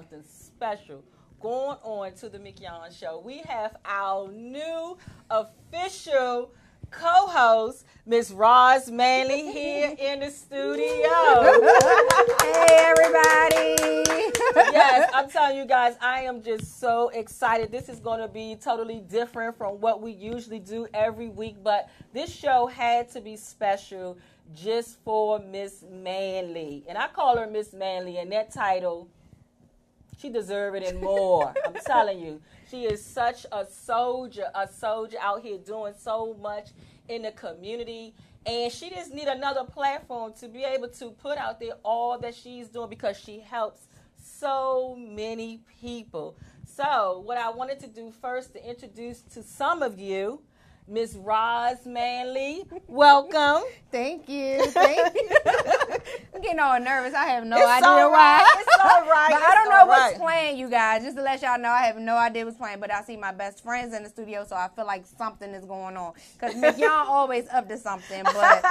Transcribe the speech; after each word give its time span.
something 0.00 0.22
special 0.26 1.04
going 1.40 1.76
on 1.82 2.14
to 2.14 2.30
the 2.30 2.38
Mickey 2.38 2.64
Mignon 2.64 2.90
Show. 2.90 3.20
We 3.22 3.38
have 3.38 3.76
our 3.84 4.32
new 4.32 4.96
official 5.28 6.52
co-host, 6.90 7.84
Miss 8.06 8.30
Roz 8.30 8.90
Manley, 8.90 9.52
here 9.52 9.94
in 9.98 10.20
the 10.20 10.30
studio. 10.30 11.10
hey, 12.40 12.66
everybody. 12.70 13.76
yes, 14.72 15.10
I'm 15.12 15.28
telling 15.28 15.58
you 15.58 15.66
guys, 15.66 15.96
I 16.00 16.22
am 16.22 16.42
just 16.42 16.80
so 16.80 17.10
excited. 17.10 17.70
This 17.70 17.90
is 17.90 18.00
going 18.00 18.20
to 18.20 18.28
be 18.28 18.56
totally 18.56 19.00
different 19.00 19.58
from 19.58 19.82
what 19.82 20.00
we 20.00 20.12
usually 20.12 20.60
do 20.60 20.88
every 20.94 21.28
week, 21.28 21.56
but 21.62 21.90
this 22.14 22.34
show 22.34 22.66
had 22.68 23.10
to 23.12 23.20
be 23.20 23.36
special 23.36 24.16
just 24.54 24.98
for 25.04 25.38
Miss 25.40 25.84
Manley. 25.90 26.84
And 26.88 26.96
I 26.96 27.08
call 27.08 27.36
her 27.36 27.46
Miss 27.46 27.74
Manley, 27.74 28.16
and 28.16 28.32
that 28.32 28.50
title, 28.50 29.08
she 30.20 30.28
deserves 30.28 30.76
it 30.76 30.82
and 30.84 31.00
more. 31.00 31.54
I'm 31.64 31.74
telling 31.86 32.20
you. 32.20 32.40
She 32.70 32.84
is 32.84 33.04
such 33.04 33.46
a 33.50 33.64
soldier, 33.66 34.46
a 34.54 34.68
soldier 34.68 35.16
out 35.20 35.42
here 35.42 35.58
doing 35.58 35.94
so 35.98 36.36
much 36.40 36.68
in 37.08 37.22
the 37.22 37.32
community. 37.32 38.14
And 38.46 38.72
she 38.72 38.90
just 38.90 39.12
need 39.12 39.28
another 39.28 39.64
platform 39.64 40.32
to 40.40 40.48
be 40.48 40.64
able 40.64 40.88
to 40.88 41.10
put 41.10 41.38
out 41.38 41.60
there 41.60 41.74
all 41.82 42.18
that 42.18 42.34
she's 42.34 42.68
doing 42.68 42.88
because 42.88 43.18
she 43.18 43.40
helps 43.40 43.88
so 44.22 44.96
many 44.98 45.60
people. 45.80 46.36
So, 46.64 47.22
what 47.24 47.36
I 47.36 47.50
wanted 47.50 47.80
to 47.80 47.86
do 47.88 48.12
first 48.22 48.52
to 48.54 48.68
introduce 48.68 49.20
to 49.34 49.42
some 49.42 49.82
of 49.82 49.98
you 49.98 50.40
Miss 50.90 51.14
Roz 51.14 51.86
Manley. 51.86 52.64
Welcome. 52.88 53.62
Thank 53.92 54.28
you. 54.28 54.66
Thank 54.66 55.14
you. 55.14 55.28
I'm 56.34 56.40
getting 56.40 56.58
all 56.58 56.78
nervous. 56.80 57.14
I 57.14 57.24
have 57.26 57.44
no 57.44 57.56
it's 57.56 57.66
idea 57.66 58.08
why. 58.08 58.56
It's 58.58 58.78
all 58.82 59.00
right. 59.08 59.28
but 59.30 59.38
it's 59.38 59.46
I 59.46 59.54
don't 59.54 59.68
know 59.68 59.86
right. 59.86 60.12
what's 60.12 60.18
playing, 60.18 60.58
you 60.58 60.68
guys. 60.68 61.02
Just 61.02 61.16
to 61.16 61.22
let 61.22 61.42
y'all 61.42 61.58
know, 61.58 61.70
I 61.70 61.82
have 61.82 61.96
no 61.96 62.16
idea 62.16 62.44
what's 62.44 62.56
playing. 62.56 62.80
But 62.80 62.92
I 62.92 63.02
see 63.02 63.16
my 63.16 63.32
best 63.32 63.62
friends 63.62 63.94
in 63.94 64.02
the 64.02 64.08
studio, 64.08 64.44
so 64.44 64.56
I 64.56 64.68
feel 64.68 64.86
like 64.86 65.04
something 65.06 65.50
is 65.50 65.64
going 65.64 65.96
on. 65.96 66.12
Because 66.38 66.78
y'all 66.78 67.08
always 67.08 67.48
up 67.48 67.68
to 67.68 67.76
something. 67.76 68.22
But 68.24 68.64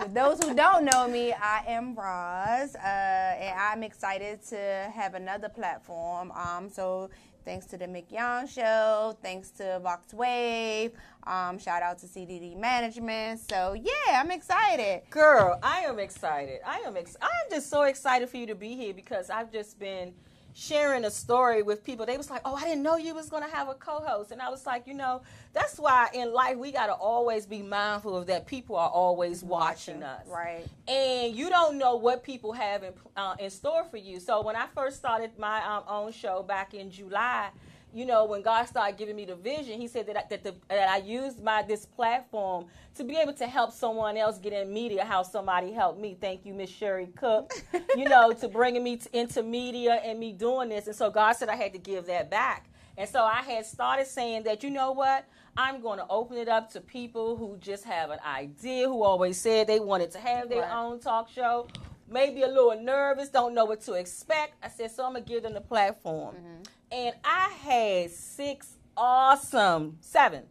for 0.00 0.08
those 0.08 0.42
who 0.42 0.54
don't 0.54 0.84
know 0.84 1.08
me, 1.08 1.32
I 1.32 1.64
am 1.68 1.94
Roz, 1.94 2.74
uh, 2.74 2.78
and 2.78 3.58
I'm 3.58 3.82
excited 3.82 4.42
to 4.48 4.90
have 4.94 5.14
another 5.14 5.48
platform. 5.48 6.32
Um, 6.32 6.68
so 6.68 7.10
thanks 7.44 7.66
to 7.66 7.76
the 7.76 7.86
Mignon 7.86 8.46
Show, 8.46 9.16
thanks 9.22 9.50
to 9.52 9.80
VoxWav. 9.84 10.92
Um, 11.26 11.58
shout 11.58 11.82
out 11.82 11.98
to 11.98 12.06
CDD 12.06 12.56
Management. 12.58 13.40
So 13.40 13.74
yeah, 13.74 14.20
I'm 14.20 14.30
excited. 14.30 15.02
Girl, 15.10 15.58
I 15.62 15.80
am 15.80 15.98
excited. 15.98 16.60
I 16.66 16.78
am 16.86 16.96
ex- 16.96 17.16
I'm 17.20 17.50
just 17.50 17.70
so 17.70 17.82
excited 17.82 18.28
for 18.28 18.36
you 18.36 18.46
to 18.46 18.54
be 18.54 18.74
here 18.76 18.94
because 18.94 19.30
I've 19.30 19.52
just 19.52 19.78
been 19.78 20.12
sharing 20.54 21.04
a 21.04 21.10
story 21.10 21.62
with 21.62 21.84
people. 21.84 22.06
They 22.06 22.16
was 22.16 22.30
like, 22.30 22.40
"Oh, 22.44 22.54
I 22.54 22.64
didn't 22.64 22.82
know 22.82 22.96
you 22.96 23.14
was 23.14 23.28
going 23.28 23.42
to 23.42 23.50
have 23.50 23.68
a 23.68 23.74
co-host." 23.74 24.30
And 24.30 24.40
I 24.40 24.48
was 24.48 24.64
like, 24.64 24.86
"You 24.86 24.94
know, 24.94 25.22
that's 25.52 25.78
why 25.78 26.08
in 26.14 26.32
life 26.32 26.56
we 26.56 26.72
got 26.72 26.86
to 26.86 26.94
always 26.94 27.44
be 27.44 27.60
mindful 27.60 28.16
of 28.16 28.26
that 28.28 28.46
people 28.46 28.76
are 28.76 28.88
always 28.88 29.42
watching 29.44 30.02
us." 30.02 30.26
Right. 30.26 30.64
And 30.88 31.34
you 31.34 31.50
don't 31.50 31.76
know 31.76 31.96
what 31.96 32.22
people 32.22 32.52
have 32.52 32.84
in 32.84 32.92
uh, 33.16 33.34
in 33.38 33.50
store 33.50 33.84
for 33.84 33.96
you. 33.96 34.20
So 34.20 34.42
when 34.42 34.56
I 34.56 34.66
first 34.74 34.96
started 34.96 35.38
my 35.38 35.62
um, 35.64 35.82
own 35.88 36.12
show 36.12 36.42
back 36.42 36.72
in 36.72 36.90
July, 36.90 37.50
you 37.94 38.04
know, 38.04 38.24
when 38.24 38.42
God 38.42 38.64
started 38.66 38.98
giving 38.98 39.16
me 39.16 39.24
the 39.24 39.36
vision, 39.36 39.80
He 39.80 39.88
said 39.88 40.06
that 40.08 40.16
I, 40.16 40.24
that, 40.30 40.42
the, 40.44 40.54
that 40.68 40.88
I 40.88 40.98
used 40.98 41.42
my 41.42 41.62
this 41.62 41.86
platform 41.86 42.66
to 42.96 43.04
be 43.04 43.16
able 43.16 43.32
to 43.34 43.46
help 43.46 43.72
someone 43.72 44.16
else 44.16 44.38
get 44.38 44.52
in 44.52 44.72
media. 44.72 45.04
How 45.04 45.22
somebody 45.22 45.72
helped 45.72 46.00
me. 46.00 46.16
Thank 46.20 46.44
you, 46.44 46.54
Miss 46.54 46.70
Sherry 46.70 47.08
Cook. 47.16 47.52
you 47.96 48.04
know, 48.08 48.32
to 48.32 48.48
bringing 48.48 48.82
me 48.84 48.96
to, 48.98 49.18
into 49.18 49.42
media 49.42 49.94
and 50.04 50.18
me 50.18 50.32
doing 50.32 50.68
this. 50.68 50.86
And 50.88 50.96
so 50.96 51.10
God 51.10 51.32
said 51.34 51.48
I 51.48 51.56
had 51.56 51.72
to 51.72 51.78
give 51.78 52.06
that 52.06 52.30
back. 52.30 52.66
And 52.96 53.08
so 53.08 53.22
I 53.24 53.42
had 53.42 53.66
started 53.66 54.06
saying 54.06 54.44
that, 54.44 54.62
you 54.62 54.70
know 54.70 54.92
what? 54.92 55.24
I'm 55.56 55.80
going 55.80 55.98
to 55.98 56.06
open 56.08 56.36
it 56.36 56.48
up 56.48 56.70
to 56.72 56.80
people 56.80 57.36
who 57.36 57.56
just 57.58 57.84
have 57.84 58.10
an 58.10 58.18
idea, 58.26 58.88
who 58.88 59.02
always 59.04 59.40
said 59.40 59.66
they 59.66 59.80
wanted 59.80 60.10
to 60.12 60.18
have 60.18 60.48
their 60.48 60.62
Right. 60.62 60.74
own 60.74 61.00
talk 61.00 61.28
show, 61.28 61.68
maybe 62.08 62.42
a 62.42 62.46
little 62.48 62.80
nervous, 62.80 63.28
don't 63.30 63.54
know 63.54 63.64
what 63.64 63.80
to 63.82 63.94
expect. 63.94 64.54
I 64.62 64.68
said, 64.68 64.90
so 64.90 65.04
I'm 65.04 65.12
going 65.12 65.24
to 65.24 65.28
give 65.28 65.42
them 65.42 65.54
the 65.54 65.60
platform. 65.60 66.34
Mm-hmm. 66.36 66.62
And 66.94 67.14
I 67.24 67.48
had 67.60 68.10
six 68.12 68.74
awesome, 68.96 69.96
seven, 70.00 70.44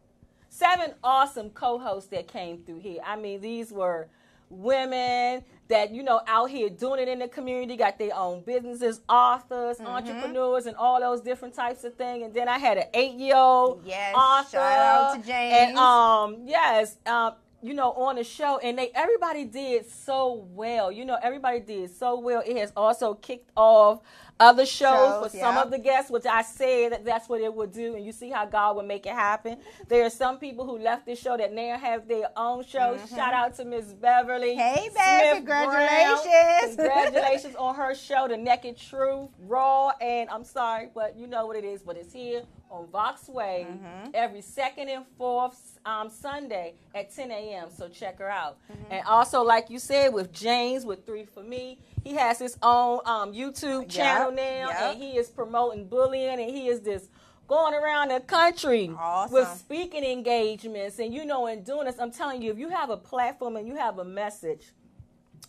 seven 0.50 0.92
awesome 1.01 1.50
co 1.51 1.80
hosts 1.80 2.10
that 2.10 2.28
came 2.28 2.57
through 2.63 2.80
here. 2.80 3.00
I 3.06 3.16
mean, 3.16 3.40
these 3.40 3.72
were 3.72 4.10
women 4.50 5.44
that 5.69 5.92
you 5.92 6.04
know 6.04 6.22
out 6.28 6.50
here 6.50 6.69
doing 6.69 7.00
it 7.01 7.07
in 7.07 7.18
the 7.18 7.28
community 7.28 7.75
got 7.75 7.98
their 7.98 8.13
own 8.16 8.44
businesses 8.44 9.01
authors 9.10 9.80
entrepreneurs 9.80 10.68
and 10.68 10.75
all 10.75 11.00
those 11.00 11.22
different 11.22 11.56
types 11.56 11.84
of 11.84 11.95
things 11.95 12.24
and 12.24 12.36
then 12.36 12.48
i 12.48 12.60
had 12.60 12.78
an 12.78 12.84
eight-year-old 12.94 13.81
Yes, 13.84 14.13
author. 14.16 14.50
shout 14.51 14.80
out 14.80 15.16
to 15.16 15.25
James. 15.25 15.56
and 15.69 15.78
um 15.78 16.38
yes 16.45 16.98
um 17.07 17.34
you 17.63 17.74
know 17.74 17.94
on 17.94 18.18
the 18.18 18.24
show. 18.25 18.60
And 18.60 18.78
they 18.78 18.92
everybody 18.94 19.45
did 19.45 19.90
so 19.90 20.45
well. 20.54 20.92
You 20.92 21.06
know 21.06 21.18
everybody 21.24 21.62
did 21.62 21.90
so 21.95 22.19
well. 22.19 22.44
It 22.45 22.57
has 22.57 22.74
also 22.75 23.13
kicked 23.13 23.50
off 23.56 24.01
other 24.39 24.65
shows, 24.65 25.24
Shows, 25.24 25.31
for 25.31 25.38
some 25.38 25.57
of 25.57 25.69
the 25.71 25.77
guests 25.77 26.09
which 26.12 26.25
i 26.25 26.41
said 26.41 26.91
that 26.91 27.06
that's 27.06 27.30
what 27.30 27.39
it 27.39 27.53
would 27.53 27.71
do 27.71 27.95
and 27.95 28.03
you 28.06 28.12
see 28.12 28.30
how 28.30 28.45
god 28.45 28.75
would 28.75 28.88
make 28.88 29.06
it 29.06 29.13
happen 29.13 29.57
there 29.88 30.03
are 30.06 30.09
some 30.09 30.38
people 30.39 30.65
who 30.65 30.77
left 30.80 31.06
this 31.06 31.19
show 31.19 31.38
that 31.38 31.53
now 31.53 31.77
have 31.77 32.07
their 32.07 32.27
own 32.35 32.63
shows 32.65 33.00
shout 33.09 33.33
out 33.33 33.56
to 33.56 33.63
miss 33.65 33.85
beverly 33.94 34.56
Mm-hmm. 34.56 34.59
Hey, 34.59 34.89
babe, 34.89 35.31
Smith 35.44 35.45
Brown. 35.45 35.65
congratulations. 35.69 36.75
Congratulations 36.75 37.56
on 37.56 37.75
her 37.75 37.95
show, 37.95 38.27
The 38.27 38.38
Naked 38.38 38.77
Truth, 38.77 39.30
Raw, 39.47 39.89
and 40.01 40.30
I'm 40.30 40.44
sorry, 40.44 40.89
but 40.94 41.15
you 41.18 41.27
know 41.27 41.45
what 41.45 41.56
it 41.56 41.63
is, 41.63 41.81
but 41.81 41.95
it's 41.97 42.12
here 42.13 42.44
on 42.69 42.88
VoxWav 42.88 43.65
Mm-hmm. 43.68 44.09
every 44.13 44.41
second 44.41 44.89
and 44.89 45.06
fourth 45.18 45.80
um, 45.85 46.09
Sunday 46.09 46.74
at 46.95 47.13
10 47.13 47.31
a.m. 47.31 47.68
So 47.75 47.88
check 47.88 48.18
her 48.19 48.30
out. 48.30 48.57
Mm-hmm. 48.71 48.91
And 48.94 49.06
also, 49.07 49.44
like 49.44 49.69
you 49.69 49.80
said, 49.80 50.09
with 50.13 50.31
James 50.33 50.85
with 50.85 51.06
Three 51.06 51.25
for 51.25 51.44
Me, 51.44 51.80
he 52.03 52.15
has 52.15 52.39
his 52.39 52.57
own 52.61 53.00
um, 53.05 53.33
YouTube 53.33 53.89
channel 53.89 54.31
now, 54.31 54.69
yep. 54.69 54.77
and 54.81 55.01
he 55.01 55.17
is 55.17 55.29
promoting 55.29 55.88
bullying, 55.88 56.39
and 56.39 56.51
he 56.51 56.67
is 56.67 56.81
this 56.81 57.07
going 57.47 57.73
around 57.73 58.09
the 58.09 58.19
country 58.21 58.91
Awesome. 58.97 59.33
with 59.33 59.47
speaking 59.50 60.03
engagements 60.03 61.00
and 61.00 61.13
you 61.13 61.25
know 61.25 61.47
and 61.47 61.65
doing 61.65 61.85
this 61.85 62.00
i'm 62.00 62.11
telling 62.11 62.41
you 62.41 62.51
if 62.51 62.57
you 62.57 62.69
have 62.69 62.89
a 62.89 62.97
platform 62.97 63.57
and 63.57 63.67
you 63.67 63.75
have 63.75 64.00
a 64.00 64.05
message 64.05 64.71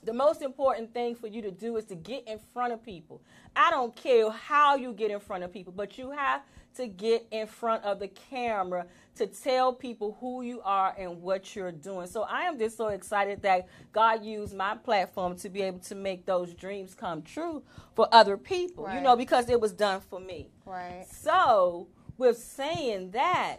the 0.05 0.13
most 0.13 0.43
important 0.43 0.93
thing 0.93 1.15
for 1.15 1.27
you 1.27 1.43
to 1.43 1.51
do 1.51 1.77
is 1.77 1.85
to 1.87 1.95
get 1.95 2.27
in 2.29 2.39
front 2.53 2.73
of 2.73 2.83
people. 2.83 3.23
I 3.57 3.71
don't 3.71 3.95
care 3.95 4.31
how 4.31 4.77
you 4.77 4.93
get 4.93 5.11
in 5.11 5.21
front 5.21 5.45
of 5.45 5.53
people, 5.53 5.73
but 5.75 5.99
you 5.99 6.11
have 6.11 6.43
to 6.77 6.87
get 6.87 7.27
in 7.31 7.47
front 7.47 7.85
of 7.85 8.01
the 8.01 8.09
camera 8.09 8.87
to 9.17 9.27
tell 9.27 9.73
people 9.73 10.17
who 10.21 10.43
you 10.43 10.61
are 10.63 10.95
and 10.99 11.23
what 11.23 11.55
you're 11.55 11.71
doing. 11.71 12.07
So 12.09 12.23
I 12.23 12.43
am 12.43 12.59
just 12.59 12.77
so 12.77 12.89
excited 12.89 13.43
that 13.43 13.69
God 13.93 14.25
used 14.25 14.55
my 14.57 14.75
platform 14.75 15.37
to 15.37 15.49
be 15.49 15.63
able 15.63 15.79
to 15.81 15.95
make 15.95 16.27
those 16.27 16.53
dreams 16.53 16.95
come 16.95 17.23
true 17.23 17.63
for 17.95 18.09
other 18.13 18.37
people, 18.37 18.93
you 18.93 19.01
know, 19.01 19.15
because 19.15 19.49
it 19.49 19.61
was 19.61 19.73
done 19.73 20.01
for 20.01 20.19
me. 20.19 20.49
Right. 20.67 21.07
So, 21.09 21.87
with 22.19 22.39
saying 22.39 23.13
that, 23.13 23.59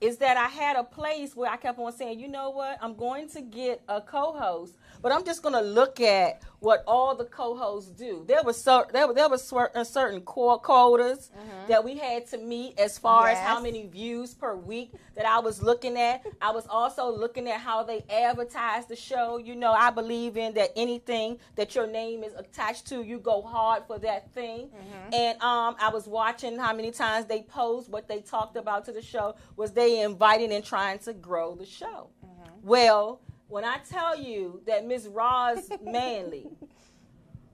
is 0.00 0.18
that 0.18 0.36
I 0.36 0.48
had 0.48 0.76
a 0.76 0.84
place 0.84 1.34
where 1.34 1.50
I 1.50 1.56
kept 1.56 1.78
on 1.78 1.92
saying, 1.92 2.20
you 2.20 2.28
know 2.28 2.50
what, 2.50 2.78
I'm 2.82 2.94
going 2.94 3.28
to 3.30 3.40
get 3.40 3.82
a 3.88 4.00
co-host, 4.00 4.74
but 5.00 5.10
I'm 5.12 5.24
just 5.24 5.42
going 5.42 5.54
to 5.54 5.60
look 5.62 6.00
at 6.00 6.42
what 6.60 6.82
all 6.86 7.14
the 7.14 7.24
co-hosts 7.24 7.90
do. 7.90 8.24
There 8.26 8.42
was 8.42 8.60
cer- 8.62 8.86
there, 8.92 9.06
were- 9.06 9.14
there 9.14 9.28
was 9.28 9.50
uh, 9.52 9.84
certain 9.84 10.20
core 10.22 10.58
quotas 10.58 11.30
that 11.68 11.82
we 11.84 11.96
had 11.96 12.26
to 12.28 12.38
meet 12.38 12.78
as 12.78 12.98
far 12.98 13.28
as 13.28 13.38
how 13.38 13.60
many 13.60 13.86
views 13.86 14.34
per 14.34 14.54
week 14.56 14.92
that 15.14 15.26
I 15.26 15.38
was 15.38 15.62
looking 15.62 15.96
at. 15.98 16.24
I 16.42 16.50
was 16.50 16.66
also 16.68 17.10
looking 17.10 17.48
at 17.48 17.60
how 17.60 17.82
they 17.82 18.04
advertise 18.10 18.86
the 18.86 18.96
show. 18.96 19.38
You 19.38 19.54
know, 19.54 19.72
I 19.72 19.90
believe 19.90 20.36
in 20.36 20.54
that 20.54 20.72
anything 20.76 21.38
that 21.56 21.74
your 21.74 21.86
name 21.86 22.22
is 22.24 22.34
attached 22.34 22.86
to, 22.88 23.02
you 23.02 23.18
go 23.18 23.42
hard 23.42 23.84
for 23.86 23.98
that 24.00 24.30
thing. 24.32 24.70
And 25.12 25.40
um, 25.42 25.76
I 25.80 25.90
was 25.90 26.06
watching 26.06 26.58
how 26.58 26.74
many 26.74 26.90
times 26.90 27.26
they 27.26 27.42
posed 27.42 27.90
what 27.90 28.08
they 28.08 28.20
talked 28.20 28.56
about 28.56 28.84
to 28.86 28.92
the 28.92 29.02
show. 29.02 29.36
Was 29.56 29.72
they 29.72 29.85
inviting 29.94 30.52
and 30.52 30.64
trying 30.64 30.98
to 31.00 31.12
grow 31.12 31.54
the 31.54 31.66
show? 31.66 32.10
Mm-hmm. 32.24 32.66
Well, 32.66 33.20
when 33.48 33.64
I 33.64 33.78
tell 33.78 34.18
you 34.18 34.60
that 34.66 34.86
Miss 34.86 35.06
Roz 35.06 35.70
Manley, 35.84 36.48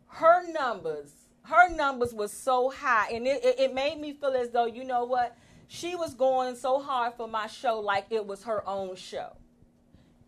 her 0.07 0.51
numbers, 0.53 1.13
her 1.43 1.69
numbers 1.69 2.15
was 2.15 2.33
so 2.33 2.71
high, 2.71 3.11
and 3.13 3.27
it, 3.27 3.45
it, 3.45 3.61
it 3.61 3.75
made 3.75 4.01
me 4.01 4.13
feel 4.13 4.31
as 4.31 4.51
though 4.51 4.67
you 4.67 4.85
know 4.85 5.05
what, 5.05 5.37
she 5.69 5.95
was 5.95 6.15
going 6.15 6.55
so 6.55 6.81
hard 6.81 7.15
for 7.15 7.27
my 7.27 7.47
show 7.47 7.81
like 7.81 8.07
it 8.11 8.27
was 8.27 8.45
her 8.45 8.67
own 8.69 8.95
show. 8.97 9.37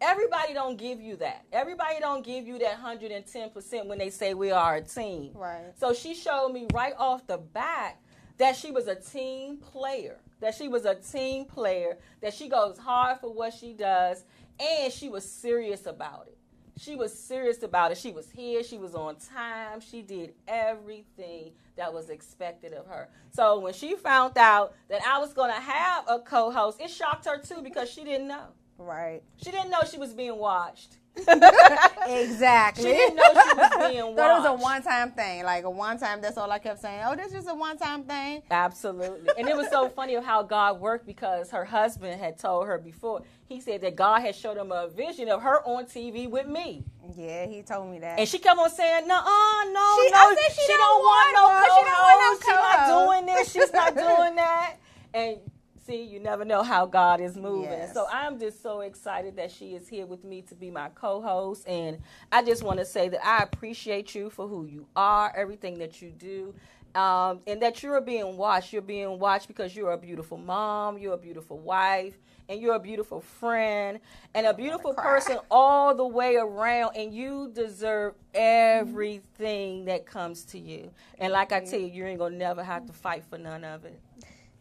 Everybody 0.01 0.53
don't 0.53 0.77
give 0.77 1.01
you 1.01 1.17
that. 1.17 1.45
Everybody 1.53 2.01
don't 2.01 2.25
give 2.25 2.47
you 2.47 2.59
that 2.59 2.83
110% 2.83 3.87
when 3.87 3.99
they 3.99 4.11
say 4.11 4.35
we 4.35 4.51
are 4.51 4.77
a 4.77 4.83
team. 4.83 5.31
Right. 5.35 5.73
So 5.77 5.95
she 5.95 6.15
showed 6.15 6.51
me 6.51 6.67
right 6.75 6.95
off 6.99 7.27
the 7.27 7.39
bat 7.39 7.99
that 8.39 8.57
she 8.57 8.71
was 8.71 8.87
a 8.87 8.95
team 8.95 9.59
player. 9.59 10.19
That 10.45 10.55
she 10.55 10.69
was 10.69 10.85
a 10.85 10.95
team 10.95 11.47
player. 11.47 11.97
That 12.21 12.35
she 12.35 12.51
goes 12.51 12.77
hard 12.77 13.19
for 13.19 13.33
what 13.33 13.55
she 13.55 13.73
does. 13.73 14.25
and 14.61 14.93
she 14.93 15.09
was 15.09 15.27
serious 15.29 15.87
about 15.87 16.27
it. 16.29 16.37
She 16.77 16.97
was 16.97 17.19
serious 17.19 17.63
about 17.63 17.93
it. 17.93 17.97
She 17.97 18.13
was 18.13 18.31
here. 18.31 18.63
She 18.63 18.77
was 18.77 18.95
on 18.95 19.17
time. 19.17 19.81
She 19.81 20.03
did 20.03 20.35
everything 20.47 21.53
that 21.77 21.95
was 21.95 22.11
expected 22.11 22.75
of 22.75 22.87
her. 22.87 23.09
So 23.33 23.59
when 23.59 23.73
she 23.73 23.95
found 23.97 24.37
out 24.37 24.75
that 24.91 25.01
I 25.07 25.19
was 25.19 25.33
going 25.33 25.51
to 25.51 25.61
have 25.61 26.05
a 26.09 26.19
co-host, 26.19 26.79
it 26.79 26.91
shocked 26.91 27.25
her 27.25 27.39
too 27.39 27.63
because 27.63 27.89
she 27.91 28.05
didn't 28.05 28.29
know. 28.29 28.49
Right. 28.77 29.23
She 29.39 29.51
didn't 29.51 29.71
know 29.71 29.81
she 29.91 29.99
was 29.99 30.13
being 30.13 30.37
watched. 30.37 30.99
exactly. 32.07 32.85
She 32.85 32.91
didn't 32.91 33.17
know 33.17 33.23
she 33.33 33.57
was 33.57 33.71
being 33.91 34.05
watched. 34.05 34.17
Thought 34.17 34.37
it 34.37 34.51
was 34.51 34.61
a 34.61 34.63
one-time 34.63 35.11
thing, 35.13 35.45
like 35.45 35.65
a 35.65 35.71
one-time. 35.71 36.21
That's 36.21 36.37
all 36.37 36.51
I 36.51 36.59
kept 36.59 36.81
saying. 36.81 37.03
Oh, 37.07 37.15
this 37.15 37.33
is 37.33 37.47
a 37.47 37.55
one-time 37.55 38.05
thing. 38.05 38.43
Absolutely, 38.51 39.31
and 39.39 39.49
it 39.49 39.57
was 39.57 39.69
so 39.71 39.89
funny 39.89 40.15
of 40.15 40.25
how 40.25 40.43
God 40.43 40.81
worked 40.81 41.07
because 41.07 41.51
her 41.51 41.65
husband 41.65 42.21
had 42.21 42.39
told 42.39 42.67
her 42.67 42.79
before. 42.79 43.23
He 43.47 43.61
said 43.61 43.83
that 43.83 43.95
God 43.95 44.23
had 44.23 44.35
showed 44.35 44.57
him 44.57 44.73
a 44.73 44.89
vision 44.89 45.29
of 45.29 45.43
her 45.43 45.61
on 45.67 45.85
TV 45.85 46.29
with 46.29 46.47
me. 46.49 46.85
Yeah, 47.15 47.47
he 47.47 47.63
told 47.63 47.91
me 47.91 47.99
that. 48.01 48.19
And 48.19 48.29
she 48.29 48.39
kept 48.39 48.59
on 48.59 48.71
saying, 48.71 49.07
"No, 49.07 49.17
uh, 49.17 49.65
no, 49.71 49.97
She- 50.03 50.11
no, 50.11 50.35
she 50.35 50.63
she 50.63 50.67
don't 50.69 50.79
don't 50.79 51.03
want 51.03 51.37
want 51.37 51.37
no 51.37 51.43
one. 51.45 51.65
She 51.65 51.85
don't 51.85 52.03
want 52.03 52.19
no 52.21 52.55
co-host. 52.55 52.75
She's 52.75 52.89
not 52.89 53.07
doing 53.07 53.27
this. 53.27 53.53
She's 53.53 53.73
not 53.73 53.95
doing 54.19 54.35
that." 54.37 54.77
And 55.13 55.39
see, 55.85 56.03
you 56.03 56.21
never 56.21 56.45
know 56.45 56.63
how 56.63 56.87
God 56.87 57.21
is 57.21 57.37
moving. 57.37 57.71
Yes. 57.71 57.95
So 57.95 58.07
I'm 58.11 58.39
just 58.39 58.63
so 58.63 58.81
excited 58.81 59.37
that 59.37 59.51
she 59.51 59.75
is 59.75 59.89
here 59.89 60.07
with 60.07 60.25
me 60.25 60.43
to 60.43 60.55
be 60.55 60.71
my 60.71 60.89
co-host, 60.91 61.67
and 61.69 61.99
I 62.33 62.43
just 62.43 62.63
want 62.63 62.79
to 62.79 62.85
say 62.85 63.09
that 63.09 63.25
I 63.25 63.43
appreciate 63.43 64.15
you 64.15 64.31
for 64.31 64.49
who 64.49 64.65
you 64.65 64.87
are, 64.97 65.33
everything 65.37 65.79
that 65.79 66.01
you 66.03 66.11
do. 66.11 66.55
Um, 66.95 67.41
and 67.49 67.61
that 67.61 67.83
you're 67.83 68.01
being 68.01 68.37
watched. 68.37 68.73
You're 68.73 68.81
being 68.81 69.19
watched 69.19 69.49
because 69.49 69.75
you're 69.75 69.91
a 69.91 69.99
beautiful 69.99 70.39
mom, 70.39 70.97
you're 70.97 71.15
a 71.15 71.19
beautiful 71.19 71.59
wife, 71.59 72.15
and 72.49 72.61
you're 72.61 72.77
a 72.77 72.81
beautiful 72.81 73.21
friend, 73.21 73.99
and 74.33 74.47
a 74.47 74.55
beautiful 74.55 74.95
person 74.95 75.39
all 75.51 75.93
the 75.97 76.07
way 76.07 76.37
around. 76.37 76.97
And 76.97 77.13
you 77.13 77.51
deserve 77.53 78.15
everything 78.33 79.87
that 79.87 80.07
comes 80.07 80.45
to 80.45 80.59
you. 80.61 80.93
And 81.19 81.33
like 81.33 81.51
I 81.51 81.65
tell 81.65 81.81
you, 81.81 81.89
you 81.89 82.07
ain't 82.07 82.21
gonna 82.21 82.37
never 82.37 82.63
have 82.63 82.87
to 82.87 82.93
fight 82.93 83.25
for 83.29 83.39
none 83.39 83.65
of 83.65 83.85
it. 83.85 84.01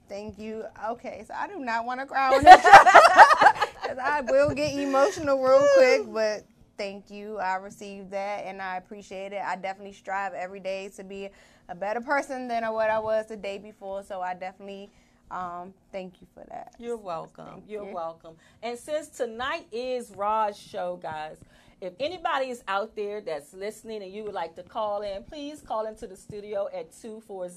Thank 0.09 0.37
you. 0.37 0.65
Okay, 0.89 1.23
so 1.27 1.33
I 1.33 1.47
do 1.47 1.59
not 1.59 1.85
want 1.85 1.99
to 1.99 2.05
cry 2.05 2.35
on 2.35 2.43
this 2.43 2.57
because 3.81 3.97
I 3.97 4.21
will 4.21 4.53
get 4.53 4.73
emotional 4.73 5.41
real 5.41 5.65
quick, 5.75 6.13
but 6.13 6.45
thank 6.77 7.09
you. 7.09 7.37
I 7.37 7.55
received 7.55 8.11
that 8.11 8.45
and 8.45 8.61
I 8.61 8.77
appreciate 8.77 9.33
it. 9.33 9.41
I 9.43 9.55
definitely 9.55 9.93
strive 9.93 10.33
every 10.33 10.59
day 10.59 10.89
to 10.95 11.03
be 11.03 11.29
a 11.69 11.75
better 11.75 12.01
person 12.01 12.47
than 12.47 12.63
what 12.73 12.89
I 12.89 12.99
was 12.99 13.27
the 13.27 13.37
day 13.37 13.57
before, 13.57 14.03
so 14.03 14.21
I 14.21 14.33
definitely 14.33 14.89
um, 15.31 15.73
thank 15.91 16.21
you 16.21 16.27
for 16.33 16.43
that. 16.49 16.73
You're 16.77 16.97
welcome. 16.97 17.45
Thank 17.45 17.63
You're 17.69 17.87
you. 17.87 17.95
welcome. 17.95 18.35
And 18.61 18.77
since 18.77 19.07
tonight 19.07 19.67
is 19.71 20.11
Roz's 20.15 20.61
show, 20.61 20.99
guys, 21.01 21.37
if 21.81 21.93
anybody 21.99 22.49
is 22.49 22.63
out 22.67 22.95
there 22.95 23.19
that's 23.19 23.53
listening 23.53 24.03
and 24.03 24.11
you 24.13 24.23
would 24.23 24.33
like 24.33 24.55
to 24.55 24.63
call 24.63 25.01
in, 25.01 25.23
please 25.23 25.61
call 25.61 25.85
into 25.87 26.07
the 26.07 26.15
studio 26.15 26.67
at 26.73 26.91
240 26.93 27.49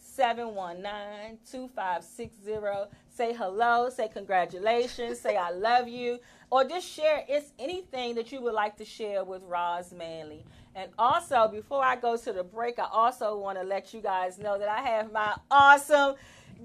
719 0.00 1.38
2560. 1.50 2.96
Say 3.08 3.34
hello, 3.34 3.90
say 3.90 4.08
congratulations, 4.08 5.20
say 5.20 5.36
I 5.36 5.50
love 5.50 5.88
you, 5.88 6.18
or 6.50 6.64
just 6.64 6.88
share 6.88 7.24
it's 7.28 7.52
anything 7.58 8.14
that 8.14 8.32
you 8.32 8.40
would 8.40 8.54
like 8.54 8.76
to 8.78 8.84
share 8.84 9.24
with 9.24 9.42
Roz 9.44 9.92
Manley. 9.92 10.44
And 10.74 10.90
also, 10.98 11.48
before 11.48 11.84
I 11.84 11.96
go 11.96 12.16
to 12.16 12.32
the 12.32 12.44
break, 12.44 12.78
I 12.78 12.86
also 12.90 13.36
want 13.36 13.58
to 13.58 13.64
let 13.64 13.92
you 13.92 14.00
guys 14.00 14.38
know 14.38 14.58
that 14.58 14.68
I 14.68 14.80
have 14.80 15.12
my 15.12 15.34
awesome 15.50 16.14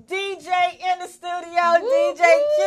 DJ 0.03 0.51
in 0.91 0.99
the 0.99 1.07
studio, 1.07 1.79
DJ 1.79 2.23
Q. 2.57 2.61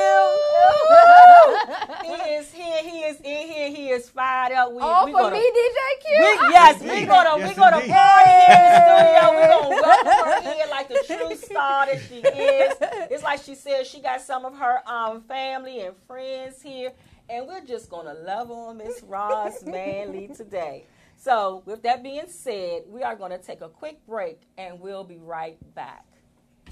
he 2.05 2.15
is 2.35 2.51
here, 2.53 2.83
he 2.83 3.01
is 3.01 3.17
in 3.21 3.49
here, 3.49 3.69
he 3.71 3.91
is 3.91 4.09
fired 4.09 4.55
up. 4.55 4.73
We, 4.73 4.79
All 4.81 5.05
we 5.05 5.13
for 5.13 5.19
gonna- 5.19 5.37
me, 5.37 5.41
DJ 5.51 6.01
Q. 6.01 6.19
we, 6.19 6.53
yes, 6.53 6.81
we 6.81 6.89
Indeed. 6.91 7.09
gonna 7.09 7.37
we 7.37 7.43
Yes, 7.43 7.57
gonna 7.57 7.77
indeed. 7.77 7.93
party 7.93 8.31
in 8.49 8.59
the 8.65 8.71
studio. 8.81 9.23
We're 9.35 9.49
gonna 9.49 9.69
welcome 9.69 10.43
her 10.43 10.65
in 10.65 10.71
like 10.71 10.89
the 10.89 11.05
true 11.07 11.37
star 11.37 11.87
that 11.87 12.01
she 12.09 12.15
is. 12.17 12.75
It's 13.11 13.23
like 13.23 13.43
she 13.43 13.55
said, 13.55 13.87
she 13.87 14.01
got 14.01 14.23
some 14.23 14.45
of 14.47 14.57
her 14.57 14.81
um 14.89 15.21
family 15.23 15.81
and 15.83 15.95
friends 16.07 16.63
here, 16.63 16.93
and 17.29 17.47
we're 17.47 17.61
just 17.65 17.91
gonna 17.91 18.15
love 18.15 18.51
on 18.51 18.79
Miss 18.79 19.03
Roz 19.03 19.63
Manley 19.67 20.29
today. 20.35 20.87
So, 21.21 21.63
with 21.67 21.83
that 21.83 22.03
being 22.03 22.29
said, 22.29 22.85
we 22.89 23.03
are 23.03 23.17
gonna 23.17 23.39
take 23.39 23.61
a 23.61 23.69
quick 23.69 23.99
break, 24.07 24.41
and 24.57 24.81
we'll 24.81 25.05
be 25.05 25.19
right 25.19 25.59
back. 25.75 26.07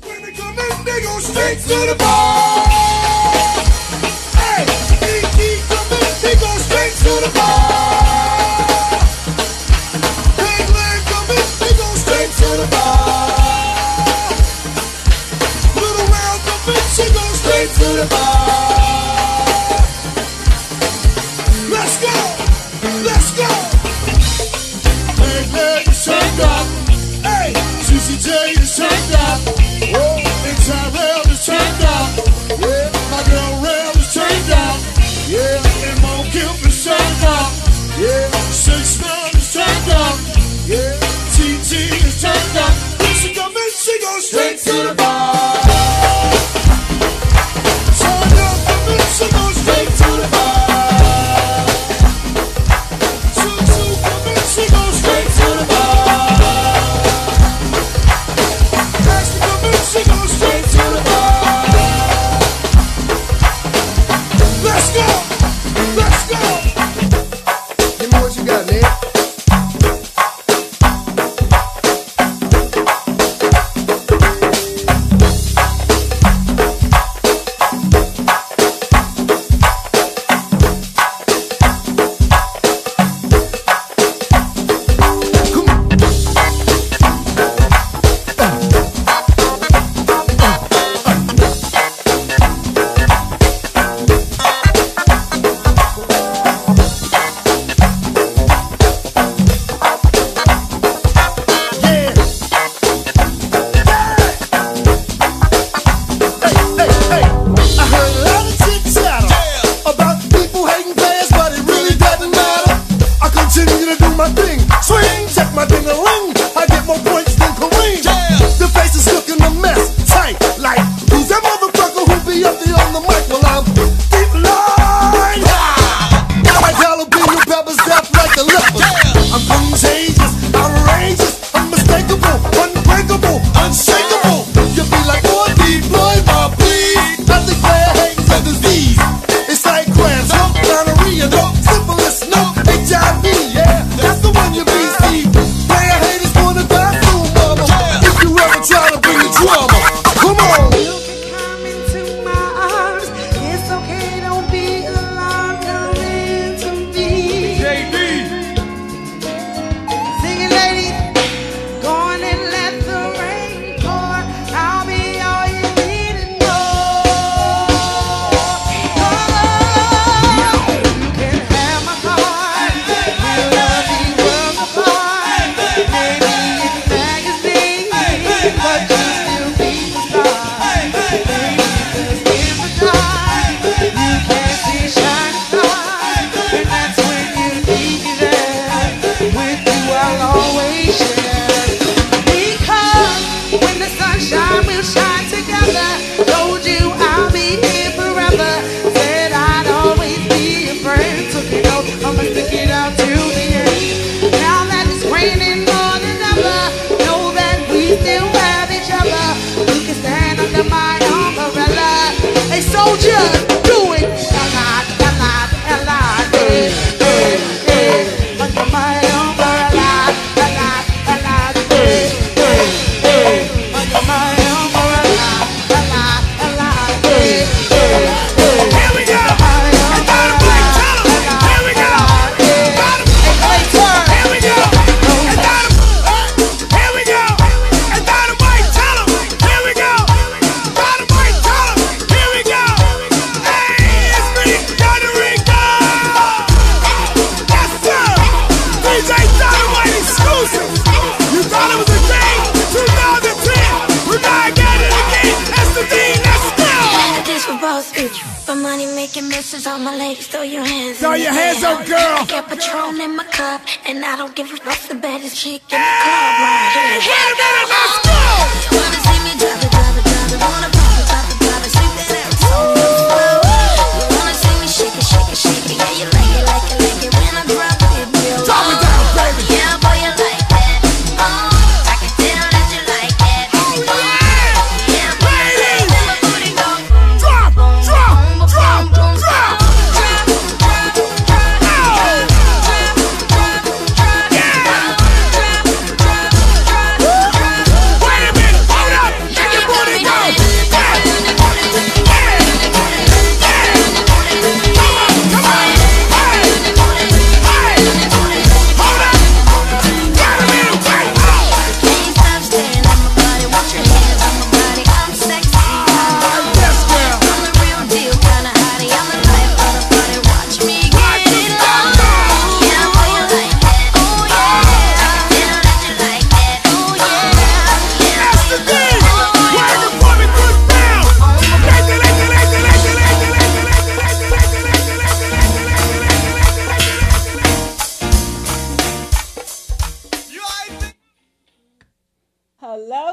When 0.02 0.22
they 0.22 0.32
come 0.32 0.58
in, 0.58 0.84
they 0.84 1.00
go 1.02 1.18
straight 1.20 1.58
to 1.58 1.86
the 1.88 1.96
bar. 1.98 2.66
Hey, 4.36 4.66
he 6.22 6.34
go 6.40 6.50
straight 6.58 6.92
to 7.04 7.12
the 7.24 7.30
bar. 7.34 9.00
He 10.38 11.74
go 11.76 11.94
straight 11.94 12.30
to 12.30 12.48
the 12.60 12.68
bar. 12.70 12.96
Little 15.74 17.34
straight 17.34 17.70
to 17.70 17.86
the 18.02 18.06
bar. 18.10 18.75
Six 38.66 39.00
Nine 39.00 39.36
is 39.36 39.52
turned 39.54 39.90
up. 39.92 40.25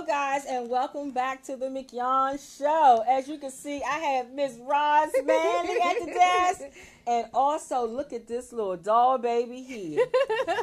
Hello, 0.05 0.35
guys, 0.35 0.43
and 0.49 0.69
welcome 0.69 1.11
back 1.11 1.41
to 1.43 1.55
the 1.55 1.69
Mignon 1.69 2.37
Show. 2.37 3.05
As 3.07 3.29
you 3.29 3.37
can 3.37 3.51
see, 3.51 3.81
I 3.83 3.99
have 3.99 4.31
Miss 4.31 4.57
Roz 4.59 5.11
Manley 5.23 5.77
at 5.81 5.99
the 5.99 6.05
desk, 6.07 6.61
and 7.07 7.27
also 7.33 7.87
look 7.87 8.11
at 8.11 8.27
this 8.27 8.51
little 8.51 8.75
doll 8.75 9.17
baby 9.17 9.61
here. 9.61 10.05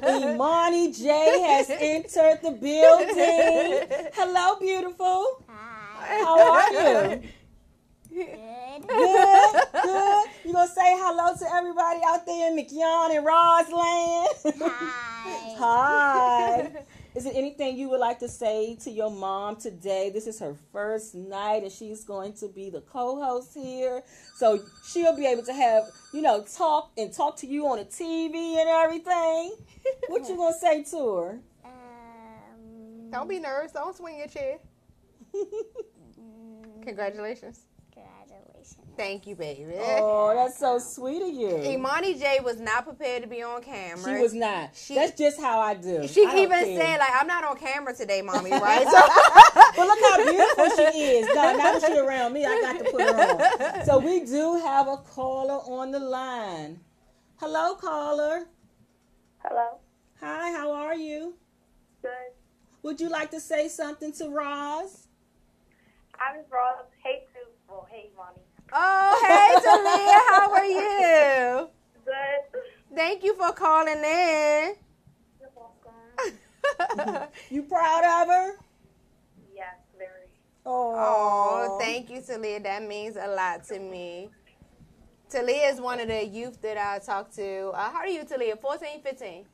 Imani 0.07 0.93
J 0.93 1.41
has 1.41 1.71
entered 1.71 2.41
the 2.43 2.51
building. 2.51 4.11
Hello, 4.13 4.57
beautiful. 4.61 5.43
Hi. 5.49 6.19
How 6.19 6.53
are 6.53 6.73
you? 6.73 7.23
Good. 8.13 8.89
Good, 8.89 9.63
good. 9.83 10.29
You 10.45 10.53
gonna 10.53 10.69
say 10.69 10.97
hello 10.99 11.35
to 11.39 11.55
everybody 11.55 12.01
out 12.05 12.27
there 12.27 12.51
in 12.51 12.57
Mignon 12.57 13.17
and 13.17 13.27
Rosland? 13.27 14.27
Hi. 14.61 15.57
Hi. 15.59 16.85
Is 17.13 17.25
there 17.25 17.33
anything 17.35 17.77
you 17.77 17.89
would 17.91 17.99
like 17.99 18.21
to 18.21 18.29
say 18.29 18.77
to 18.83 18.91
your 18.91 19.11
mom 19.11 19.57
today? 19.57 20.11
This 20.11 20.29
is 20.29 20.39
her 20.39 20.55
first 20.73 21.15
night, 21.15 21.65
and 21.65 21.73
she's 21.73 22.05
going 22.05 22.35
to 22.35 22.47
be 22.47 22.71
the 22.71 22.83
co-host 22.83 23.53
here, 23.53 24.05
so 24.37 24.61
she'll 24.87 25.17
be 25.17 25.27
able 25.27 25.43
to 25.43 25.53
have 25.53 25.85
you 26.13 26.23
know 26.23 26.45
talk 26.45 26.93
and 26.97 27.13
talk 27.13 27.37
to 27.39 27.49
you 27.49 27.67
on 27.67 27.79
the 27.79 27.85
TV 27.85 28.59
and 28.61 28.69
everything. 28.69 29.57
What 30.09 30.29
you 30.29 30.37
gonna 30.37 30.55
say 30.57 30.85
to 30.85 31.17
her? 31.17 31.41
Um, 31.65 33.11
Don't 33.11 33.29
be 33.29 33.41
nervous. 33.41 33.73
Don't 33.73 33.97
swing 33.97 34.19
your 34.19 34.29
chair. 34.29 34.59
Congratulations. 36.83 37.61
Congratulations. 38.75 38.97
Thank 38.97 39.27
you, 39.27 39.35
baby. 39.35 39.73
Oh, 39.79 40.35
that's 40.35 40.59
so 40.59 40.79
sweet 40.79 41.23
of 41.23 41.33
you. 41.35 41.57
Imani 41.73 42.15
J 42.15 42.41
was 42.45 42.61
not 42.61 42.85
prepared 42.85 43.23
to 43.23 43.29
be 43.29 43.43
on 43.43 43.63
camera. 43.63 44.15
She 44.17 44.21
was 44.21 44.35
not. 44.35 44.71
She- 44.75 44.95
That's 44.95 45.17
just 45.19 45.41
how 45.41 45.59
I 45.61 45.75
do. 45.75 46.07
She 46.07 46.25
I 46.27 46.37
even 46.39 46.51
care. 46.51 46.79
said, 46.81 46.99
like, 46.99 47.11
I'm 47.19 47.27
not 47.27 47.45
on 47.45 47.57
camera 47.57 47.95
today, 47.95 48.21
mommy, 48.23 48.51
right? 48.53 48.85
So 48.87 49.01
But 49.77 49.87
look 49.87 49.99
how 50.03 50.31
beautiful 50.31 50.67
she 50.77 51.01
is. 51.01 51.27
No, 51.29 51.35
now 51.35 51.57
that 51.57 51.83
she's 51.87 51.97
around 51.97 52.33
me, 52.35 52.45
I 52.45 52.61
got 52.61 52.79
to 52.85 52.91
put 52.91 53.01
her 53.01 53.77
on. 53.79 53.85
So 53.87 53.99
we 53.99 54.21
do 54.25 54.57
have 54.65 54.87
a 54.89 54.99
caller 54.99 55.61
on 55.73 55.91
the 55.93 56.01
line. 56.01 56.81
Hello, 57.37 57.75
caller. 57.77 58.47
Hello. 59.39 59.79
Hi, 60.21 60.51
how 60.53 60.73
are 60.73 60.95
you? 60.95 61.35
Good. 62.03 62.11
Would 62.83 63.01
you 63.01 63.09
like 63.09 63.31
to 63.31 63.41
say 63.41 63.69
something 63.69 64.13
to 64.15 64.29
Roz? 64.29 65.07
I'm 66.21 66.37
Roz. 66.51 66.85
Hey, 67.03 67.25
Sue. 67.33 67.41
Well, 67.67 67.87
hey, 67.91 68.11
Mommy. 68.15 68.43
Oh, 68.73 69.21
hey, 69.27 69.61
Talia, 69.65 70.21
how 70.29 70.53
are 70.53 70.65
you? 70.65 71.69
Good. 72.05 72.97
Thank 72.97 73.25
you 73.25 73.35
for 73.35 73.53
calling 73.53 73.95
in. 74.05 74.75
You're 75.41 75.51
welcome. 75.57 77.29
You 77.51 77.63
proud 77.63 78.23
of 78.23 78.29
her? 78.29 78.53
Yes, 79.55 79.75
very. 79.99 80.29
Oh, 80.65 81.79
thank 81.81 82.11
you, 82.11 82.21
Talia. 82.21 82.61
That 82.61 82.83
means 82.87 83.17
a 83.17 83.29
lot 83.29 83.65
to 83.65 83.79
me. 83.79 84.29
Talia 85.29 85.69
is 85.69 85.81
one 85.81 86.01
of 86.01 86.09
the 86.09 86.25
youth 86.25 86.61
that 86.63 86.77
I 86.77 86.99
talk 86.99 87.33
to. 87.35 87.71
Uh, 87.75 87.91
how 87.91 87.99
are 87.99 88.09
you, 88.09 88.25
Talia? 88.25 88.57
14, 88.57 89.01
15? 89.03 89.45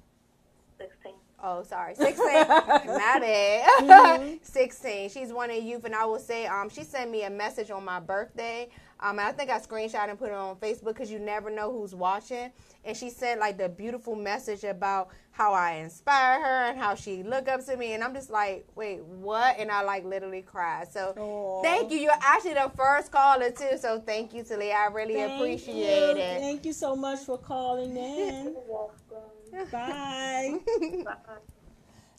16. 0.78 1.12
Oh, 1.42 1.62
sorry, 1.62 1.94
16. 1.94 2.16
My 2.26 2.44
bad. 2.48 4.35
16. 4.72 5.10
She's 5.10 5.32
one 5.32 5.50
of 5.50 5.62
youth, 5.62 5.84
and 5.84 5.94
I 5.94 6.04
will 6.06 6.18
say, 6.18 6.46
um, 6.46 6.68
she 6.68 6.82
sent 6.82 7.10
me 7.10 7.22
a 7.22 7.30
message 7.30 7.70
on 7.70 7.84
my 7.84 8.00
birthday. 8.00 8.68
Um, 8.98 9.18
and 9.18 9.28
I 9.28 9.32
think 9.32 9.50
I 9.50 9.60
screenshot 9.60 10.08
and 10.08 10.18
put 10.18 10.28
it 10.30 10.34
on 10.34 10.56
Facebook 10.56 10.86
because 10.94 11.10
you 11.10 11.18
never 11.18 11.50
know 11.50 11.70
who's 11.70 11.94
watching. 11.94 12.50
And 12.84 12.96
she 12.96 13.10
sent 13.10 13.38
like 13.38 13.58
the 13.58 13.68
beautiful 13.68 14.16
message 14.16 14.64
about 14.64 15.10
how 15.30 15.52
I 15.52 15.72
inspire 15.74 16.40
her 16.40 16.70
and 16.70 16.78
how 16.78 16.94
she 16.94 17.22
look 17.22 17.46
up 17.46 17.64
to 17.66 17.76
me. 17.76 17.92
And 17.92 18.02
I'm 18.02 18.14
just 18.14 18.30
like, 18.30 18.66
wait, 18.74 19.04
what? 19.04 19.58
And 19.58 19.70
I 19.70 19.82
like 19.82 20.04
literally 20.04 20.42
cried. 20.42 20.88
So 20.90 21.14
Aw. 21.16 21.62
thank 21.62 21.92
you. 21.92 21.98
You're 21.98 22.12
actually 22.20 22.54
the 22.54 22.72
first 22.74 23.12
caller 23.12 23.50
too. 23.50 23.76
So 23.78 24.00
thank 24.00 24.32
you, 24.34 24.42
Talia. 24.42 24.74
I 24.74 24.86
really 24.86 25.14
Thank 25.14 25.40
appreciate 25.40 26.16
you. 26.16 26.22
it. 26.22 26.40
Thank 26.40 26.64
you 26.64 26.72
so 26.72 26.96
much 26.96 27.20
for 27.20 27.38
calling 27.38 27.96
in. 27.96 28.54
You're 28.54 28.62
welcome. 28.66 29.70
Bye. 29.70 30.58
Bye. 31.04 31.36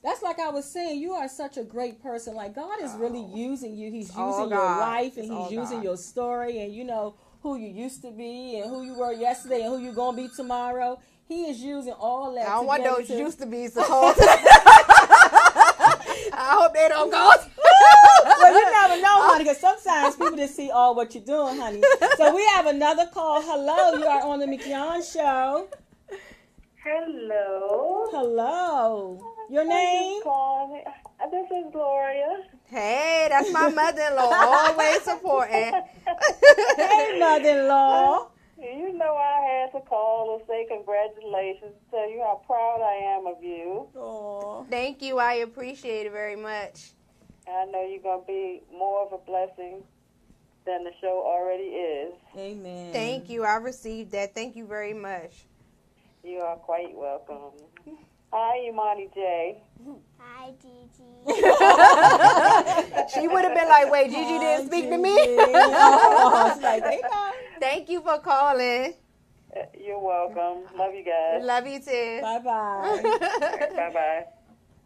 That's 0.03 0.21
like 0.21 0.39
I 0.39 0.49
was 0.49 0.69
saying, 0.71 0.99
you 1.01 1.13
are 1.13 1.27
such 1.27 1.57
a 1.57 1.63
great 1.63 2.01
person. 2.01 2.35
Like 2.35 2.55
God 2.55 2.81
is 2.81 2.93
really 2.93 3.25
oh. 3.27 3.35
using 3.35 3.75
you. 3.75 3.91
He's 3.91 4.09
using 4.09 4.49
your 4.49 4.59
life 4.59 5.17
and 5.17 5.25
It's 5.31 5.49
he's 5.49 5.51
using 5.51 5.77
God. 5.77 5.83
your 5.83 5.97
story 5.97 6.59
and 6.59 6.73
you 6.73 6.83
know 6.83 7.15
who 7.41 7.57
you 7.57 7.67
used 7.67 8.01
to 8.03 8.11
be 8.11 8.59
and 8.59 8.69
who 8.69 8.83
you 8.83 8.93
were 8.93 9.13
yesterday 9.13 9.61
and 9.61 9.73
who 9.73 9.79
you're 9.79 9.93
gonna 9.93 10.17
be 10.17 10.29
tomorrow. 10.35 10.99
He 11.27 11.45
is 11.45 11.59
using 11.59 11.93
all 11.93 12.33
that. 12.35 12.47
I 12.47 12.51
don't 12.51 12.67
want 12.67 12.83
together 12.83 12.99
those 12.99 13.07
to- 13.07 13.17
used 13.17 13.39
to 13.39 13.45
be 13.45 13.67
so 13.67 13.83
cold. 13.83 14.15
I 16.39 16.55
hope 16.59 16.73
they 16.73 16.87
don't 16.87 17.09
go. 17.09 17.17
well, 18.23 18.53
you 18.53 18.71
never 18.71 19.01
know, 19.01 19.27
honey, 19.27 19.43
because 19.43 19.59
sometimes 19.59 20.15
people 20.15 20.37
just 20.37 20.55
see 20.55 20.69
all 20.69 20.95
what 20.95 21.13
you're 21.15 21.23
doing, 21.23 21.57
honey. 21.57 21.81
So 22.15 22.33
we 22.35 22.45
have 22.45 22.67
another 22.67 23.07
call. 23.07 23.41
Hello, 23.41 23.97
you 23.97 24.05
are 24.05 24.21
on 24.21 24.39
the 24.39 24.47
Mignon 24.47 25.03
Show. 25.03 25.67
Hello. 26.83 28.07
Hello. 28.11 29.36
Your 29.49 29.65
name? 29.65 30.21
This 31.31 31.45
is 31.51 31.71
Gloria. 31.71 32.43
Hey, 32.65 33.27
that's 33.29 33.51
my 33.51 33.69
mother-in-law, 33.69 34.31
always 34.31 35.01
supporting. 35.03 35.71
Hey, 36.75 37.19
mother-in-law. 37.19 38.29
You 38.59 38.91
know 38.97 39.15
I 39.15 39.67
had 39.67 39.79
to 39.79 39.85
call 39.85 40.35
and 40.35 40.47
say 40.47 40.65
congratulations, 40.67 41.75
tell 41.91 42.09
you 42.09 42.23
how 42.25 42.41
proud 42.47 42.81
I 42.81 43.15
am 43.15 43.27
of 43.27 43.43
you. 43.43 43.87
Aw. 43.95 44.63
Thank 44.63 45.03
you. 45.03 45.19
I 45.19 45.35
appreciate 45.35 46.07
it 46.07 46.11
very 46.11 46.35
much. 46.35 46.93
I 47.47 47.65
know 47.65 47.87
you're 47.87 48.01
going 48.01 48.21
to 48.21 48.25
be 48.25 48.63
more 48.75 49.05
of 49.05 49.13
a 49.13 49.23
blessing 49.23 49.83
than 50.65 50.83
the 50.83 50.91
show 50.99 51.21
already 51.23 51.65
is. 51.65 52.13
Amen. 52.35 52.91
Thank 52.91 53.29
you. 53.29 53.43
I 53.43 53.57
received 53.57 54.11
that. 54.13 54.33
Thank 54.33 54.55
you 54.55 54.65
very 54.65 54.93
much. 54.93 55.45
You 56.23 56.39
are 56.39 56.55
quite 56.55 56.95
welcome. 56.95 57.51
Hi, 58.31 58.67
Imani 58.67 59.09
J. 59.13 59.63
Hi, 60.19 60.51
Gigi. 60.61 61.03
She 63.13 63.27
would 63.27 63.43
have 63.43 63.55
been 63.55 63.69
like, 63.69 63.91
wait, 63.91 64.09
Gigi 64.09 64.37
didn't 64.39 64.67
speak 64.67 64.89
to 64.89 64.97
me? 64.97 65.15
She's 65.15 66.63
like, 66.63 66.83
they 66.83 66.99
know. 67.01 67.31
Thank 67.59 67.89
you 67.89 68.01
for 68.01 68.19
calling. 68.19 68.93
Uh, 69.55 69.61
You're 69.79 69.99
welcome. 69.99 70.63
Love 70.77 70.93
you 70.93 71.03
guys. 71.05 71.41
Love 71.43 71.67
you 71.67 71.79
too. 71.79 72.19
Bye-bye. 72.21 73.01
Bye 73.75 73.91
bye. 73.93 74.25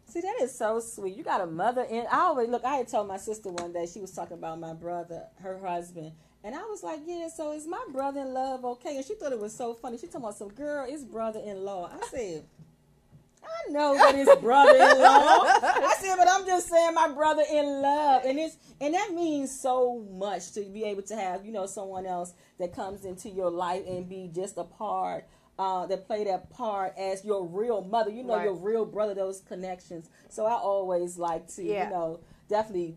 See, 0.06 0.20
that 0.20 0.36
is 0.42 0.56
so 0.56 0.78
sweet. 0.78 1.16
You 1.16 1.24
got 1.24 1.40
a 1.40 1.46
mother 1.46 1.82
in. 1.82 2.06
I 2.10 2.20
always 2.20 2.48
look. 2.48 2.64
I 2.64 2.76
had 2.76 2.88
told 2.88 3.08
my 3.08 3.16
sister 3.16 3.50
one 3.50 3.72
day. 3.72 3.86
She 3.86 4.00
was 4.00 4.12
talking 4.12 4.36
about 4.36 4.60
my 4.60 4.74
brother, 4.74 5.24
her 5.42 5.58
husband, 5.58 6.12
And 6.44 6.54
I 6.54 6.60
was 6.62 6.82
like, 6.82 7.00
yeah, 7.06 7.28
so 7.28 7.52
is 7.52 7.66
my 7.66 7.82
brother 7.92 8.20
in 8.20 8.32
love 8.34 8.64
okay? 8.64 8.96
And 8.96 9.04
she 9.04 9.14
thought 9.14 9.32
it 9.32 9.40
was 9.40 9.54
so 9.56 9.74
funny. 9.74 9.98
She 9.98 10.06
told 10.06 10.24
me, 10.24 10.30
some 10.36 10.50
girl, 10.50 10.86
it's 10.88 11.02
brother 11.04 11.40
in 11.40 11.64
law. 11.64 11.90
I 11.92 12.06
said, 12.08 12.44
I 13.68 13.72
know 13.72 13.94
that 13.94 14.14
it's 14.14 14.40
brother 14.40 14.70
in 14.74 14.78
law. 14.78 15.44
I 15.44 15.94
said, 16.00 16.16
but 16.16 16.28
I'm 16.30 16.44
just 16.46 16.68
saying 16.68 16.94
my 16.94 17.08
brother 17.08 17.42
in 17.50 17.82
love. 17.82 18.22
And 18.24 18.38
it's 18.38 18.56
and 18.80 18.94
that 18.94 19.12
means 19.14 19.58
so 19.58 20.04
much 20.12 20.52
to 20.52 20.62
be 20.62 20.84
able 20.84 21.02
to 21.02 21.16
have, 21.16 21.44
you 21.44 21.52
know, 21.52 21.66
someone 21.66 22.06
else 22.06 22.32
that 22.58 22.74
comes 22.74 23.04
into 23.04 23.28
your 23.28 23.50
life 23.50 23.82
and 23.86 24.08
be 24.08 24.30
just 24.34 24.56
a 24.58 24.64
part. 24.64 25.26
Uh, 25.58 25.86
that 25.86 26.06
play 26.06 26.24
that 26.24 26.48
part 26.50 26.94
as 26.98 27.24
your 27.26 27.44
real 27.46 27.82
mother, 27.82 28.10
you 28.10 28.24
know, 28.24 28.36
Right. 28.36 28.44
your 28.44 28.54
real 28.54 28.86
brother, 28.86 29.14
those 29.14 29.40
connections. 29.42 30.08
So 30.30 30.46
I 30.46 30.54
always 30.54 31.18
like 31.18 31.46
to, 31.54 31.62
Yeah. 31.62 31.84
you 31.84 31.90
know, 31.90 32.20
definitely 32.48 32.96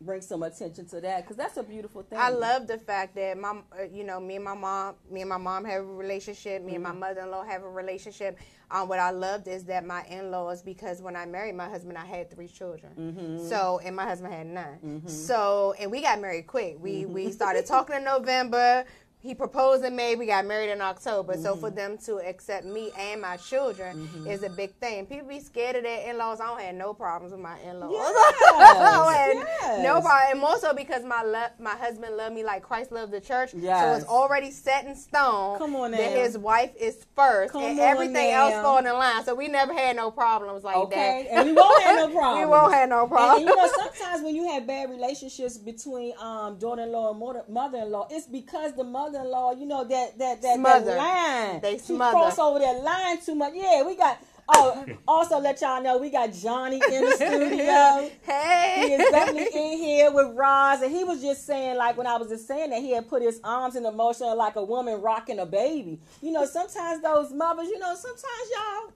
bring 0.00 0.20
some 0.20 0.42
attention 0.42 0.86
to 0.86 1.00
that 1.00 1.22
because 1.22 1.36
that's 1.36 1.56
a 1.56 1.62
beautiful 1.62 2.02
thing. 2.02 2.18
I 2.18 2.28
love 2.28 2.66
the 2.66 2.78
fact 2.78 3.14
that 3.16 3.38
my, 3.38 3.50
uh, 3.78 3.84
you 3.90 4.04
know, 4.04 4.20
me 4.20 4.36
and 4.36 4.44
my 4.44 4.54
mom, 4.54 4.94
me 5.10 5.22
and 5.22 5.30
my 5.30 5.36
mom 5.38 5.64
have 5.64 5.80
a 5.82 5.84
relationship. 5.84 6.62
Me 6.62 6.74
and 6.74 6.84
Mm-hmm. 6.84 7.00
my 7.00 7.08
mother-in-law 7.08 7.44
have 7.44 7.62
a 7.62 7.68
relationship. 7.68 8.38
Um, 8.70 8.88
what 8.88 8.98
I 8.98 9.10
loved 9.10 9.48
is 9.48 9.64
that 9.64 9.86
my 9.86 10.04
in-laws, 10.06 10.62
because 10.62 11.00
when 11.00 11.16
I 11.16 11.24
married 11.24 11.54
my 11.54 11.68
husband, 11.68 11.96
I 11.96 12.04
had 12.04 12.30
three 12.30 12.48
children. 12.48 12.92
Mm-hmm. 12.98 13.48
So, 13.48 13.80
and 13.84 13.94
my 13.96 14.04
husband 14.04 14.34
had 14.34 14.46
none. 14.46 15.02
So, 15.08 15.74
and 15.78 15.90
we 15.90 16.02
got 16.02 16.20
married 16.20 16.46
quick. 16.46 16.76
We 16.80 17.06
we 17.06 17.30
started 17.32 17.64
talking 17.66 17.96
in 17.96 18.04
November. 18.04 18.84
He 19.26 19.34
proposed 19.34 19.84
in 19.84 19.96
May. 19.96 20.14
We 20.14 20.26
got 20.26 20.46
married 20.46 20.70
in 20.70 20.80
October. 20.80 21.34
So 21.36 21.56
for 21.56 21.66
Mm-hmm. 21.66 21.76
them 21.76 21.98
to 22.06 22.16
accept 22.18 22.64
me 22.64 22.92
and 22.98 23.20
my 23.20 23.36
children 23.36 24.08
is 24.28 24.42
a 24.44 24.48
big 24.50 24.74
thing. 24.76 25.04
People 25.06 25.28
be 25.28 25.40
scared 25.40 25.74
of 25.76 25.82
their 25.82 26.08
in-laws. 26.08 26.40
I 26.40 26.46
don't 26.46 26.60
have 26.60 26.74
no 26.76 26.94
problems 26.94 27.32
with 27.32 27.40
my 27.40 27.58
in-laws. 27.60 27.90
I 27.96 29.34
don't 29.34 29.82
No 29.82 30.00
problem. 30.00 30.30
And 30.30 30.40
more 30.40 30.58
so 30.58 30.72
because 30.74 31.02
my 31.04 31.22
lo- 31.22 31.52
my 31.58 31.74
husband 31.76 32.16
loved 32.16 32.34
me 32.34 32.44
like 32.44 32.62
Christ 32.62 32.92
loved 32.92 33.12
the 33.12 33.20
church. 33.20 33.50
So 33.50 33.58
it's 33.96 34.04
already 34.06 34.50
set 34.50 34.86
in 34.86 34.94
stone 34.94 35.58
Come 35.58 35.74
on 35.76 35.90
that 35.90 36.00
his 36.16 36.38
wife 36.38 36.70
is 36.78 37.04
first 37.14 37.52
Come 37.52 37.62
and 37.62 37.78
on 37.80 37.86
everything 37.86 38.30
else 38.30 38.52
falling 38.54 38.86
in 38.86 38.92
line. 38.92 39.24
So 39.24 39.34
we 39.34 39.48
never 39.48 39.72
had 39.74 39.96
no 39.96 40.10
problems 40.10 40.62
like 40.64 40.76
Okay, 40.76 41.28
that. 41.30 41.38
and 41.38 41.46
we 41.48 41.52
won't 41.52 41.82
have 41.82 41.96
no 42.08 42.14
problems. 42.14 42.40
we 42.44 42.46
won't 42.50 42.72
have 42.74 42.88
no 42.88 43.06
problems. 43.06 43.40
and 43.40 43.48
you 43.48 43.56
know, 43.56 43.68
sometimes 43.76 44.22
when 44.22 44.34
you 44.36 44.46
have 44.52 44.66
bad 44.66 44.90
relationships 44.90 45.56
between 45.58 46.12
um, 46.20 46.58
daughter-in-law 46.58 47.10
and 47.10 47.18
mother- 47.20 47.44
mother-in-law, 47.48 48.08
it's 48.10 48.26
because 48.26 48.74
the 48.74 48.84
mother-in-law, 49.16 49.52
you 49.52 49.66
know, 49.66 49.84
that 49.84 50.18
that 50.18 50.42
that, 50.42 50.62
that 50.62 50.86
line, 50.86 51.60
They 51.60 51.78
she 51.78 51.94
smother. 51.94 52.12
cross 52.12 52.38
over 52.38 52.58
that 52.58 52.82
line 52.82 53.20
too 53.20 53.34
much. 53.34 53.52
Yeah, 53.54 53.82
we 53.82 53.96
got. 53.96 54.18
Oh, 54.48 54.86
also 55.08 55.40
let 55.40 55.60
y'all 55.60 55.82
know 55.82 55.98
we 55.98 56.08
got 56.08 56.32
Johnny 56.32 56.76
in 56.76 57.04
the 57.04 57.12
studio. 57.16 58.10
Hey, 58.26 58.84
he 58.86 58.92
is 58.94 59.10
definitely 59.10 59.48
in 59.52 59.78
here 59.78 60.12
with 60.12 60.36
Roz, 60.36 60.82
and 60.82 60.94
he 60.94 61.02
was 61.02 61.20
just 61.20 61.46
saying, 61.46 61.76
like 61.76 61.96
when 61.96 62.06
I 62.06 62.16
was 62.16 62.28
just 62.28 62.46
saying 62.46 62.70
that 62.70 62.80
he 62.80 62.92
had 62.92 63.08
put 63.08 63.22
his 63.22 63.40
arms 63.42 63.74
in 63.74 63.82
the 63.82 63.90
motion 63.90 64.26
like 64.36 64.54
a 64.56 64.62
woman 64.64 65.00
rocking 65.00 65.38
a 65.40 65.46
baby. 65.46 65.98
You 66.22 66.30
know, 66.32 66.44
sometimes 66.46 67.02
those 67.02 67.32
mothers, 67.32 67.66
you 67.68 67.78
know, 67.78 67.94
sometimes 67.96 68.50
y'all, 68.52 68.92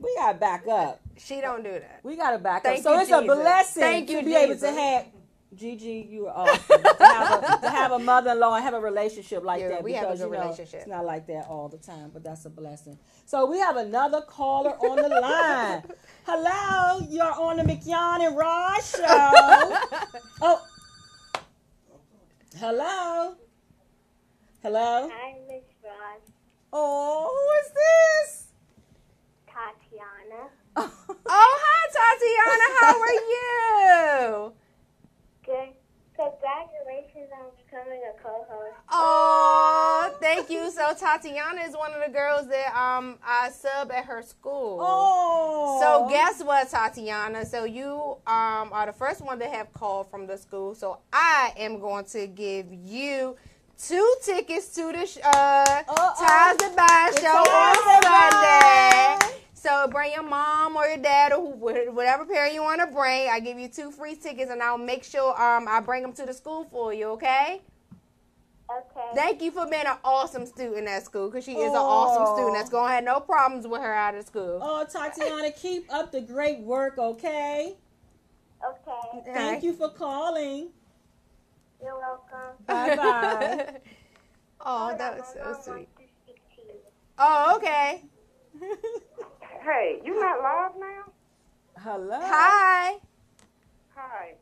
we 0.00 0.14
gotta 0.16 0.38
back 0.38 0.66
up. 0.66 1.00
She 1.18 1.40
don't 1.40 1.62
do 1.62 1.70
that. 1.72 2.00
We 2.02 2.16
got 2.16 2.30
to 2.30 2.38
back 2.38 2.62
Thank 2.62 2.78
up. 2.78 2.84
So 2.84 2.94
you, 2.94 3.00
it's 3.02 3.10
a 3.10 3.20
blessing 3.22 3.80
Thank 3.82 4.06
to 4.08 4.14
you, 4.14 4.22
be 4.24 4.34
able 4.34 4.54
to 4.54 4.60
Jesus. 4.60 4.76
have. 4.76 5.06
Gigi, 5.54 6.06
you 6.08 6.28
are 6.28 6.48
awesome. 6.48 6.80
to, 6.82 7.04
have 7.04 7.42
a, 7.42 7.60
to 7.62 7.70
have 7.70 7.92
a 7.92 7.98
mother-in-law 7.98 8.54
and 8.54 8.62
have 8.64 8.74
a 8.74 8.80
relationship 8.80 9.42
like 9.42 9.60
Yeah, 9.60 9.68
that 9.70 9.82
we 9.82 9.94
have 9.94 10.04
a 10.04 10.06
because 10.08 10.20
good 10.20 10.26
you 10.26 10.32
know 10.34 10.40
relationship. 10.42 10.80
it's 10.80 10.88
not 10.88 11.04
like 11.04 11.26
that 11.26 11.46
all 11.48 11.68
the 11.68 11.76
time, 11.78 12.10
but 12.12 12.22
that's 12.22 12.44
a 12.44 12.50
blessing. 12.50 12.98
So 13.26 13.46
we 13.46 13.58
have 13.58 13.76
another 13.76 14.20
caller 14.20 14.70
on 14.70 14.96
the 14.96 15.08
line. 15.08 15.82
Hello, 16.24 17.04
you're 17.10 17.32
on 17.32 17.56
the 17.56 17.64
Mignon 17.64 18.20
and 18.22 18.36
Roz 18.36 18.90
show. 18.90 19.02
oh, 20.42 20.62
hello, 22.58 23.34
hello. 24.62 25.10
Hi, 25.12 25.34
Miss 25.48 25.64
Roz. 25.82 26.30
Oh, 26.72 27.28
who 27.28 27.66
is 27.66 27.72
this? 27.74 28.46
Tatiana. 29.46 30.50
Oh, 31.32 31.58
hi, 31.62 31.82
Tatiana. 31.92 32.66
How 32.80 33.00
are 33.00 34.46
you? 34.48 34.52
Good. 35.50 35.70
Congratulations 36.16 37.30
on 37.32 37.50
becoming 37.64 38.02
a 38.08 38.22
co-host. 38.22 38.74
Oh, 38.92 40.14
thank 40.20 40.48
you. 40.50 40.70
So 40.70 40.92
Tatiana 40.94 41.62
is 41.62 41.74
one 41.74 41.92
of 41.92 42.02
the 42.06 42.12
girls 42.12 42.46
that 42.48 42.68
um 42.76 43.18
I 43.26 43.50
sub 43.50 43.90
at 43.90 44.04
her 44.04 44.22
school. 44.22 44.78
Oh, 44.80 45.78
So 45.80 46.08
guess 46.08 46.42
what, 46.44 46.68
Tatiana? 46.68 47.44
So 47.46 47.64
you 47.64 48.16
um 48.26 48.70
are 48.72 48.86
the 48.86 48.92
first 48.92 49.22
one 49.24 49.38
to 49.40 49.46
have 49.46 49.72
called 49.72 50.08
from 50.10 50.26
the 50.26 50.36
school. 50.36 50.74
So 50.74 50.98
I 51.12 51.52
am 51.56 51.80
going 51.80 52.04
to 52.06 52.26
give 52.28 52.66
you 52.72 53.36
two 53.78 54.14
tickets 54.22 54.74
to 54.74 54.92
the 54.92 55.06
sh- 55.06 55.18
uh 55.24 55.64
Uh-oh. 55.88 56.14
Ties 56.20 56.56
That 56.58 56.76
Bind 56.76 57.18
show 57.18 57.28
on 57.28 57.74
Ties 57.74 59.18
the 59.18 59.20
Sunday. 59.30 59.39
Bind. 59.62 59.86
So 59.86 59.88
bring 59.90 60.12
your 60.12 60.22
mom 60.22 60.76
or 60.76 60.86
your 60.86 60.98
dad 60.98 61.32
or 61.32 61.52
whatever 61.52 62.24
parent 62.24 62.54
you 62.54 62.62
want 62.62 62.80
to 62.80 62.86
bring. 62.86 63.28
I 63.28 63.40
give 63.40 63.58
you 63.58 63.68
two 63.68 63.90
free 63.90 64.14
tickets, 64.14 64.50
and 64.50 64.62
I'll 64.62 64.78
make 64.78 65.04
sure 65.04 65.30
um 65.40 65.66
I 65.68 65.80
bring 65.80 66.02
them 66.02 66.12
to 66.14 66.26
the 66.26 66.34
school 66.34 66.64
for 66.64 66.92
you. 66.94 67.08
Okay? 67.10 67.62
Okay. 68.70 69.08
Thank 69.14 69.42
you 69.42 69.50
for 69.50 69.66
being 69.66 69.86
an 69.86 69.96
awesome 70.04 70.46
student 70.46 70.86
at 70.86 71.04
school 71.04 71.28
because 71.28 71.44
she 71.44 71.52
is 71.52 71.72
an 71.72 71.76
awesome 71.76 72.34
student 72.36 72.54
that's 72.54 72.70
gonna 72.70 72.92
have 72.92 73.04
no 73.04 73.18
problems 73.18 73.66
with 73.66 73.80
her 73.80 73.92
out 73.92 74.14
of 74.14 74.24
school. 74.24 74.60
Oh, 74.62 74.86
Tatiana, 74.90 75.50
keep 75.50 75.92
up 75.92 76.12
the 76.12 76.20
great 76.20 76.60
work, 76.60 76.96
okay? 76.96 77.76
Okay. 78.64 79.32
Thank 79.34 79.64
you 79.64 79.72
for 79.72 79.88
calling. 79.88 80.68
You're 81.82 81.98
welcome. 81.98 82.64
Bye 82.66 82.96
bye. 82.96 83.80
oh, 84.60 84.96
that 84.96 85.18
was 85.18 85.26
so 85.32 85.62
sweet. 85.62 85.74
wants 85.74 85.90
to 85.96 86.04
speak 86.22 86.42
to 86.56 86.62
you. 86.62 86.78
Oh, 87.18 87.56
okay. 87.56 88.02
Hey, 89.62 90.00
you 90.04 90.18
not 90.18 90.42
live 90.42 90.72
now? 90.80 91.12
Hello. 91.76 92.18
Hi. 92.18 92.98
Hi. 93.94 94.34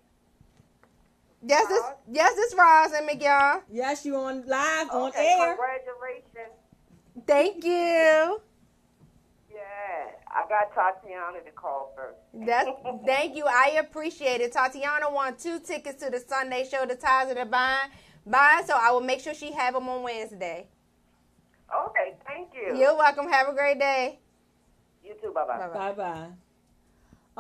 Yes, 1.42 1.68
this 1.68 1.82
yes, 2.10 2.34
this 2.34 2.54
Roz 2.56 2.92
and 2.92 3.08
McYall. 3.08 3.62
Yes, 3.70 4.04
you 4.04 4.16
on 4.16 4.46
live 4.46 4.90
on 4.90 5.08
okay, 5.10 5.36
air. 5.38 5.56
congratulations. 5.56 6.54
Thank 7.26 7.64
you. 7.64 8.40
Yeah, 9.50 10.10
I 10.28 10.44
got 10.48 10.74
Tatiana 10.74 11.40
to 11.44 11.50
call 11.52 11.92
first. 11.96 12.18
That's 12.34 12.68
thank 13.06 13.36
you. 13.36 13.44
I 13.46 13.78
appreciate 13.80 14.40
it. 14.40 14.52
Tatiana 14.52 15.10
won 15.10 15.36
two 15.36 15.58
tickets 15.60 16.02
to 16.02 16.10
the 16.10 16.20
Sunday 16.20 16.68
show, 16.68 16.86
The 16.86 16.96
Ties 16.96 17.30
of 17.30 17.36
the 17.36 17.44
Bind. 17.44 17.90
Bind, 18.26 18.66
so 18.66 18.74
I 18.76 18.90
will 18.90 19.00
make 19.00 19.20
sure 19.20 19.34
she 19.34 19.52
have 19.52 19.74
them 19.74 19.88
on 19.88 20.02
Wednesday. 20.02 20.68
Okay, 21.86 22.14
thank 22.26 22.50
you. 22.54 22.76
You're 22.76 22.96
welcome. 22.96 23.28
Have 23.28 23.48
a 23.48 23.54
great 23.54 23.78
day. 23.78 24.18
You 25.04 25.14
too. 25.22 25.32
Bye 25.32 25.46
bye. 25.46 25.58
Bye-bye. 25.58 25.74
Bye 25.74 25.92
bye. 25.92 26.26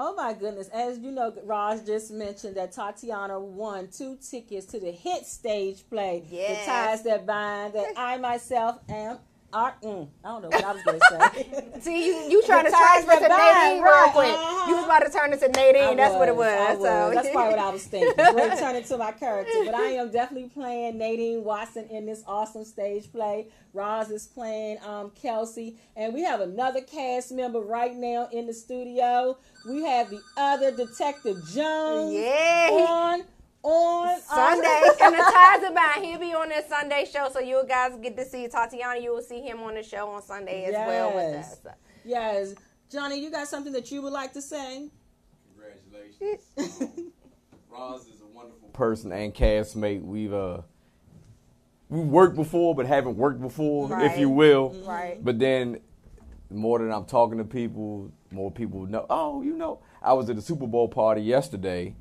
Oh 0.00 0.14
my 0.14 0.32
goodness. 0.32 0.68
As 0.68 0.98
you 1.00 1.10
know, 1.10 1.34
Roz 1.44 1.82
just 1.84 2.12
mentioned 2.12 2.56
that 2.56 2.70
Tatiana 2.70 3.40
won 3.40 3.88
two 3.88 4.16
tickets 4.16 4.64
to 4.66 4.78
the 4.78 4.92
hit 4.92 5.26
stage 5.26 5.82
play, 5.90 6.22
Yes. 6.30 6.64
The 6.64 6.70
Ties 6.70 7.02
That 7.02 7.26
Bind, 7.26 7.74
that 7.74 7.94
I 7.96 8.16
myself 8.16 8.78
am. 8.88 9.18
Are, 9.50 9.74
mm, 9.82 10.06
I 10.22 10.28
don't 10.28 10.42
know 10.42 10.48
what 10.50 10.62
I 10.62 10.72
was 10.72 10.82
going 10.82 11.00
to 11.00 11.06
say. 11.06 11.80
See, 11.80 12.06
you 12.06 12.30
you 12.30 12.42
trying 12.42 12.66
to 12.66 12.70
transfer 12.70 13.14
to 13.14 13.28
Nadine 13.28 13.82
real 13.82 14.10
quick. 14.10 14.28
uh-huh. 14.28 14.68
You 14.68 14.76
was 14.76 14.84
about 14.84 14.98
to 15.06 15.10
turn 15.10 15.32
it 15.32 15.40
to 15.40 15.48
Nadine. 15.48 15.82
I 15.82 15.94
That's 15.94 16.14
what 16.14 16.28
it 16.28 16.36
was, 16.36 16.46
I 16.46 16.74
was. 16.74 16.82
So 16.82 17.10
That's 17.14 17.30
probably 17.30 17.50
what 17.56 17.58
I 17.58 17.70
was 17.70 17.84
thinking. 17.84 18.12
Go 18.16 18.56
turn 18.58 18.76
into 18.76 18.98
my 18.98 19.12
character. 19.12 19.52
But 19.64 19.74
I 19.74 19.92
am 19.92 20.10
definitely 20.10 20.50
playing 20.50 20.98
Nadine 20.98 21.44
Watson 21.44 21.86
in 21.88 22.04
this 22.04 22.22
awesome 22.26 22.66
stage 22.66 23.10
play. 23.10 23.46
Roz 23.72 24.10
is 24.10 24.26
playing 24.26 24.78
um, 24.86 25.12
Kelsey. 25.20 25.76
And 25.96 26.12
we 26.12 26.22
have 26.24 26.42
another 26.42 26.82
cast 26.82 27.32
member 27.32 27.60
right 27.60 27.94
now 27.96 28.28
in 28.30 28.46
the 28.46 28.52
studio. 28.54 29.38
We 29.66 29.82
have 29.84 30.10
the 30.10 30.20
other 30.36 30.72
Detective 30.76 31.38
Jones 31.54 32.12
Yeah, 32.14 33.16
he- 33.16 33.22
on 33.62 34.08
on 34.08 34.20
Sunday 34.20 34.82
and 35.02 35.14
the 35.14 35.18
ties 35.18 35.62
are 35.64 35.74
bind. 35.74 36.04
He'll 36.04 36.18
be 36.20 36.32
on 36.34 36.48
this 36.48 36.68
Sunday 36.68 37.04
show, 37.12 37.28
so 37.32 37.40
you 37.40 37.62
guys 37.68 37.92
get 38.02 38.16
to 38.16 38.24
see 38.24 38.46
Tatiana. 38.48 39.00
You 39.00 39.12
will 39.14 39.22
see 39.22 39.40
him 39.40 39.60
on 39.62 39.74
the 39.74 39.82
show 39.82 40.08
on 40.10 40.22
Sunday 40.22 40.64
as 40.66 40.74
well 40.74 41.14
with 41.14 41.32
Yes. 41.34 41.52
us. 41.52 41.74
yes. 42.04 42.54
Johnny, 42.90 43.20
you 43.20 43.30
got 43.30 43.46
something 43.48 43.72
that 43.74 43.90
you 43.90 44.00
would 44.02 44.12
like 44.12 44.32
to 44.32 44.42
say? 44.42 44.88
Congratulations. 45.54 46.92
Um, 47.70 47.92
Roz 47.92 48.08
is 48.08 48.20
a 48.22 48.26
wonderful 48.26 48.68
person 48.70 49.12
and 49.12 49.32
castmate. 49.34 50.02
We've 50.02 50.32
uh 50.32 50.62
we 51.90 52.00
worked 52.00 52.34
before 52.34 52.74
but 52.74 52.86
haven't 52.86 53.16
worked 53.16 53.40
before, 53.40 54.00
if 54.02 54.18
you 54.18 54.28
will. 54.30 54.70
Right. 54.86 55.22
But 55.22 55.38
then 55.38 55.80
more 56.50 56.78
than 56.78 56.90
I'm 56.90 57.04
talking 57.04 57.38
to 57.38 57.44
people, 57.44 58.10
more 58.30 58.50
people 58.50 58.86
know. 58.86 59.06
Oh, 59.10 59.42
you 59.42 59.54
know, 59.56 59.80
I 60.02 60.12
was 60.14 60.28
at 60.30 60.36
the 60.36 60.42
Super 60.42 60.66
Bowl 60.66 60.88
party 60.88 61.20
yesterday, 61.20 61.94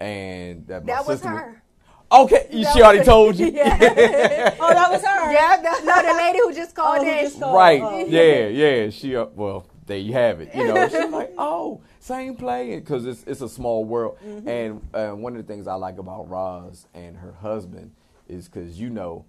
and 0.00 0.66
that 0.66 0.84
my 0.84 0.92
That 0.92 1.06
was 1.06 1.20
sister 1.20 1.28
her. 1.36 1.62
Okay, 2.10 2.48
That 2.50 2.72
she 2.74 2.82
already 2.82 2.98
was- 3.00 3.06
told 3.06 3.36
you. 3.38 3.46
Yeah. 3.54 4.54
Oh, 4.60 4.72
that 4.72 4.90
was 4.90 5.02
her. 5.04 5.32
Yeah, 5.32 5.56
the, 5.58 5.84
no, 5.84 6.02
the 6.02 6.16
lady 6.16 6.38
who 6.38 6.54
just 6.54 6.74
called 6.74 7.00
Oh, 7.00 7.06
in. 7.06 7.24
just 7.24 7.38
called. 7.40 7.54
Right. 7.54 7.82
Oh. 7.82 7.98
Yeah, 8.06 8.46
yeah. 8.48 8.90
She 8.90 9.14
uh, 9.14 9.26
well, 9.34 9.66
there 9.86 9.98
you 9.98 10.12
have 10.14 10.40
it. 10.40 10.54
You 10.54 10.68
know, 10.68 10.88
she's 10.88 11.10
like, 11.10 11.34
oh, 11.36 11.82
same 12.00 12.34
play, 12.34 12.78
because 12.78 13.04
it's 13.04 13.24
it's 13.26 13.40
a 13.42 13.48
small 13.48 13.84
world. 13.84 14.16
Mm-hmm. 14.26 14.48
And 14.48 14.88
uh, 14.94 15.10
one 15.10 15.36
of 15.36 15.46
the 15.46 15.52
things 15.52 15.66
I 15.66 15.74
like 15.74 15.98
about 15.98 16.28
Roz 16.30 16.86
and 16.94 17.16
her 17.18 17.32
husband 17.32 17.90
is 18.26 18.48
because 18.48 18.80
you 18.80 18.88
know 18.88 19.24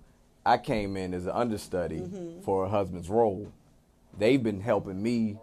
I 0.46 0.58
came 0.58 0.96
in 0.96 1.14
as 1.14 1.26
an 1.26 1.32
understudy 1.34 2.00
Mm-hmm. 2.00 2.42
for 2.44 2.64
her 2.66 2.70
husband's 2.72 3.10
role. 3.10 3.52
They've 4.18 4.42
been 4.42 4.62
helping 4.62 5.02
me, 5.04 5.38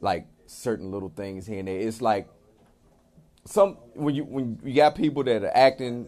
like 0.00 0.26
certain 0.46 0.90
little 0.90 1.08
things 1.14 1.46
here 1.46 1.60
and 1.60 1.68
there. 1.68 1.78
It's 1.78 2.02
like 2.02 2.28
some 3.50 3.76
when 3.94 4.14
you 4.14 4.24
when 4.24 4.58
you 4.64 4.74
got 4.74 4.94
people 4.94 5.24
that 5.24 5.42
are 5.42 5.52
acting, 5.54 6.06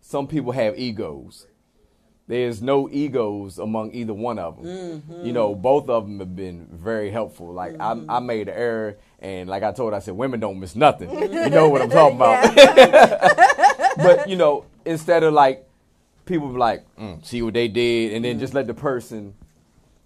some 0.00 0.26
people 0.26 0.52
have 0.52 0.78
egos. 0.78 1.46
There's 2.26 2.62
no 2.62 2.88
egos 2.88 3.58
among 3.58 3.92
either 3.92 4.14
one 4.14 4.38
of 4.38 4.56
them. 4.56 4.66
Mm-hmm. 4.66 5.26
You 5.26 5.32
know, 5.32 5.52
both 5.52 5.88
of 5.88 6.04
them 6.06 6.20
have 6.20 6.36
been 6.36 6.68
very 6.70 7.10
helpful. 7.10 7.52
Like 7.52 7.74
I, 7.80 8.00
I 8.08 8.20
made 8.20 8.48
an 8.48 8.54
error, 8.54 8.98
and 9.18 9.48
like 9.48 9.64
I 9.64 9.72
told, 9.72 9.94
I 9.94 9.98
said, 9.98 10.14
women 10.14 10.38
don't 10.38 10.60
miss 10.60 10.76
nothing. 10.76 11.10
you 11.10 11.50
know 11.50 11.68
what 11.68 11.82
I'm 11.82 11.90
talking 11.90 12.16
about? 12.16 12.54
but 13.96 14.28
you 14.28 14.36
know, 14.36 14.66
instead 14.84 15.24
of 15.24 15.32
like 15.32 15.68
people 16.24 16.48
be 16.48 16.58
like, 16.58 16.84
mm, 16.96 17.24
see 17.24 17.42
what 17.42 17.54
they 17.54 17.66
did, 17.66 18.12
and 18.12 18.24
then 18.24 18.38
just 18.38 18.54
let 18.54 18.68
the 18.68 18.74
person, 18.74 19.34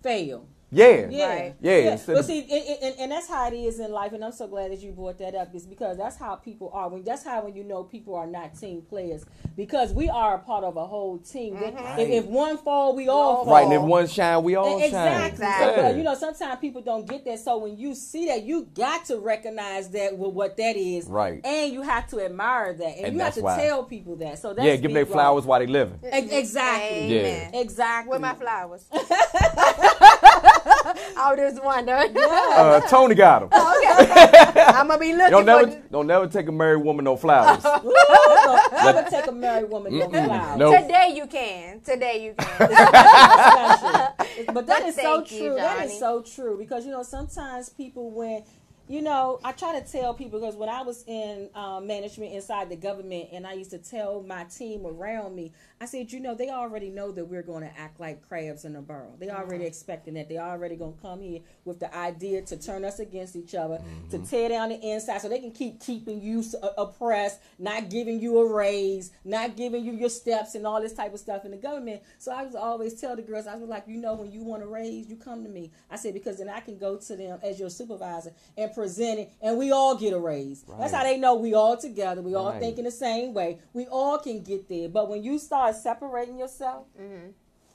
Fail. 0.03 0.47
Yeah, 0.75 1.07
Yeah, 1.09 1.29
Right. 1.29 1.55
Yeah, 1.61 1.73
instead 1.93 2.13
But 2.15 2.21
of- 2.21 2.27
see, 2.27 2.41
and, 2.41 2.79
and, 2.83 2.95
and 3.01 3.13
that's 3.13 3.29
how 3.29 3.49
it 3.49 3.55
is 3.55 3.79
in 3.81 3.91
life, 3.93 4.13
and 4.13 4.25
I'm 4.25 4.33
so 4.33 4.47
glad 4.47 4.71
that 4.73 4.81
you 4.81 4.93
brought 4.93 5.19
that 5.19 5.35
up. 5.35 5.55
Is 5.55 5.67
because 5.67 5.97
that's 5.97 6.17
how 6.17 6.35
people 6.37 6.71
are. 6.75 6.89
When 6.89 7.05
that's 7.05 7.25
how 7.25 7.45
when 7.45 7.55
you 7.55 7.65
know 7.65 7.85
people 7.85 8.15
are 8.15 8.27
not 8.27 8.55
team 8.59 8.83
players, 8.83 9.25
because 9.57 9.93
we 9.93 10.09
are 10.09 10.35
a 10.37 10.39
part 10.39 10.65
of 10.65 10.77
a 10.77 10.87
whole 10.87 11.19
team. 11.19 11.57
Mm-hmm. 11.57 12.01
If, 12.01 12.09
if 12.09 12.25
one 12.27 12.59
fall, 12.59 12.95
we 12.97 13.09
all 13.09 13.45
fall. 13.45 13.55
right. 13.55 13.65
And 13.65 13.73
if 13.73 13.83
one 13.83 14.07
shine, 14.09 14.43
we 14.43 14.57
all 14.57 14.79
shine. 14.79 14.89
Exactly. 14.89 15.33
Exactly. 15.33 15.83
So, 15.83 15.87
uh, 15.89 15.97
you 15.97 16.03
know, 16.03 16.15
sometimes 16.15 16.61
people 16.61 16.83
don't 16.83 17.09
get 17.09 17.25
that. 17.27 17.39
So 17.39 17.59
when 17.59 17.77
you 17.79 17.95
see 17.95 18.27
that, 18.27 18.43
you 18.43 18.65
got 18.75 19.05
to 19.07 19.19
recognize 19.19 19.89
that 19.91 20.17
with 20.19 20.33
what 20.33 20.57
that 20.57 20.77
is, 20.77 21.07
Right. 21.07 21.41
And 21.45 21.73
you 21.73 21.83
have 21.83 22.09
to 22.09 22.21
admire 22.25 22.73
that, 22.75 22.97
and, 22.97 23.07
And 23.07 23.17
you 23.17 23.23
have 23.23 23.35
to 23.35 23.43
why- 23.43 23.57
tell 23.63 23.85
people 23.85 24.17
that. 24.17 24.39
So 24.39 24.53
that's 24.55 24.65
yeah, 24.67 24.75
give 24.77 24.83
them 24.85 24.95
their 24.95 25.07
flowers 25.07 25.45
while 25.45 25.61
they 25.61 25.67
living. 25.67 25.99
Exactly. 26.03 27.19
Amen. 27.19 27.55
Exactly. 27.55 28.11
Where 28.11 28.19
my 28.19 28.35
flowers? 28.35 28.85
I 30.67 31.35
was 31.35 31.39
just 31.39 31.63
wondering. 31.65 32.17
Uh, 32.17 32.81
Tony 32.89 33.15
got 33.15 33.51
them. 33.51 33.61
okay. 33.61 34.63
I'm 34.67 34.89
gonna 34.89 34.99
be 34.99 35.13
looking 35.13 35.31
Don't 35.31 35.43
for. 35.45 35.67
never, 35.67 35.83
don't 35.91 36.07
never 36.07 36.27
take 36.29 36.49
a 36.49 36.53
married 36.53 36.83
woman 36.83 37.05
no 37.05 37.17
flowers. 37.17 37.65
Ooh, 37.85 37.93
don't 37.93 38.73
ever 38.73 39.11
take 39.11 39.27
a 39.27 39.33
married 39.33 39.71
woman 39.71 39.99
no 39.99 40.09
flowers. 40.09 40.59
Nope. 40.59 40.81
Today 40.83 41.13
you 41.15 41.27
can. 41.27 41.81
Today 41.81 42.25
you 42.25 42.35
can. 42.35 42.71
Special. 42.71 44.53
But 44.53 44.67
that 44.67 44.83
is 44.87 44.97
so 44.97 45.17
Thank 45.19 45.33
you, 45.33 45.39
true. 45.49 45.55
That 45.57 45.87
is 45.87 45.99
so 45.99 46.23
true 46.23 46.57
because 46.59 46.85
you 46.85 46.91
know 46.93 47.03
sometimes 47.03 47.69
people 47.69 48.11
when 48.11 48.43
you 48.89 49.01
know 49.03 49.39
I 49.45 49.53
try 49.53 49.79
to 49.79 49.87
tell 49.87 50.13
people 50.15 50.41
because 50.41 50.57
when 50.57 50.69
I 50.69 50.83
was 50.83 51.05
in 51.07 51.49
um, 51.55 51.87
management 51.87 52.33
inside 52.33 52.69
the 52.69 52.77
government 52.77 53.29
and 53.33 53.47
I 53.47 53.53
used 53.53 53.71
to 53.71 53.79
tell 53.79 54.23
my 54.23 54.45
team 54.45 54.87
around 54.87 55.35
me, 55.35 55.53
I 55.81 55.87
said, 55.87 56.13
you 56.13 56.21
know, 56.21 56.35
they 56.35 56.49
already 56.51 56.89
know 56.89 57.11
that 57.13 57.25
we're 57.27 57.43
going 57.43 57.63
to 57.63 57.79
act 57.79 58.01
like 58.01 58.27
crabs 58.27 58.65
in 58.65 58.75
a 58.77 58.81
barrel. 58.81 59.17
They 59.19 59.29
already 59.29 59.65
expecting 59.65 60.15
that. 60.15 60.29
They 60.29 60.39
already 60.39 60.77
going 60.77 60.95
to 60.95 61.03
come 61.03 61.21
here 61.21 61.41
with 61.65 61.81
the 61.81 61.95
idea 61.95 62.43
to 62.43 62.57
turn 62.57 62.85
us 62.85 63.01
against 63.01 63.35
each 63.37 63.55
other, 63.55 63.83
to 64.11 64.19
tear 64.21 64.49
down 64.49 64.71
the 64.71 64.81
inside, 64.81 65.21
so 65.21 65.29
they 65.29 65.41
can 65.41 65.51
keep 65.51 65.81
keeping 65.81 66.23
you 66.23 66.43
uh, 66.63 66.69
oppressed, 66.79 67.41
not 67.59 67.91
giving 67.91 68.21
you 68.21 68.39
a 68.39 68.55
raise, 68.55 69.11
not 69.25 69.57
giving 69.57 69.85
you 69.85 69.93
your 69.93 70.09
steps, 70.09 70.55
and 70.55 70.67
all 70.67 70.81
this 70.81 70.95
type 70.95 71.13
of 71.13 71.19
stuff 71.21 71.45
in 71.45 71.51
the 71.51 71.57
government. 71.57 72.03
So 72.19 72.33
I 72.33 72.45
was 72.45 72.55
always 72.55 72.99
tell 72.99 73.17
the 73.17 73.23
girls, 73.23 73.47
I 73.47 73.57
was 73.57 73.69
like, 73.69 73.85
you 73.89 73.97
know, 73.99 74.15
when 74.15 74.31
you 74.31 74.43
want 74.43 74.63
a 74.63 74.67
raise, 74.67 75.09
you 75.09 75.17
come 75.17 75.43
to 75.43 75.51
me. 75.51 75.73
I 75.91 75.97
said 75.97 76.15
because 76.15 76.39
then 76.39 76.49
I 76.49 76.61
can 76.61 76.79
go 76.79 76.97
to 76.97 77.17
them 77.17 77.41
as 77.43 77.59
your 77.59 77.69
supervisor 77.69 78.33
and 78.57 78.73
present 78.73 79.19
it, 79.19 79.33
and 79.43 79.59
we 79.59 79.73
all 79.73 79.97
get 79.97 80.13
a 80.15 80.19
raise. 80.19 80.65
That's 80.79 80.95
how 80.95 81.03
they 81.03 81.19
know 81.19 81.35
we 81.35 81.53
all 81.53 81.77
together. 81.77 82.23
We 82.23 82.35
all 82.35 82.51
Right. 82.53 82.61
thinking 82.61 82.85
the 82.85 82.91
same 82.93 83.35
way. 83.35 83.59
We 83.73 83.87
all 83.89 84.19
can 84.19 84.43
get 84.43 84.69
there. 84.69 84.89
But 84.89 85.09
when 85.11 85.23
you 85.25 85.39
start 85.39 85.64
separating 85.73 86.39
yourself 86.39 86.87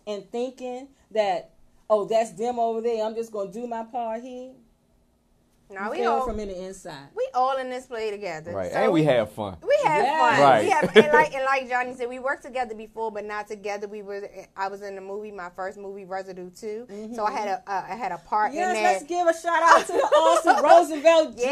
and 0.08 0.32
thinking 0.32 0.88
that, 1.12 1.52
oh, 1.90 2.06
that's 2.06 2.32
them 2.32 2.60
over 2.60 2.82
there, 2.82 3.04
I'm 3.06 3.16
just 3.16 3.32
gonna 3.32 3.52
do 3.52 3.68
my 3.68 3.84
part 3.84 4.22
here. 4.22 4.52
no, 5.72 5.92
we 5.92 6.04
all 6.04 6.26
from 6.26 6.40
in 6.40 6.48
the 6.48 6.66
inside. 6.66 7.10
we 7.16 7.28
all 7.36 7.58
in 7.58 7.70
this 7.70 7.86
play 7.86 8.10
together. 8.10 8.52
Right. 8.54 8.72
So 8.72 8.78
and 8.78 8.92
we 8.92 9.04
have 9.04 9.32
fun. 9.32 9.56
We 9.62 9.76
have 9.86 10.04
Yes. 10.04 10.20
fun. 10.20 10.42
Right. 10.42 10.64
We 10.64 10.70
have, 10.72 10.96
and 10.98 11.14
like 11.14 11.34
and 11.36 11.46
like 11.46 11.70
Johnny 11.70 11.94
said, 11.94 12.10
we 12.10 12.18
worked 12.18 12.42
together 12.44 12.74
before, 12.74 13.12
but 13.12 13.24
not 13.24 13.48
together. 13.48 13.88
We 13.88 14.02
were. 14.02 14.28
I 14.58 14.68
was 14.68 14.82
in 14.82 14.96
the 14.96 15.02
movie, 15.02 15.32
my 15.32 15.50
first 15.56 15.78
movie, 15.78 16.06
Residue 16.06 16.50
2 16.50 17.12
So 17.16 17.24
I 17.24 17.32
had 17.32 17.48
a 17.48 17.64
uh, 17.72 17.86
I 17.88 17.96
had 17.96 18.12
a 18.12 18.18
part 18.18 18.54
Yes, 18.54 18.76
in 18.78 18.84
let's 18.84 19.04
give 19.04 19.28
a 19.28 19.34
shout 19.40 19.62
out 19.62 19.86
to 19.86 19.94
the 19.94 20.00
awesome 20.00 20.64
Roosevelt 21.04 21.36
Yeah, 21.38 21.50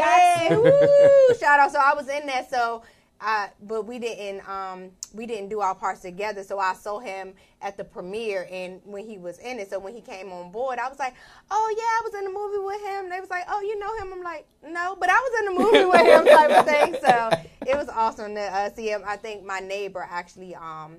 Jackson. 0.50 0.62
woo, 0.64 1.36
shout 1.40 1.60
out. 1.60 1.72
So 1.72 1.80
I 1.80 1.94
was 1.94 2.08
in 2.10 2.26
there. 2.26 2.46
So, 2.50 2.82
I 3.20 3.50
but 3.62 3.86
we 3.86 4.00
didn't 4.00 4.48
um 4.48 4.92
we 5.14 5.26
didn't 5.26 5.50
do 5.50 5.60
our 5.62 5.76
parts 5.76 6.02
together. 6.02 6.44
So 6.44 6.60
I 6.60 6.74
saw 6.74 7.00
him 7.00 7.34
at 7.62 7.76
the 7.76 7.84
premiere 7.84 8.48
and 8.52 8.80
when 8.84 9.06
he 9.06 9.18
was 9.18 9.40
in 9.40 9.60
it. 9.60 9.70
So 9.70 9.80
when 9.80 9.96
he 9.96 10.02
came 10.02 10.32
on 10.32 10.52
board, 10.52 10.78
I 10.78 10.88
was 10.88 11.00
like, 11.00 11.16
oh 11.50 11.76
yeah, 11.76 11.84
I 11.84 12.02
was 12.04 12.14
in 12.14 12.26
the 12.26 12.32
movie 12.32 12.64
with 12.64 12.82
him. 12.82 13.10
They 13.10 13.20
was 13.20 13.30
like, 13.30 13.46
oh 13.50 13.62
you 13.62 13.80
know 13.80 13.96
him. 13.98 14.14
I'm 14.14 14.24
like, 14.24 14.46
no, 14.64 14.96
but 15.00 15.10
I 15.10 15.16
was 15.16 15.40
in 15.40 15.46
the 15.46 15.62
movie 15.64 15.86
with 15.86 16.02
him 16.02 16.26
type 16.38 16.52
of 16.52 16.66
thing. 16.66 16.96
So 17.02 17.70
it 17.70 17.76
was 17.76 17.90
awesome 17.90 18.36
to 18.36 18.42
uh, 18.42 18.70
see 18.74 18.92
him. 18.92 19.02
I 19.06 19.18
think 19.18 19.44
my 19.44 19.60
neighbor 19.60 20.06
actually 20.10 20.56
um 20.56 20.98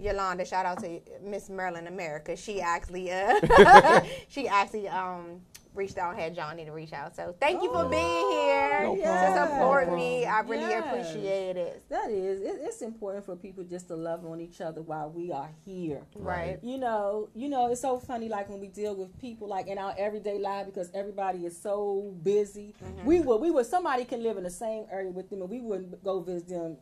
Yolanda, 0.00 0.44
shout 0.44 0.66
out 0.66 0.80
to 0.80 1.00
Miss 1.22 1.48
Maryland 1.48 1.86
America. 1.86 2.36
She 2.36 2.60
actually 2.60 3.10
uh 3.12 4.00
she 4.28 4.48
actually 4.48 4.88
um 4.88 5.40
reached 5.74 5.98
out 5.98 6.12
and 6.12 6.20
had 6.20 6.34
Johnny 6.34 6.64
to 6.64 6.72
reach 6.72 6.92
out. 6.92 7.16
So 7.16 7.34
thank 7.40 7.62
you 7.62 7.72
for 7.72 7.88
being 7.88 8.30
here 8.30 8.82
No 8.82 8.96
to 8.96 9.34
support 9.48 9.88
No 9.88 9.96
me. 9.96 10.24
I 10.26 10.40
really 10.40 10.62
Yes. 10.62 10.84
appreciate 10.86 11.56
it. 11.56 11.82
That 11.88 12.10
is, 12.10 12.40
it, 12.40 12.60
it's 12.62 12.82
important 12.82 13.24
for 13.24 13.36
people 13.36 13.64
just 13.64 13.88
to 13.88 13.96
love 13.96 14.24
on 14.24 14.40
each 14.40 14.60
other 14.60 14.82
while 14.82 15.10
we 15.10 15.32
are 15.32 15.50
here. 15.64 16.02
Right. 16.14 16.58
You 16.62 16.78
know, 16.78 17.28
you 17.34 17.48
know, 17.48 17.70
it's 17.70 17.80
so 17.80 17.98
funny 17.98 18.28
like 18.28 18.48
when 18.48 18.60
we 18.60 18.68
deal 18.68 18.94
with 18.94 19.18
people 19.20 19.48
like 19.48 19.66
in 19.66 19.78
our 19.78 19.94
everyday 19.98 20.38
life 20.38 20.66
because 20.66 20.90
everybody 20.94 21.46
is 21.46 21.60
so 21.60 22.14
busy. 22.22 22.74
Mm-hmm. 22.84 23.06
We 23.06 23.20
would, 23.20 23.40
we 23.40 23.50
would, 23.50 23.66
somebody 23.66 24.04
can 24.04 24.22
live 24.22 24.36
in 24.36 24.44
the 24.44 24.50
same 24.50 24.84
area 24.90 25.10
with 25.10 25.30
them 25.30 25.40
and 25.40 25.50
we 25.50 25.60
wouldn't 25.60 26.02
go 26.04 26.20
visit 26.20 26.48
them 26.48 26.76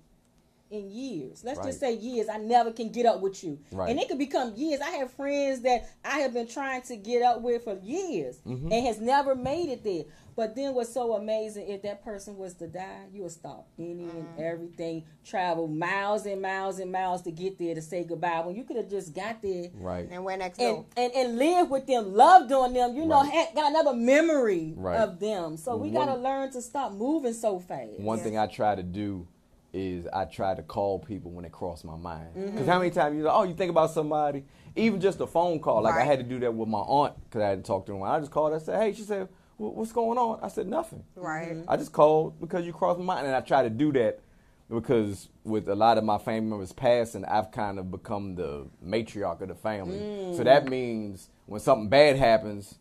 in 0.70 0.90
years. 0.90 1.42
Let's 1.44 1.58
just 1.60 1.80
say 1.80 1.94
years. 1.96 2.28
I 2.28 2.38
never 2.38 2.72
can 2.72 2.90
get 2.90 3.04
up 3.06 3.20
with 3.20 3.42
you, 3.42 3.58
Right. 3.72 3.90
and 3.90 3.98
it 3.98 4.08
could 4.08 4.18
become 4.18 4.54
years. 4.56 4.80
I 4.80 4.90
have 4.90 5.12
friends 5.12 5.60
that 5.62 5.88
I 6.04 6.20
have 6.20 6.32
been 6.32 6.46
trying 6.46 6.82
to 6.82 6.96
get 6.96 7.22
up 7.22 7.42
with 7.42 7.64
for 7.64 7.76
years 7.82 8.38
Mm-hmm. 8.46 8.72
and 8.72 8.86
has 8.86 9.00
never 9.00 9.34
made 9.34 9.68
it 9.68 9.82
there. 9.84 10.04
But 10.36 10.54
then 10.54 10.74
what's 10.74 10.92
so 10.94 11.14
amazing 11.14 11.68
if 11.68 11.82
that 11.82 12.02
person 12.04 12.36
was 12.38 12.54
to 12.54 12.66
die, 12.68 13.06
you 13.12 13.22
would 13.22 13.32
stop 13.32 13.66
any 13.78 14.04
and 14.04 14.26
everything, 14.38 15.04
travel 15.24 15.66
miles 15.66 16.24
and 16.24 16.40
miles 16.40 16.78
and 16.78 16.90
miles 16.90 17.22
to 17.22 17.30
get 17.32 17.58
there 17.58 17.74
to 17.74 17.82
say 17.82 18.04
goodbye. 18.04 18.40
When 18.46 18.54
you 18.54 18.62
could 18.64 18.76
have 18.76 18.88
just 18.88 19.12
got 19.14 19.42
there 19.42 19.68
Right. 19.74 20.08
And 20.10 20.24
we're 20.24 20.36
next 20.36 20.58
and, 20.60 20.76
door. 20.76 20.86
and, 20.96 21.12
and 21.14 21.36
live 21.36 21.68
with 21.68 21.86
them, 21.86 22.14
loved 22.14 22.52
on 22.52 22.72
them, 22.72 22.94
you 22.94 23.04
know, 23.06 23.20
Right. 23.22 23.30
had, 23.32 23.54
got 23.54 23.70
another 23.70 23.92
memory 23.92 24.72
Right. 24.76 25.00
of 25.00 25.18
them. 25.18 25.56
So 25.56 25.76
we 25.76 25.90
got 25.90 26.06
to 26.06 26.14
learn 26.14 26.50
to 26.52 26.62
stop 26.62 26.92
moving 26.92 27.34
so 27.34 27.58
fast. 27.58 27.98
One 27.98 28.18
thing 28.20 28.38
I 28.38 28.46
try 28.46 28.74
to 28.76 28.82
do 28.84 29.26
is 29.72 30.06
I 30.12 30.24
try 30.24 30.54
to 30.54 30.62
call 30.62 30.98
people 30.98 31.30
when 31.30 31.44
it 31.44 31.52
cross 31.52 31.84
my 31.84 31.96
mind. 31.96 32.28
Because 32.34 32.50
Mm-hmm. 32.52 32.66
how 32.66 32.78
many 32.78 32.90
times 32.90 33.16
you 33.16 33.22
like, 33.22 33.34
oh 33.34 33.44
you 33.44 33.54
think 33.54 33.70
about 33.70 33.90
somebody, 33.90 34.44
even 34.76 35.00
just 35.00 35.20
a 35.20 35.26
phone 35.26 35.60
call. 35.60 35.82
Like 35.82 35.94
I 35.94 36.04
had 36.04 36.18
to 36.18 36.24
do 36.24 36.38
that 36.40 36.52
with 36.54 36.68
my 36.68 36.78
aunt 36.78 37.14
because 37.24 37.42
I 37.42 37.48
hadn't 37.50 37.66
talked 37.66 37.86
to 37.86 37.96
her. 37.96 38.04
I 38.04 38.18
just 38.18 38.30
called. 38.30 38.50
her. 38.52 38.56
I 38.56 38.60
said, 38.60 38.82
hey, 38.82 38.92
she 38.92 39.02
said, 39.02 39.28
what's 39.56 39.92
going 39.92 40.18
on? 40.18 40.40
I 40.42 40.48
said 40.48 40.66
nothing. 40.66 41.04
Right. 41.16 41.52
Mm-hmm. 41.52 41.70
I 41.70 41.76
just 41.76 41.92
called 41.92 42.40
because 42.40 42.64
you 42.66 42.72
crossed 42.72 42.98
my 42.98 43.04
mind, 43.04 43.26
and 43.26 43.36
I 43.36 43.40
try 43.40 43.62
to 43.62 43.70
do 43.70 43.92
that 43.92 44.20
because 44.68 45.28
with 45.44 45.68
a 45.68 45.74
lot 45.74 45.98
of 45.98 46.04
my 46.04 46.18
family 46.18 46.48
members 46.50 46.72
passing, 46.72 47.24
I've 47.24 47.50
kind 47.50 47.78
of 47.78 47.90
become 47.90 48.34
the 48.36 48.66
matriarch 48.84 49.40
of 49.40 49.48
the 49.48 49.54
family. 49.54 49.98
So 50.34 50.40
Mm. 50.40 50.44
that 50.44 50.68
means 50.68 51.28
when 51.46 51.60
something 51.60 51.88
bad 51.88 52.16
happens. 52.16 52.76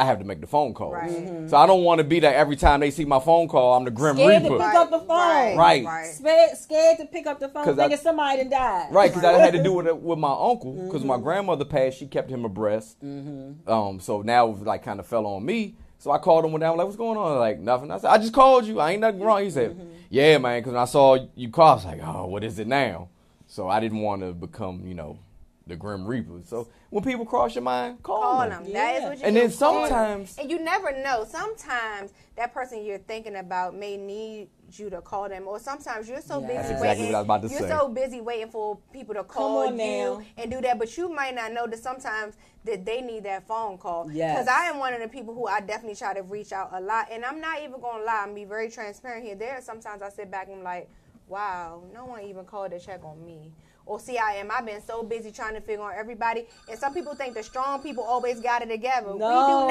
I 0.00 0.04
have 0.04 0.18
to 0.18 0.24
make 0.24 0.40
the 0.40 0.46
phone 0.46 0.72
call. 0.72 0.92
Right. 0.92 1.10
Mm-hmm. 1.10 1.48
So 1.48 1.56
I 1.56 1.66
don't 1.66 1.84
want 1.84 1.98
to 1.98 2.04
be 2.04 2.20
that 2.20 2.34
every 2.34 2.56
time 2.56 2.80
they 2.80 2.90
see 2.90 3.04
my 3.04 3.20
phone 3.20 3.48
call, 3.48 3.74
I'm 3.74 3.84
the 3.84 3.90
Grim 3.90 4.16
reaper. 4.16 4.28
Scared 4.30 4.42
to 4.44 4.50
Reaper. 4.50 4.64
pick 4.64 4.74
up 4.74 4.90
the 4.90 4.98
phone. 5.00 5.56
Right. 5.58 5.84
Right. 5.84 6.06
Scared, 6.06 6.56
scared 6.56 6.98
to 6.98 7.06
pick 7.06 7.26
up 7.26 7.38
the 7.38 7.48
phone 7.48 7.64
'Cause 7.64 7.78
I- 7.78 7.82
thinking 7.88 7.98
somebody 8.02 8.38
done 8.38 8.50
died. 8.50 8.88
Right, 8.92 9.10
because 9.10 9.24
I 9.24 9.32
had 9.38 9.52
to 9.52 9.62
do 9.62 9.78
it 9.80 9.96
with 10.02 10.18
my 10.18 10.32
uncle. 10.32 10.72
Because 10.72 11.00
Mm-hmm. 11.00 11.08
my 11.08 11.18
grandmother 11.18 11.64
passed, 11.64 11.98
she 11.98 12.06
kept 12.06 12.30
him 12.30 12.44
abreast. 12.44 12.96
Um, 13.02 14.00
so 14.00 14.22
now 14.22 14.48
it 14.50 14.62
like 14.62 14.82
kind 14.82 15.00
of 15.00 15.06
fell 15.06 15.26
on 15.26 15.44
me. 15.44 15.76
So 15.98 16.10
I 16.10 16.18
called 16.18 16.46
him 16.46 16.52
one 16.52 16.60
day. 16.62 16.66
I'm 16.66 16.78
like, 16.78 16.86
"What's 16.86 16.96
going 16.96 17.18
on?" 17.18 17.38
Like 17.38 17.58
nothing. 17.60 17.90
I 17.90 17.98
said, 17.98 18.08
"I 18.10 18.16
just 18.16 18.32
called 18.32 18.64
you. 18.64 18.80
I 18.80 18.92
ain't 18.92 19.02
nothing 19.02 19.20
wrong." 19.20 19.42
He 19.44 19.50
said, 19.50 19.72
Mm-hmm. 19.72 19.88
"Yeah, 20.08 20.38
man." 20.38 20.60
Because 20.60 20.72
when 20.72 20.80
I 20.82 20.86
saw 20.86 21.18
you 21.34 21.50
call, 21.50 21.72
I 21.72 21.74
was 21.74 21.84
like, 21.84 22.00
"Oh, 22.02 22.26
what 22.26 22.42
is 22.42 22.58
it 22.58 22.66
now?" 22.66 23.08
So 23.46 23.68
I 23.68 23.80
didn't 23.80 24.00
want 24.00 24.22
to 24.22 24.32
become, 24.32 24.86
you 24.86 24.94
know, 24.94 25.18
the 25.66 25.76
Grim 25.76 26.04
Reaper. 26.06 26.40
So 26.44 26.68
when 26.90 27.04
people 27.04 27.24
cross 27.24 27.54
your 27.54 27.62
mind, 27.62 28.02
call, 28.02 28.20
Call 28.20 28.40
them. 28.48 28.64
them. 28.64 28.72
That 28.72 28.96
is 28.96 29.02
what 29.04 29.18
you 29.18 29.24
And 29.24 29.34
do. 29.36 29.40
then 29.48 29.56
Call 29.58 29.84
'em. 29.84 29.88
sometimes- 29.88 30.38
and 30.38 30.50
you 30.50 30.58
never 30.58 30.90
know. 31.02 31.24
Sometimes 31.28 32.12
that 32.36 32.52
person 32.52 32.82
you're 32.84 32.98
thinking 32.98 33.36
about 33.36 33.74
may 33.74 33.96
need 33.96 34.48
you 34.72 34.88
to 34.90 35.00
call 35.00 35.28
them, 35.28 35.46
or 35.46 35.58
sometimes 35.60 36.08
you're 36.08 36.20
so 36.20 36.40
Yeah. 36.40 36.46
busy 36.46 36.56
That's 36.58 36.70
exactly 36.70 36.88
waiting. 36.88 37.04
what 37.06 37.14
I 37.14 37.18
was 37.20 37.24
about 37.26 37.42
to 37.42 37.48
you're 37.48 37.60
say. 37.60 37.68
so 37.68 37.88
busy 37.88 38.20
waiting 38.20 38.50
for 38.50 38.78
people 38.92 39.14
to 39.14 39.22
call 39.24 39.58
on 39.66 39.78
you 39.78 39.84
now. 40.18 40.22
and 40.38 40.50
do 40.50 40.60
that, 40.60 40.78
but 40.78 40.96
you 40.96 41.08
might 41.08 41.34
not 41.34 41.52
know 41.52 41.66
that 41.66 41.78
sometimes 41.78 42.36
that 42.64 42.84
they 42.84 43.00
need 43.00 43.24
that 43.24 43.46
phone 43.46 43.78
call. 43.78 44.10
Yes. 44.10 44.32
Because 44.38 44.48
I 44.48 44.64
am 44.66 44.78
one 44.78 44.92
of 44.94 45.00
the 45.00 45.08
people 45.08 45.34
who 45.34 45.46
I 45.46 45.60
definitely 45.60 45.96
try 45.96 46.14
to 46.14 46.22
reach 46.22 46.52
out 46.52 46.70
a 46.72 46.80
lot, 46.80 47.08
and 47.10 47.24
I'm 47.24 47.40
not 47.40 47.60
even 47.62 47.80
gonna 47.80 48.04
lie. 48.04 48.22
I'm 48.24 48.34
be 48.34 48.44
very 48.44 48.70
transparent 48.70 49.24
here. 49.24 49.34
There 49.36 49.56
are 49.58 49.60
sometimes 49.62 50.02
I 50.02 50.08
sit 50.08 50.30
back 50.30 50.46
and 50.48 50.56
I'm 50.58 50.62
like, 50.64 50.88
wow, 51.28 51.82
no 51.94 52.06
one 52.06 52.22
even 52.22 52.44
called 52.44 52.72
to 52.72 52.80
check 52.80 53.04
on 53.04 53.24
me. 53.24 53.52
Or 53.90 53.98
CIM. 53.98 54.48
I've 54.56 54.64
been 54.64 54.80
so 54.80 55.02
busy 55.02 55.32
trying 55.32 55.54
to 55.54 55.60
figure 55.60 55.82
out 55.82 55.94
everybody. 55.98 56.46
And 56.70 56.78
some 56.78 56.94
people 56.94 57.14
think 57.16 57.34
the 57.34 57.42
strong 57.42 57.82
people 57.82 58.04
always 58.04 58.38
got 58.40 58.62
it 58.62 58.68
together. 58.68 59.08
we 59.12 59.18
do 59.18 59.20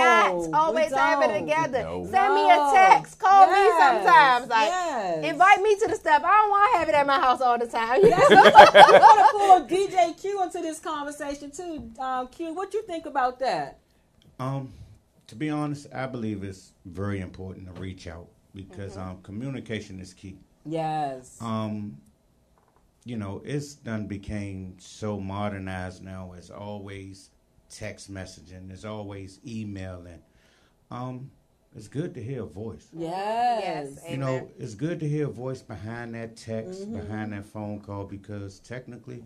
not 0.03 0.49
always 0.53 0.91
have 0.91 1.21
it 1.23 1.39
together. 1.39 1.83
No. 1.83 2.05
Send 2.05 2.33
me 2.35 2.51
a 2.51 2.71
text. 2.73 3.17
Call 3.17 3.47
me 3.47 3.69
sometimes. 3.79 4.47
Like 4.49 4.67
Yes. 4.67 5.23
invite 5.31 5.61
me 5.61 5.75
to 5.79 5.87
the 5.87 5.95
stuff. 5.95 6.21
I 6.23 6.27
don't 6.37 6.49
want 6.49 6.73
to 6.73 6.79
have 6.79 6.89
it 6.89 6.95
at 6.95 7.07
my 7.07 7.19
house 7.19 7.39
all 7.39 7.57
the 7.57 7.67
time. 7.67 8.01
We're 8.03 8.09
gonna 8.09 9.27
pull 9.31 9.65
DJ 9.67 10.19
Q 10.19 10.43
into 10.43 10.61
this 10.61 10.79
conversation 10.79 11.49
too. 11.51 11.89
Um, 11.97 12.27
Q, 12.27 12.53
what 12.53 12.73
you 12.73 12.81
think 12.83 13.05
about 13.05 13.39
that? 13.39 13.79
Um, 14.37 14.73
to 15.27 15.35
be 15.35 15.49
honest, 15.49 15.87
I 15.93 16.07
believe 16.07 16.43
it's 16.43 16.73
very 16.85 17.21
important 17.21 17.73
to 17.73 17.81
reach 17.81 18.05
out 18.07 18.27
because 18.53 18.97
Mm-hmm. 18.97 19.09
um, 19.11 19.21
communication 19.21 19.99
is 20.01 20.13
key. 20.13 20.37
Yes. 20.65 21.37
Um, 21.39 21.97
you 23.09 23.17
know, 23.17 23.41
it's 23.43 23.73
done 23.73 24.05
became 24.05 24.75
so 24.79 25.19
modernized 25.19 26.03
now. 26.03 26.33
It's 26.37 26.51
always 26.51 27.31
text 27.69 28.13
messaging. 28.13 28.69
It's 28.71 28.85
always 28.85 29.39
emailing. 29.45 30.21
Um, 30.91 31.31
it's 31.75 31.87
good 31.87 32.13
to 32.15 32.23
hear 32.23 32.43
a 32.43 32.45
voice. 32.45 32.87
yes. 32.93 33.93
Yes. 33.97 34.11
You 34.11 34.17
know, 34.17 34.49
it's 34.59 34.75
good 34.75 34.99
to 34.99 35.07
hear 35.07 35.27
a 35.27 35.31
voice 35.31 35.61
behind 35.61 36.13
that 36.15 36.35
text, 36.35 36.81
Mm-hmm. 36.81 36.99
behind 36.99 37.33
that 37.33 37.45
phone 37.45 37.79
call, 37.79 38.05
because 38.05 38.59
technically, 38.59 39.23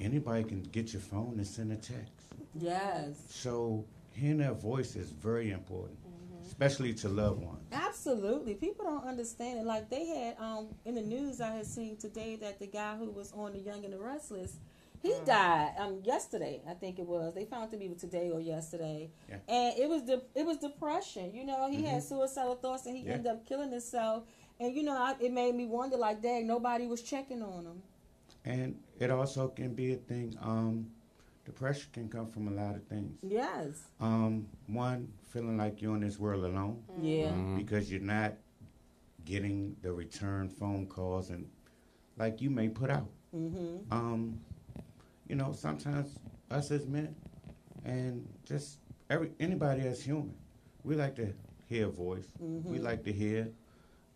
anybody 0.00 0.44
can 0.44 0.62
get 0.62 0.92
your 0.92 1.02
phone 1.02 1.34
and 1.36 1.46
send 1.46 1.72
a 1.72 1.76
text. 1.76 2.26
Yes. 2.58 3.22
So 3.28 3.84
hearing 4.12 4.38
that 4.38 4.60
voice 4.60 4.94
is 4.96 5.10
very 5.10 5.50
important, 5.52 5.98
Mm-hmm. 6.06 6.46
especially 6.46 6.92
to 6.94 7.08
loved 7.08 7.42
ones. 7.42 7.64
Absolutely. 7.96 8.54
People 8.54 8.84
don't 8.84 9.04
understand 9.06 9.58
it. 9.60 9.64
Like 9.64 9.88
they 9.88 10.06
had 10.06 10.36
um 10.38 10.68
in 10.84 10.94
the 10.94 11.00
news 11.00 11.40
I 11.40 11.50
had 11.52 11.66
seen 11.66 11.96
today 11.96 12.36
that 12.36 12.58
the 12.58 12.66
guy 12.66 12.94
who 12.96 13.10
was 13.10 13.32
on 13.32 13.52
the 13.54 13.58
Young 13.58 13.84
and 13.84 13.94
the 13.94 13.98
Restless, 13.98 14.56
he 15.02 15.14
died 15.24 15.72
um 15.78 16.00
yesterday, 16.04 16.60
I 16.68 16.74
think 16.74 16.98
it 16.98 17.06
was. 17.06 17.32
They 17.34 17.46
found 17.46 17.72
him 17.72 17.78
be 17.80 17.88
today 17.98 18.30
or 18.30 18.40
yesterday. 18.40 19.08
Yeah. 19.30 19.36
And 19.48 19.78
it 19.78 19.88
was 19.88 20.02
de- 20.02 20.22
it 20.34 20.44
was 20.44 20.58
depression. 20.58 21.34
You 21.34 21.44
know, 21.46 21.70
he 21.70 21.84
had 21.84 22.02
suicidal 22.02 22.56
thoughts 22.56 22.84
and 22.86 22.96
he 22.96 23.02
Yeah. 23.04 23.14
ended 23.14 23.32
up 23.32 23.46
killing 23.46 23.70
himself. 23.72 24.24
And 24.60 24.74
you 24.74 24.82
know, 24.82 24.92
I, 24.96 25.14
it 25.18 25.32
made 25.32 25.54
me 25.54 25.64
wonder 25.64 25.96
like, 25.96 26.20
dang, 26.20 26.46
nobody 26.46 26.86
was 26.86 27.02
checking 27.02 27.42
on 27.42 27.64
him. 27.64 27.82
And 28.44 28.78
it 29.00 29.10
also 29.10 29.48
can 29.48 29.74
be 29.74 29.92
a 29.94 29.96
thing. 29.96 30.36
Um, 30.42 30.90
depression 31.46 31.88
can 31.94 32.08
come 32.10 32.28
from 32.30 32.48
a 32.48 32.50
lot 32.50 32.74
of 32.76 32.84
things. 32.84 33.18
Yes. 33.22 33.88
Um, 34.00 34.46
one, 34.66 35.12
feeling 35.36 35.58
like 35.58 35.82
you're 35.82 35.94
in 35.94 36.00
this 36.00 36.18
world 36.18 36.44
alone 36.44 36.82
Yeah. 37.02 37.30
because 37.58 37.90
you're 37.92 38.00
not 38.00 38.32
getting 39.26 39.76
the 39.82 39.92
return 39.92 40.48
phone 40.48 40.86
calls 40.86 41.28
and 41.28 41.46
like 42.16 42.40
you 42.40 42.48
may 42.48 42.70
put 42.70 42.88
out. 42.88 43.10
Mm-hmm. 43.34 43.92
Um, 43.92 44.40
you 45.28 45.34
know, 45.34 45.52
sometimes 45.52 46.18
us 46.50 46.70
as 46.70 46.86
men 46.86 47.14
and 47.84 48.26
just 48.46 48.78
every 49.10 49.32
anybody 49.38 49.82
as 49.82 50.02
human, 50.02 50.34
we 50.84 50.94
like 50.94 51.14
to 51.16 51.34
hear 51.66 51.86
a 51.88 51.90
voice. 51.90 52.28
Mm-hmm. 52.42 52.72
We 52.72 52.78
like 52.78 53.04
to 53.04 53.12
hear, 53.12 53.50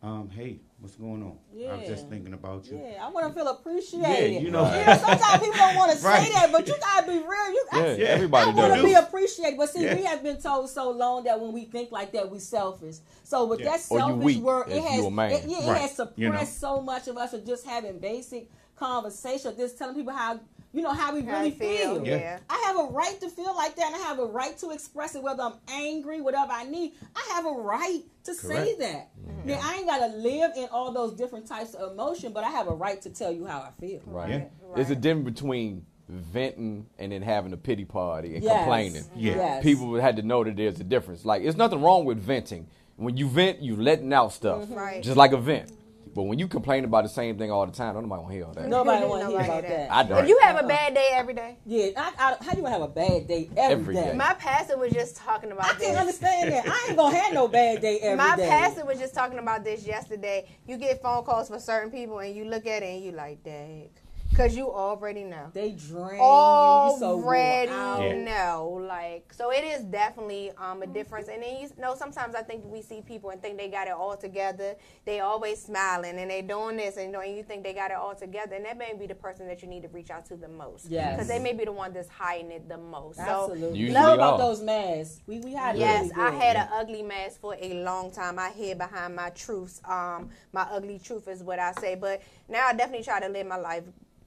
um, 0.03 0.31
hey, 0.31 0.61
what's 0.81 0.97
going 0.97 1.23
on? 1.23 1.39
I 1.71 1.77
was 1.77 1.89
just 1.89 2.09
thinking 2.09 2.33
about 2.33 2.67
you. 2.67 2.81
Yeah, 2.83 3.05
I 3.05 3.11
want 3.11 3.29
to 3.29 3.33
feel 3.35 3.49
appreciated. 3.49 4.33
Yeah, 4.33 4.41
you 4.41 4.51
know. 4.51 4.65
You 4.65 4.85
know, 4.87 4.97
sometimes 4.99 5.41
people 5.43 5.59
don't 5.59 5.77
want 5.77 5.93
to 5.93 5.99
say 5.99 6.33
that, 6.33 6.49
but 6.51 6.67
you 6.67 6.75
gotta 6.81 7.07
be 7.07 7.19
real. 7.19 7.51
You, 7.53 7.65
Yeah, 7.73 7.95
Yeah. 7.95 8.07
everybody 8.09 8.51
I 8.51 8.55
want 8.55 8.75
to 8.75 8.83
be 8.83 8.95
appreciated, 8.95 9.57
but 9.59 9.69
see, 9.71 9.85
Yeah. 9.85 9.95
we 9.97 10.05
have 10.05 10.23
been 10.23 10.41
told 10.41 10.71
so 10.71 10.91
long 10.91 11.25
that 11.25 11.39
when 11.41 11.53
we 11.53 11.65
think 11.67 11.93
like 11.93 12.13
that, 12.13 12.31
we 12.31 12.39
selfish. 12.39 12.97
So 13.25 13.45
with 13.47 13.61
Yeah. 13.61 13.67
that 13.77 13.87
Or 13.91 13.99
you 13.99 14.05
selfish 14.07 14.25
weak 14.25 14.43
word, 14.43 14.69
it 14.69 14.83
has, 14.83 14.97
you 14.97 15.07
a 15.07 15.11
man. 15.11 15.31
it, 15.33 15.45
yeah, 15.47 15.59
it 15.59 15.77
has 15.83 15.91
suppressed 15.97 16.19
You 16.19 16.31
know. 16.31 16.45
so 16.45 16.81
much 16.81 17.09
of 17.09 17.17
us 17.19 17.33
of 17.35 17.47
just 17.47 17.67
having 17.67 17.99
basic 17.99 18.49
conversation, 18.77 19.55
just 19.57 19.77
telling 19.79 19.95
people 19.95 20.13
how 20.15 20.41
you 20.73 20.83
know 20.83 20.93
how 20.93 21.15
we 21.15 21.23
How 21.23 21.39
really 21.39 21.51
feel, 21.51 21.97
feel. 21.97 22.07
Yeah. 22.07 22.17
yeah. 22.17 22.39
I 22.49 22.63
have 22.67 22.79
a 22.79 22.93
right 22.93 23.21
to 23.21 23.29
feel 23.29 23.55
like 23.57 23.75
that, 23.77 23.87
and 23.87 23.97
I 23.97 23.99
have 23.99 24.19
a 24.19 24.27
right 24.27 24.57
to 24.59 24.71
express 24.71 25.15
it, 25.15 25.23
whether 25.23 25.43
I'm 25.43 25.55
angry, 25.69 26.21
whatever 26.21 26.53
I 26.53 26.65
need. 26.65 26.93
I 27.17 27.29
have 27.35 27.47
a 27.47 27.53
right 27.53 28.03
to 28.25 28.35
say 28.35 28.77
that. 28.79 29.11
Mm-hmm. 29.19 29.49
Now, 29.49 29.61
I 29.63 29.77
ain't 29.77 29.87
gotta 29.87 30.15
live 30.17 30.53
in 30.57 30.69
all 30.71 30.93
those 30.93 31.13
different 31.15 31.47
types 31.47 31.75
of 31.75 31.93
emotion, 31.93 32.33
but 32.33 32.45
I 32.45 32.51
have 32.51 32.69
a 32.69 32.75
right 32.75 33.01
to 33.03 33.11
tell 33.11 33.33
you 33.33 33.47
how 33.47 33.61
I 33.61 33.71
feel. 33.81 34.01
Right. 34.07 34.31
Yeah. 34.31 34.45
There's 34.77 34.91
a 34.91 34.97
difference 34.97 35.29
between 35.29 35.87
venting 36.09 36.87
and 36.99 37.13
then 37.13 37.23
having 37.23 37.53
a 37.53 37.57
pity 37.57 37.85
party 37.85 38.35
and 38.35 38.45
Yes. 38.45 38.59
complaining. 38.59 39.05
Yeah. 39.17 39.35
Yes. 39.37 39.63
People 39.63 39.95
had 39.95 40.17
to 40.17 40.23
know 40.23 40.45
that 40.45 40.57
there's 40.57 40.79
a 40.81 40.85
difference. 40.85 41.25
Like, 41.25 41.43
it's 41.43 41.57
nothing 41.57 41.81
wrong 41.83 42.05
with 42.05 42.19
venting. 42.19 42.67
When 42.97 43.17
you 43.17 43.29
vent, 43.29 43.61
you 43.61 43.77
letting 43.77 44.13
out 44.13 44.33
stuff. 44.33 44.63
Mm-hmm. 44.63 44.75
Right. 44.75 45.03
Just 45.03 45.17
like 45.17 45.33
a 45.33 45.39
vent. 45.39 45.73
But 46.21 46.25
when 46.27 46.39
you 46.39 46.49
complain 46.49 46.85
about 46.85 47.05
the 47.05 47.09
same 47.09 47.39
thing 47.39 47.51
all 47.51 47.65
the 47.65 47.73
time, 47.73 47.95
nobody 47.95 48.21
want 48.21 48.29
to 48.29 48.35
hear 48.35 48.45
all 48.45 48.53
that. 48.53 48.69
Nobody 48.69 49.07
want 49.07 49.23
to 49.23 49.29
hear 49.31 49.41
about 49.41 49.63
that. 49.63 49.89
that. 49.89 49.91
I 49.91 50.03
don't. 50.03 50.23
If 50.23 50.29
you 50.29 50.39
have 50.43 50.57
a 50.57 50.59
uh-uh. 50.59 50.69
bad 50.69 50.93
day 50.93 51.09
every 51.15 51.33
day, 51.33 51.57
Yeah, 51.65 51.93
I, 51.97 52.13
I, 52.19 52.45
how 52.45 52.51
you 52.51 52.57
gonna 52.61 52.69
have 52.73 52.83
a 52.83 52.89
bad 52.89 53.27
day 53.27 53.49
every 53.57 53.73
Every 53.81 53.95
day? 53.95 54.05
day. 54.11 54.15
my 54.17 54.35
pastor 54.35 54.77
was 54.77 54.93
just 54.93 55.17
talking 55.17 55.51
about 55.51 55.65
I 55.65 55.73
this. 55.79 55.87
can't 55.87 55.97
understand 55.97 56.53
that. 56.53 56.69
I 56.69 56.89
ain't 56.89 56.97
gonna 56.99 57.17
have 57.17 57.33
no 57.33 57.49
bad 57.49 57.81
day 57.81 57.99
every 58.03 58.19
day. 58.19 58.23
My 58.23 58.37
pastor 58.37 58.85
was 58.85 58.99
just 58.99 59.15
talking 59.15 59.39
about 59.39 59.65
this 59.65 59.87
yesterday. 59.87 60.47
You 60.69 60.77
get 60.77 61.01
phone 61.01 61.25
calls 61.25 61.49
for 61.49 61.59
certain 61.59 61.91
people, 61.91 62.19
and 62.19 62.37
you 62.37 62.45
look 62.45 62.67
at 62.67 62.83
it 62.83 62.97
and 62.97 63.03
you 63.03 63.13
like, 63.13 63.43
dang, 63.43 63.89
because 64.31 64.57
you 64.57 64.71
already 64.71 65.25
know. 65.25 65.51
they 65.53 65.73
drain 65.73 66.21
you. 66.21 66.91
You 66.93 66.97
so 66.99 67.17
worn 67.17 67.27
Already. 67.27 67.71
Yeah. 67.71 68.25
know, 68.25 68.85
like 68.87 69.33
so 69.33 69.51
it 69.53 69.65
is 69.65 69.83
definitely 69.83 70.53
um 70.59 70.83
a 70.83 70.87
difference. 70.87 71.29
And 71.29 71.43
then 71.43 71.61
you 71.61 71.69
know 71.79 71.95
sometimes 71.95 72.35
I 72.35 72.43
think 72.43 72.65
we 72.65 72.83
see 72.83 73.03
people 73.03 73.31
and 73.31 73.43
think 73.43 73.59
they 73.59 73.69
got 73.69 73.87
it 73.87 73.93
all 73.93 74.17
together. 74.17 74.77
They 75.05 75.21
always 75.21 75.63
smiling 75.63 76.19
and 76.19 76.31
they 76.31 76.43
doing 76.43 76.77
this 76.77 76.97
and, 76.97 77.07
you 77.07 77.13
know, 77.13 77.21
and 77.21 77.37
you 77.37 77.43
think 77.43 77.65
they 77.65 77.75
got 77.75 77.91
it 77.91 77.97
all 77.97 78.15
together, 78.15 78.57
and 78.57 78.65
that 78.65 78.79
may 78.79 78.95
be 78.99 79.07
the 79.07 79.15
person 79.15 79.47
that 79.49 79.63
you 79.63 79.69
need 79.69 79.83
to 79.83 79.89
reach 79.89 80.11
out 80.11 80.25
to 80.27 80.37
the 80.37 80.49
most. 80.49 80.89
Yes. 80.91 81.17
because 81.17 81.29
they 81.29 81.39
may 81.39 81.53
be 81.53 81.65
the 81.65 81.73
one 81.73 81.93
that's 81.93 82.09
hiding 82.09 82.51
it 82.51 82.69
the 82.69 82.79
most. 82.79 83.17
So 83.17 83.23
Absolutely. 83.23 83.79
Usually 83.79 83.95
Love 84.01 84.15
about 84.15 84.39
those 84.39 84.63
masks. 84.63 85.21
We 85.27 85.41
we 85.41 85.53
had 85.53 85.77
Yes, 85.77 86.11
really 86.17 86.23
I 86.23 86.31
had 86.31 86.57
an 86.57 86.69
ugly 86.73 87.03
mask 87.03 87.41
for 87.41 87.57
a 87.61 87.83
long 87.83 88.11
time. 88.11 88.39
I 88.39 88.51
hid 88.51 88.79
behind 88.79 89.17
my 89.17 89.31
truths. 89.31 89.81
Um, 89.89 90.31
my 90.53 90.63
ugly 90.71 90.99
truth 90.99 91.29
is 91.29 91.43
what 91.43 91.59
I 91.59 91.73
say. 91.73 91.95
But 91.95 92.23
now 92.49 92.67
I 92.69 92.75
definitely 92.75 93.05
try 93.05 93.21
to 93.21 93.29
live 93.29 93.47
my 93.47 93.57
life 93.57 93.85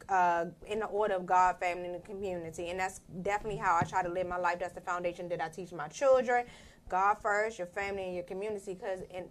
uh, 0.09 0.45
in 0.67 0.79
the 0.79 0.85
order 0.85 1.15
of 1.15 1.25
God, 1.25 1.59
family, 1.59 1.85
and 1.85 1.95
the 1.95 1.99
community. 1.99 2.69
And 2.69 2.79
that's 2.79 3.01
definitely 3.21 3.59
how 3.59 3.77
I 3.81 3.85
try 3.85 4.03
to 4.03 4.09
live 4.09 4.27
my 4.27 4.37
life. 4.37 4.59
That's 4.59 4.73
the 4.73 4.81
foundation 4.81 5.29
that 5.29 5.41
I 5.41 5.49
teach 5.49 5.71
my 5.71 5.87
children. 5.87 6.45
God 6.89 7.15
first, 7.21 7.57
your 7.57 7.67
family, 7.67 8.03
and 8.03 8.15
your 8.15 8.23
community. 8.23 8.73
Because 8.73 9.01
in 9.09 9.25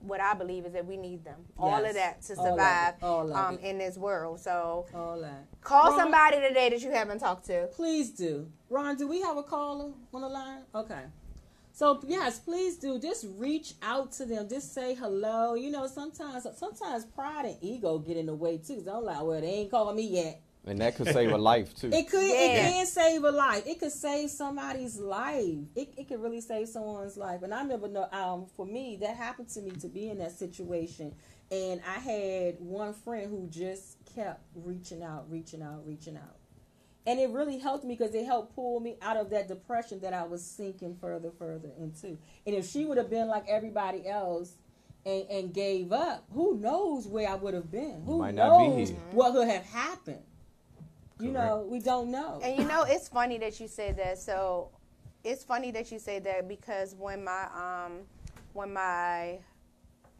what 0.00 0.20
I 0.20 0.34
believe 0.34 0.66
is 0.66 0.72
that 0.72 0.86
we 0.86 0.96
need 0.96 1.24
them. 1.24 1.40
All 1.58 1.84
of 1.84 1.94
that 1.94 2.22
to 2.22 2.36
survive 2.36 3.02
um, 3.02 3.58
in 3.58 3.78
this 3.78 3.96
world. 3.96 4.40
So 4.40 4.86
call 5.62 5.90
Ron? 5.90 5.98
somebody 5.98 6.40
today 6.40 6.70
that 6.70 6.82
you 6.82 6.90
haven't 6.90 7.18
talked 7.18 7.46
to. 7.46 7.68
Please 7.68 8.10
do. 8.10 8.50
Ron, 8.68 8.96
do 8.96 9.06
we 9.08 9.20
have 9.22 9.36
a 9.36 9.42
caller 9.42 9.92
on 10.12 10.20
the 10.20 10.28
line? 10.28 10.62
Okay. 10.74 11.02
So 11.76 12.00
yes, 12.06 12.38
please 12.38 12.78
do. 12.78 12.98
Just 12.98 13.26
reach 13.36 13.74
out 13.82 14.10
to 14.12 14.24
them. 14.24 14.48
Just 14.48 14.72
say 14.72 14.94
hello. 14.94 15.52
You 15.52 15.70
know, 15.70 15.86
sometimes 15.86 16.46
sometimes 16.56 17.04
pride 17.04 17.44
and 17.44 17.58
ego 17.60 17.98
get 17.98 18.16
in 18.16 18.24
the 18.24 18.34
way 18.34 18.56
too. 18.56 18.80
So 18.82 18.96
I'm 18.96 19.04
like, 19.04 19.22
well, 19.22 19.38
they 19.42 19.46
ain't 19.46 19.70
calling 19.70 19.94
me 19.94 20.08
yet. 20.08 20.40
And 20.64 20.80
that 20.80 20.96
could 20.96 21.08
save 21.08 21.32
a 21.32 21.36
life, 21.36 21.76
too. 21.76 21.90
It 21.92 22.08
could. 22.08 22.24
It 22.24 22.56
can 22.56 22.86
save 22.86 23.22
a 23.24 23.30
life. 23.30 23.64
It 23.66 23.78
could 23.78 23.92
save 23.92 24.30
somebody's 24.30 24.98
life. 24.98 25.58
It, 25.76 25.92
it 25.98 26.08
could 26.08 26.22
really 26.22 26.40
save 26.40 26.68
someone's 26.68 27.18
life. 27.18 27.42
And 27.42 27.52
I 27.52 27.60
remember, 27.60 27.88
no, 27.88 28.08
um, 28.10 28.46
for 28.56 28.64
me, 28.64 28.96
that 29.02 29.14
happened 29.14 29.50
to 29.50 29.60
me 29.60 29.72
to 29.72 29.88
be 29.88 30.08
in 30.08 30.18
that 30.18 30.32
situation. 30.32 31.14
And 31.50 31.82
I 31.86 32.00
had 32.00 32.56
one 32.58 32.94
friend 32.94 33.30
who 33.30 33.48
just 33.48 33.98
kept 34.14 34.40
reaching 34.54 35.02
out, 35.02 35.30
reaching 35.30 35.62
out, 35.62 35.86
reaching 35.86 36.16
out. 36.16 36.35
And 37.06 37.20
it 37.20 37.30
really 37.30 37.58
helped 37.58 37.84
me 37.84 37.94
because 37.94 38.14
it 38.14 38.24
helped 38.24 38.54
pull 38.54 38.80
me 38.80 38.96
out 39.00 39.16
of 39.16 39.30
that 39.30 39.46
depression 39.46 40.00
that 40.00 40.12
I 40.12 40.24
was 40.24 40.44
sinking 40.44 40.96
further, 41.00 41.30
further 41.38 41.70
into. 41.78 42.18
And 42.46 42.54
if 42.54 42.66
she 42.68 42.84
would 42.84 42.98
have 42.98 43.08
been 43.08 43.28
like 43.28 43.44
everybody 43.48 44.08
else 44.08 44.54
and, 45.04 45.24
and 45.30 45.54
gave 45.54 45.92
up, 45.92 46.24
who 46.34 46.58
knows 46.58 47.06
where 47.06 47.28
I 47.28 47.36
would 47.36 47.54
have 47.54 47.70
been? 47.70 48.02
Who 48.04 48.18
might 48.18 48.34
not 48.34 48.58
be 48.58 48.66
knows 48.66 48.88
here. 48.88 48.98
what 49.12 49.34
would 49.34 49.46
have 49.48 49.64
happened? 49.64 50.22
You 51.20 51.30
Correct. 51.30 51.46
know, 51.46 51.66
we 51.68 51.78
don't 51.78 52.10
know. 52.10 52.40
And 52.42 52.58
you 52.58 52.64
know, 52.64 52.82
it's 52.82 53.08
funny 53.08 53.38
that 53.38 53.58
you 53.60 53.68
say 53.68 53.92
that. 53.92 54.18
So, 54.18 54.70
it's 55.24 55.42
funny 55.42 55.70
that 55.70 55.90
you 55.90 55.98
say 55.98 56.18
that 56.18 56.46
because 56.46 56.94
when 56.94 57.24
my 57.24 57.44
um, 57.54 58.00
when 58.52 58.72
my 58.72 59.38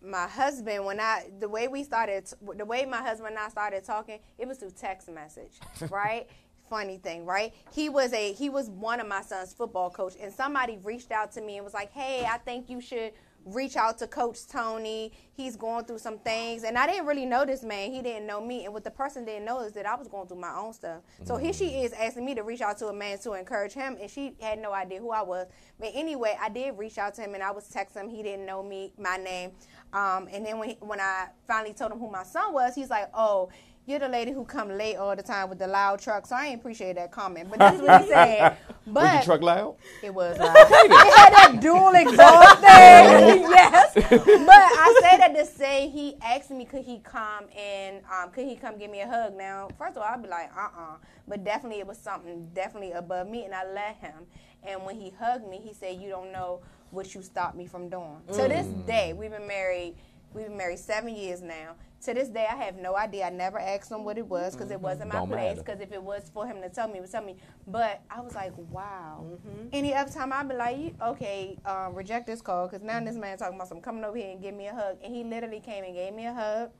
my 0.03 0.27
husband, 0.27 0.85
when 0.85 1.01
I 1.01 1.27
the 1.39 1.49
way 1.49 1.69
we 1.69 1.85
started, 1.85 2.33
the 2.57 2.65
way 2.65 2.85
my 2.85 3.03
husband 3.03 3.31
and 3.31 3.39
I 3.39 3.49
started 3.49 3.85
talking, 3.85 4.21
it 4.39 4.49
was 4.49 4.59
through 4.59 4.73
text 4.79 5.11
message, 5.11 5.61
right? 5.91 6.29
Funny 6.69 6.99
thing, 6.99 7.25
right? 7.25 7.55
He 7.73 7.89
was 7.89 8.13
a 8.13 8.33
he 8.33 8.49
was 8.49 8.69
one 8.71 9.01
of 9.01 9.07
my 9.07 9.23
son's 9.23 9.55
football 9.55 9.91
coach, 9.91 10.15
and 10.21 10.33
somebody 10.33 10.79
reached 10.83 11.13
out 11.13 11.33
to 11.33 11.41
me 11.41 11.57
and 11.57 11.65
was 11.65 11.75
like, 11.75 11.93
"Hey, 11.93 12.25
I 12.25 12.39
think 12.39 12.69
you 12.69 12.81
should." 12.81 13.13
reach 13.47 13.77
out 13.77 13.97
to 13.99 14.07
coach 14.07 14.47
tony. 14.49 15.13
He's 15.33 15.57
going 15.57 15.85
through 15.85 16.01
some 16.01 16.19
things. 16.19 16.65
And 16.65 16.77
i 16.77 16.87
didn't 16.87 17.07
really 17.07 17.25
know 17.25 17.45
this 17.45 17.63
man. 17.63 17.93
He 17.93 18.03
didn't 18.03 18.27
know 18.27 18.41
me. 18.41 18.65
And 18.65 18.75
what 18.75 18.83
the 18.83 18.91
person 18.91 19.25
didn't 19.25 19.45
know 19.45 19.61
is 19.61 19.73
that 19.75 19.87
i 19.87 19.95
was 19.95 20.09
going 20.09 20.27
through 20.27 20.41
my 20.41 20.55
own 20.55 20.73
stuff. 20.73 21.03
So 21.25 21.37
here 21.37 21.53
she 21.53 21.69
is 21.85 21.93
asking 21.93 22.25
me 22.25 22.35
to 22.35 22.43
reach 22.43 22.61
out 22.61 22.77
to 22.79 22.89
a 22.89 22.93
man 22.93 23.19
to 23.21 23.35
encourage 23.35 23.73
him 23.73 23.97
and 24.01 24.11
she 24.11 24.35
had 24.41 24.59
no 24.59 24.73
idea 24.73 24.99
who 24.99 25.13
i 25.13 25.23
was. 25.23 25.47
But 25.79 25.91
anyway 25.95 26.37
i 26.41 26.49
did 26.49 26.77
reach 26.77 26.99
out 26.99 27.15
to 27.15 27.23
him 27.23 27.35
and 27.35 27.43
i 27.43 27.53
was 27.53 27.71
texting 27.71 28.03
him. 28.03 28.09
He 28.09 28.23
didn't 28.23 28.47
know 28.47 28.63
me 28.63 28.93
my 28.99 29.17
name. 29.17 29.53
Um, 29.93 30.29
and 30.33 30.45
then 30.45 30.59
when, 30.59 30.71
he, 30.71 30.77
when 30.81 31.01
i 31.01 31.29
finally 31.47 31.73
told 31.73 31.93
him 31.93 31.99
who 31.99 32.11
my 32.11 32.25
son 32.25 32.53
was 32.53 32.75
he's 32.75 32.91
like 32.91 33.09
oh 33.15 33.49
You're 33.89 34.01
the 34.01 34.09
lady 34.09 34.33
who 34.33 34.45
come 34.45 34.69
late 34.77 34.97
all 34.97 35.15
the 35.15 35.23
time 35.23 35.49
with 35.49 35.61
the 35.61 35.69
loud 35.69 36.01
truck, 36.01 36.27
so 36.27 36.35
I 36.35 36.47
ain't 36.47 36.61
appreciate 36.61 36.97
that 36.97 37.13
comment. 37.13 37.49
But 37.49 37.59
this 37.71 37.75
is 37.81 37.87
what 37.87 38.03
he 38.03 38.09
said. 38.09 38.57
But 38.85 39.03
Was 39.05 39.13
your 39.13 39.23
truck 39.23 39.43
loud? 39.43 39.77
it 40.03 40.13
was 40.13 40.37
loud. 40.41 40.57
it 40.57 41.17
had 41.17 41.33
that 41.33 41.59
dual 41.61 41.95
exhaust 41.95 42.59
thing. 42.59 43.43
yes. 43.49 43.93
But 43.95 44.11
I 44.11 44.99
say 45.01 45.19
that 45.19 45.35
to 45.37 45.47
say 45.47 45.89
he 45.89 46.17
asked 46.21 46.51
me 46.51 46.65
could 46.65 46.83
he 46.85 46.99
come 46.99 47.45
and 47.57 48.01
um, 48.13 48.31
could 48.33 48.45
he 48.45 48.57
come 48.57 48.77
give 48.77 48.91
me 48.91 49.03
a 49.03 49.07
hug. 49.09 49.37
Now, 49.37 49.69
first 49.79 49.97
of 49.97 50.03
all, 50.03 50.09
I'd 50.13 50.21
be 50.21 50.29
like, 50.29 50.51
uh 50.57 50.69
uh 50.77 50.97
But 51.29 51.45
definitely 51.45 51.79
it 51.79 51.87
was 51.87 51.99
something 51.99 52.51
definitely 52.55 52.91
above 52.91 53.29
me 53.29 53.45
and 53.45 53.55
I 53.55 53.71
let 53.73 53.99
him. 53.99 54.27
And 54.65 54.85
when 54.85 54.97
he 54.97 55.13
hugged 55.17 55.49
me, 55.49 55.61
he 55.63 55.73
said, 55.73 56.01
You 56.01 56.09
don't 56.09 56.33
know 56.33 56.61
what 56.91 57.15
you 57.15 57.23
stopped 57.23 57.57
me 57.57 57.67
from 57.67 57.89
doing. 57.89 58.17
To 58.33 58.49
this 58.49 58.67
day, 58.87 59.13
we've 59.13 59.31
been 59.31 59.47
married 59.47 59.95
we've 60.35 60.47
been 60.47 60.57
married 60.57 60.79
seven 60.79 61.15
years 61.15 61.43
now. 61.43 61.75
To 62.03 62.15
this 62.15 62.29
day, 62.29 62.47
I 62.49 62.55
have 62.57 62.77
no 62.77 62.95
idea. 62.97 63.27
I 63.27 63.31
never 63.31 63.59
asked 63.59 63.91
him 63.91 64.05
what 64.05 64.19
it 64.19 64.27
was 64.27 64.55
because 64.55 64.71
it 64.71 64.81
wasn't 64.81 65.13
my 65.13 65.19
Don't 65.19 65.29
place. 65.29 65.59
Because 65.59 65.81
if 65.81 65.93
it 65.93 66.03
was 66.03 66.31
for 66.33 66.47
him 66.47 66.61
to 66.63 66.69
tell 66.69 66.87
me, 66.87 66.95
he 66.95 67.01
would 67.01 67.11
tell 67.11 67.25
me. 67.25 67.37
But 67.67 68.03
I 68.11 68.21
was 68.21 68.35
like, 68.35 68.53
wow. 68.71 69.25
Any 69.73 69.95
other 69.95 70.13
time, 70.13 70.33
I'd 70.33 70.49
be 70.49 70.55
like, 70.55 70.95
okay, 71.03 71.59
um, 71.65 71.95
reject 71.95 72.27
this 72.27 72.43
call 72.43 72.69
because 72.69 72.83
now 72.83 73.01
this 73.03 73.17
man 73.17 73.39
talking 73.39 73.57
about 73.57 73.69
some 73.69 73.81
coming 73.81 74.05
over 74.05 74.17
here 74.17 74.31
and 74.31 74.41
give 74.43 74.55
me 74.55 74.67
a 74.69 74.75
hug. 74.75 74.99
And 75.03 75.15
he 75.15 75.25
literally 75.25 75.61
came 75.61 75.85
and 75.85 75.95
gave 75.95 76.13
me 76.13 76.27
a 76.27 76.35
hug. 76.35 76.71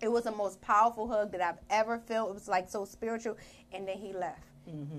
It 0.00 0.10
was 0.10 0.24
the 0.24 0.32
most 0.32 0.60
powerful 0.60 1.06
hug 1.06 1.32
that 1.32 1.40
I've 1.40 1.60
ever 1.70 1.98
felt. 1.98 2.30
It 2.30 2.34
was 2.34 2.48
like 2.48 2.68
so 2.68 2.84
spiritual. 2.84 3.36
And 3.72 3.86
then 3.86 3.98
he 3.98 4.12
left. 4.12 4.42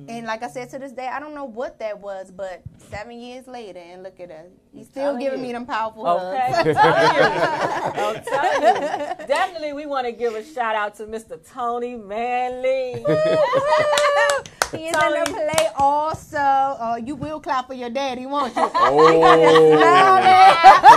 And 0.07 0.25
like 0.25 0.43
I 0.43 0.47
said, 0.47 0.69
to 0.69 0.79
this 0.79 0.93
day, 0.93 1.07
I 1.07 1.19
don't 1.19 1.35
know 1.35 1.43
what 1.43 1.77
that 1.79 1.99
was, 1.99 2.31
but 2.31 2.61
seven 2.89 3.19
years 3.19 3.47
later, 3.47 3.79
and 3.79 4.01
look 4.01 4.17
at 4.21 4.31
us, 4.31 4.47
he's 4.77 4.87
still 4.87 5.17
giving 5.17 5.39
you. 5.39 5.47
me 5.47 5.51
them 5.53 5.65
powerful 5.65 6.07
Okay, 6.07 6.51
hugs. 6.53 6.77
I'm 6.77 6.83
telling 6.93 7.15
you. 7.15 8.03
I'm 8.03 8.23
telling 8.23 8.61
you. 9.19 9.27
Definitely, 9.27 9.73
we 9.73 9.85
want 9.85 10.05
to 10.05 10.11
give 10.11 10.35
a 10.35 10.43
shout 10.43 10.75
out 10.75 10.95
to 10.95 11.05
Mr. 11.05 11.37
Tony 11.51 11.95
Manley. 11.95 13.03
he 14.71 14.87
is 14.87 14.95
in 14.95 14.99
Tony. 14.99 15.19
the 15.19 15.25
play 15.31 15.67
also. 15.77 16.37
Uh, 16.37 16.99
you 17.03 17.15
will 17.15 17.39
clap 17.39 17.67
for 17.67 17.73
your 17.73 17.89
daddy, 17.89 18.25
won't 18.25 18.55
you? 18.55 18.69
Oh, 18.73 19.07
Eddie. 19.07 19.83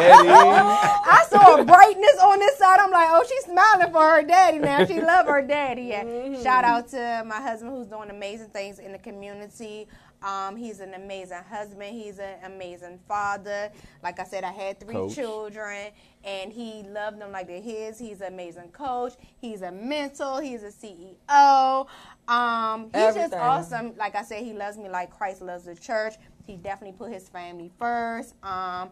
I 0.02 1.24
saw 1.28 1.60
a 1.60 1.64
brightness 1.64 2.16
on 2.22 2.38
this 2.38 2.56
side. 2.58 2.78
I'm 2.80 2.90
like, 2.90 3.08
oh, 3.10 3.24
she's 3.28 3.44
smiling 3.44 3.92
for 3.92 4.02
her 4.02 4.22
daddy 4.22 4.58
now. 4.58 4.84
She 4.84 5.00
love 5.00 5.26
her 5.26 5.42
daddy. 5.42 5.82
Yeah. 5.82 6.40
Shout 6.42 6.64
out 6.64 6.88
to 6.88 7.22
my 7.26 7.40
husband 7.40 7.72
who's 7.72 7.86
doing 7.86 8.10
amazing 8.10 8.48
things 8.50 8.78
in 8.78 8.92
the 8.92 8.98
community. 8.98 9.88
Um, 10.22 10.56
he's 10.56 10.80
an 10.80 10.94
amazing 10.94 11.38
husband. 11.48 11.94
He's 11.96 12.18
an 12.18 12.34
amazing 12.44 12.98
father. 13.08 13.70
Like 14.02 14.20
I 14.20 14.24
said, 14.24 14.44
I 14.44 14.52
had 14.52 14.78
three 14.78 14.94
Coach. 14.94 15.14
children, 15.14 15.88
and 16.24 16.52
he 16.52 16.82
loved 16.88 17.20
them 17.20 17.32
like 17.32 17.46
they're 17.46 17.60
his. 17.60 17.98
He's 17.98 18.20
an 18.20 18.32
amazing 18.34 18.68
coach. 18.72 19.14
He's 19.40 19.62
a 19.62 19.72
mentor. 19.72 20.42
He's 20.42 20.62
a 20.62 20.70
CEO. 20.70 21.86
Um, 22.28 22.84
he's 22.94 23.14
just 23.14 23.32
awesome. 23.34 23.94
Like 23.96 24.14
I 24.14 24.22
said, 24.22 24.44
he 24.44 24.52
loves 24.52 24.76
me 24.76 24.88
like 24.88 25.10
Christ 25.10 25.42
loves 25.42 25.64
the 25.64 25.74
church. 25.74 26.14
He 26.46 26.56
definitely 26.56 26.96
put 26.98 27.12
his 27.12 27.28
family 27.28 27.70
first. 27.78 28.34
Um, 28.42 28.90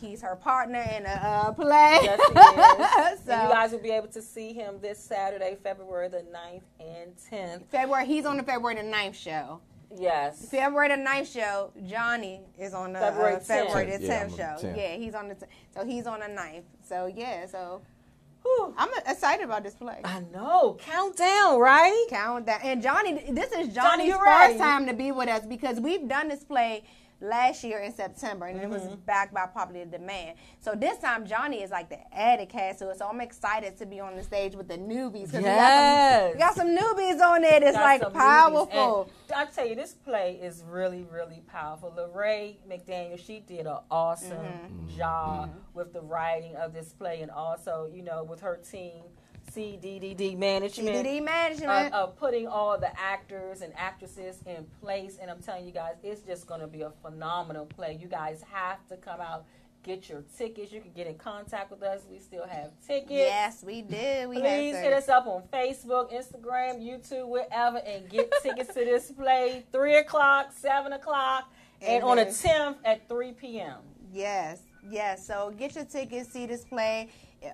he's 0.00 0.22
her 0.22 0.36
partner 0.36 0.80
in 0.96 1.04
a 1.04 1.08
uh, 1.10 1.52
play. 1.52 1.98
Yes, 2.02 2.20
he 2.20 3.12
is. 3.14 3.20
So- 3.24 3.32
And 3.32 3.42
you 3.48 3.54
guys 3.54 3.72
will 3.72 3.78
be 3.80 3.90
able 3.90 4.08
to 4.08 4.22
see 4.22 4.52
him 4.52 4.76
this 4.80 4.98
Saturday, 4.98 5.56
February 5.62 6.08
the 6.08 6.24
9th 6.32 6.62
and 6.80 7.12
10th. 7.30 7.66
February, 7.66 8.06
he's 8.06 8.24
on 8.26 8.36
the 8.36 8.42
February 8.42 8.76
the 8.76 8.88
9th 8.88 9.14
show. 9.14 9.60
Yes. 9.96 10.48
February 10.50 10.88
the 10.88 10.94
9th 10.94 11.32
show, 11.32 11.72
Johnny 11.86 12.40
is 12.58 12.74
on 12.74 12.92
the 12.92 12.98
February 12.98 13.34
uh, 13.34 13.40
February 13.40 13.96
the 13.96 14.06
10th, 14.06 14.06
10th. 14.06 14.06
Yeah, 14.06 14.16
I'm 14.16 14.22
on 14.22 14.30
the 14.30 14.36
show. 14.36 14.68
10th. 14.68 14.76
Yeah, 14.76 14.96
he's 14.96 15.14
on 15.14 15.28
the 15.28 15.34
10th. 15.34 15.48
So 15.74 15.84
he's 15.84 16.06
on 16.06 16.20
the 16.20 16.26
9th. 16.26 16.62
So 16.82 17.06
yeah, 17.06 17.46
so 17.46 17.82
Whew. 18.42 18.74
I'm 18.76 18.90
excited 19.06 19.44
about 19.44 19.62
this 19.62 19.74
play. 19.74 20.00
I 20.04 20.20
know. 20.32 20.76
Countdown, 20.80 21.58
right? 21.60 22.06
Count 22.10 22.46
that. 22.46 22.64
And 22.64 22.82
Johnny, 22.82 23.24
this 23.30 23.52
is 23.52 23.72
Johnny, 23.72 23.74
Johnny's 23.74 24.06
you 24.08 24.14
first 24.14 24.26
ready? 24.26 24.58
time 24.58 24.86
to 24.86 24.92
be 24.94 25.12
with 25.12 25.28
us 25.28 25.46
because 25.46 25.78
we've 25.78 26.08
done 26.08 26.28
this 26.28 26.42
play 26.42 26.82
last 27.22 27.62
year 27.62 27.78
in 27.78 27.92
September 27.92 28.46
and 28.46 28.58
it 28.60 28.68
was 28.68 28.82
Mm-hmm. 28.82 28.94
backed 29.06 29.32
by 29.32 29.46
popular 29.46 29.84
demand. 29.84 30.36
So 30.60 30.74
this 30.74 30.98
time 30.98 31.24
Johnny 31.24 31.62
is 31.62 31.70
like 31.70 31.88
the 31.88 31.98
added 32.12 32.48
cast 32.48 32.80
to 32.80 32.90
it. 32.90 32.98
So 32.98 33.06
I'm 33.08 33.20
excited 33.20 33.76
to 33.78 33.86
be 33.86 34.00
on 34.00 34.16
the 34.16 34.22
stage 34.24 34.54
with 34.56 34.66
the 34.66 34.76
newbies. 34.76 35.30
'cause 35.30 35.40
Yes. 35.42 36.32
we, 36.34 36.38
got 36.40 36.54
some, 36.56 36.66
we 36.66 36.74
got 36.74 36.76
some 36.76 36.96
newbies 36.96 37.20
on 37.24 37.44
it. 37.44 37.62
It's 37.62 37.76
like 37.76 38.12
powerful. 38.12 39.08
I 39.34 39.46
tell 39.46 39.66
you, 39.66 39.76
this 39.76 39.92
play 39.94 40.38
is 40.42 40.64
really, 40.68 41.04
really 41.10 41.42
powerful. 41.46 41.92
Lorraine 41.96 42.56
McDaniel, 42.68 43.18
she 43.24 43.40
did 43.40 43.66
an 43.66 43.78
awesome 43.90 44.32
Mm-hmm. 44.32 44.96
job 44.98 45.50
with 45.74 45.92
the 45.92 46.00
writing 46.00 46.56
of 46.56 46.72
this 46.72 46.92
play, 46.92 47.22
and 47.22 47.30
also, 47.30 47.88
you 47.92 48.02
know, 48.02 48.24
with 48.24 48.40
her 48.40 48.56
team, 48.56 49.04
CDDD 49.50 50.38
Management. 50.38 51.06
CDD 51.06 51.22
management. 51.22 51.92
of 51.92 52.16
putting 52.16 52.46
all 52.46 52.78
the 52.78 52.90
actors 52.98 53.60
and 53.62 53.72
actresses 53.76 54.38
in 54.46 54.66
place, 54.80 55.18
and 55.20 55.30
I'm 55.30 55.40
telling 55.42 55.64
you 55.66 55.72
guys, 55.72 55.94
it's 56.02 56.22
just 56.22 56.46
going 56.46 56.60
to 56.60 56.66
be 56.66 56.82
a 56.82 56.90
phenomenal 57.02 57.66
play. 57.66 57.98
You 58.00 58.08
guys 58.08 58.42
have 58.50 58.86
to 58.88 58.96
come 58.96 59.20
out, 59.20 59.44
get 59.82 60.08
your 60.08 60.22
tickets. 60.38 60.72
You 60.72 60.80
can 60.80 60.92
get 60.92 61.06
in 61.06 61.16
contact 61.16 61.70
with 61.70 61.82
us. 61.82 62.02
We 62.10 62.18
still 62.18 62.46
have 62.46 62.70
tickets. 62.86 63.10
yes, 63.10 63.62
we 63.66 63.82
did. 63.82 64.28
We 64.28 64.38
Please 64.40 64.76
hit 64.76 64.92
us 64.92 65.08
up 65.08 65.26
on 65.26 65.42
Facebook, 65.52 66.12
Instagram, 66.12 66.80
YouTube, 66.80 67.28
wherever, 67.28 67.78
and 67.78 68.08
get 68.08 68.32
tickets 68.42 68.68
to 68.74 68.84
this 68.84 69.10
play. 69.10 69.64
Three 69.72 69.96
o'clock, 69.96 70.52
seven 70.54 70.92
o'clock, 70.92 71.52
and 71.80 71.96
And 71.96 72.04
on 72.04 72.16
the 72.16 72.26
tenth 72.26 72.78
at 72.84 73.08
three 73.08 73.32
p.m. 73.32 73.78
Yes, 74.12 74.60
yes. 74.88 75.26
So 75.26 75.52
get 75.58 75.74
your 75.74 75.84
tickets, 75.84 76.30
see 76.30 76.46
this 76.46 76.64
play. 76.64 77.08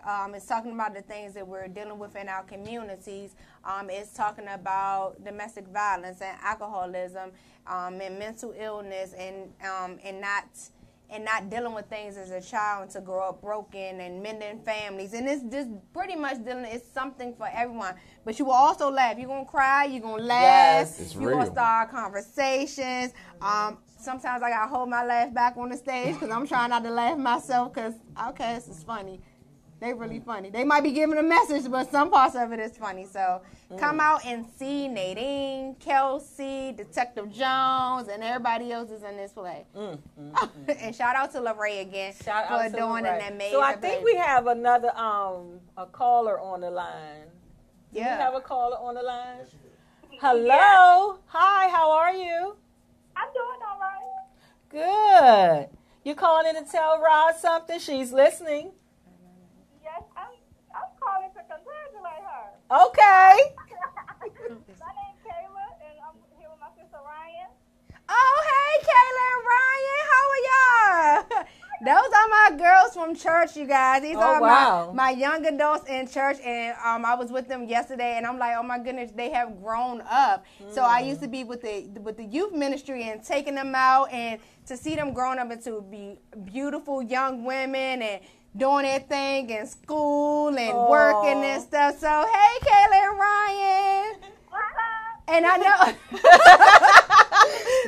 Um, 0.05 0.35
it's 0.35 0.47
talking 0.47 0.73
about 0.73 0.95
the 0.95 1.03
things 1.03 1.35
that 1.35 1.47
we're 1.47 1.69
dealing 1.69 1.99
with 1.99 2.17
in 2.17 2.29
our 2.29 2.43
communities. 2.43 3.35
Um, 3.65 3.91
it's 3.91 4.13
talking 4.13 4.47
about 4.49 5.25
domestic 5.25 5.67
violence 5.69 6.21
and 6.21 6.37
alcoholism 6.43 7.31
um, 7.67 8.01
and 8.01 8.19
mental 8.19 8.55
illness 8.59 9.15
and 9.15 9.53
um, 9.65 9.99
and 10.05 10.21
not 10.21 10.45
and 11.11 11.25
not 11.25 11.49
dealing 11.49 11.73
with 11.73 11.87
things 11.87 12.17
as 12.17 12.31
a 12.31 12.41
child 12.41 12.83
and 12.83 12.91
to 12.91 13.01
grow 13.01 13.31
up 13.31 13.41
broken 13.41 14.01
and 14.01 14.23
mending 14.23 14.61
families. 14.61 15.15
And 15.15 15.27
it's 15.27 15.43
just 15.43 15.71
pretty 15.93 16.17
much 16.17 16.45
dealing. 16.45 16.67
It's 16.67 16.87
something 16.93 17.35
for 17.35 17.49
everyone. 17.53 17.95
But 18.25 18.39
you 18.39 18.45
will 18.45 18.53
also 18.53 18.91
laugh. 18.91 19.19
You're 19.19 19.29
gonna 19.29 19.45
cry. 19.47 19.87
You're 19.87 20.03
gonna 20.03 20.23
laugh. 20.23 20.43
Yes. 20.43 21.01
It's 21.01 21.15
you're 21.15 21.33
gonna 21.33 21.51
start 21.51 21.91
conversations. 21.91 23.15
Um, 23.41 23.79
sometimes 23.99 24.43
I 24.43 24.51
gotta 24.51 24.69
hold 24.69 24.91
my 24.91 25.05
laugh 25.05 25.33
back 25.33 25.57
on 25.57 25.71
the 25.71 25.77
stage 25.77 26.15
because 26.15 26.31
I'm 26.31 26.47
trying 26.47 26.71
not 26.71 26.85
to 26.85 26.91
laugh 26.91 27.17
myself 27.19 27.73
because 27.73 27.95
okay, 28.29 28.57
this 28.57 28.69
is 28.69 28.83
funny. 28.83 29.21
They 29.81 29.93
really 29.93 30.19
funny. 30.19 30.51
They 30.51 30.65
might 30.65 30.83
be 30.83 30.91
giving 30.91 31.19
a 31.19 31.23
message, 31.23 31.71
but 31.71 31.91
some 31.93 32.11
parts 32.11 32.35
of 32.35 32.51
it 32.53 32.59
is 32.59 32.77
funny. 32.77 33.05
So 33.07 33.41
Mm. 33.71 33.79
come 33.79 34.01
out 34.01 34.25
and 34.27 34.47
see 34.59 34.89
Nadine, 34.89 35.75
Kelsey, 35.77 36.73
Detective 36.73 37.31
Jones, 37.31 38.09
and 38.09 38.23
everybody 38.25 38.73
else 38.73 38.91
is 38.91 39.03
in 39.05 39.17
this 39.17 39.33
play. 39.33 39.67
and 39.77 40.95
shout 40.97 41.15
out 41.15 41.31
to 41.33 41.41
Lorraine 41.41 41.87
again 41.87 42.13
Mm, 42.13 42.25
Shout 42.25 42.47
for 42.49 42.55
out 42.55 42.73
doing 42.73 43.05
Lorraine. 43.05 43.07
an 43.23 43.33
amazing. 43.35 43.53
So 43.53 43.63
I 43.63 43.75
think 43.77 44.05
we 44.05 44.17
have 44.17 44.47
another 44.49 44.91
um 44.97 45.61
a 45.77 45.87
caller 45.87 46.41
on 46.41 46.61
the 46.63 46.71
line. 46.71 47.27
Do 47.93 48.01
Yeah. 48.01 48.17
we 48.17 48.23
have 48.23 48.35
a 48.35 48.41
caller 48.41 48.79
on 48.79 48.95
the 48.95 49.03
line? 49.03 49.47
Hello. 50.21 51.19
Hi. 51.27 51.69
How 51.69 51.93
are 51.93 52.13
you? 52.13 52.57
I'm 53.15 53.29
doing 53.33 53.61
all 53.69 53.79
right. 53.81 55.61
Good. 55.69 55.77
You 56.05 56.15
calling 56.15 56.47
in 56.57 56.65
to 56.65 56.71
tell 56.71 56.99
Roz 57.01 57.41
something? 57.41 57.79
She's 57.79 58.13
listening. 58.13 58.73
Yes, 59.83 60.03
I'm. 60.17 60.29
I'm 60.75 60.91
calling 61.01 61.29
to 61.31 61.41
congratulate 61.41 62.25
her. 62.25 62.51
Okay. 62.71 62.77
My 63.01 64.29
name's 64.29 65.21
Kayla, 65.25 65.67
and 65.81 65.99
I'm 66.05 66.17
here 66.39 66.49
with 66.51 66.61
my 66.61 66.69
sister 66.77 66.99
Ryan. 67.03 67.49
Oh, 68.11 68.43
hey, 68.45 68.75
Kayla 68.85 69.25
and 69.33 69.45
Ryan. 69.55 70.01
How 70.11 70.25
are 70.35 71.39
y'all? 71.39 71.45
Those 71.81 72.13
are 72.13 72.29
my 72.29 72.57
girls 72.59 72.93
from 72.95 73.15
church, 73.15 73.57
you 73.57 73.65
guys. 73.67 74.03
These 74.03 74.17
Oh, 74.17 74.21
are 74.21 74.41
wow. 74.43 74.93
my, 74.93 75.11
my 75.11 75.17
young 75.19 75.47
adults 75.47 75.89
in 75.89 76.09
church, 76.09 76.39
and 76.45 76.77
um, 76.85 77.05
I 77.07 77.15
was 77.15 77.31
with 77.31 77.47
them 77.49 77.69
yesterday, 77.69 78.17
and 78.19 78.27
I'm 78.27 78.37
like, 78.39 78.55
oh 78.59 78.65
my 78.65 78.79
goodness, 78.81 79.13
they 79.13 79.31
have 79.31 79.63
grown 79.63 80.03
up. 80.11 80.45
So 80.71 80.83
I 80.83 81.01
used 81.01 81.23
to 81.23 81.29
be 81.29 81.45
with 81.45 81.63
the 81.63 81.89
with 82.01 82.17
the 82.17 82.25
youth 82.25 82.53
ministry 82.53 83.05
and 83.05 83.23
taking 83.23 83.55
them 83.55 83.75
out, 83.77 84.13
and 84.13 84.41
to 84.67 84.77
see 84.77 84.97
them 84.97 85.15
grown 85.15 85.39
up 85.39 85.51
into 85.53 85.81
be 85.83 86.19
beautiful 86.45 87.01
young 87.01 87.45
women 87.45 88.03
and 88.03 88.21
doing 88.57 88.85
their 88.85 89.01
thing 89.01 89.51
in 89.51 89.67
school 89.67 90.49
and 90.57 90.77
working 90.89 91.45
and 91.45 91.63
stuff. 91.63 91.99
So 91.99 92.09
hey, 92.09 92.59
Kayla 92.63 93.09
and 93.11 93.19
Ryan. 93.19 94.15
And 95.31 95.45
I 95.45 95.57
know 95.59 95.93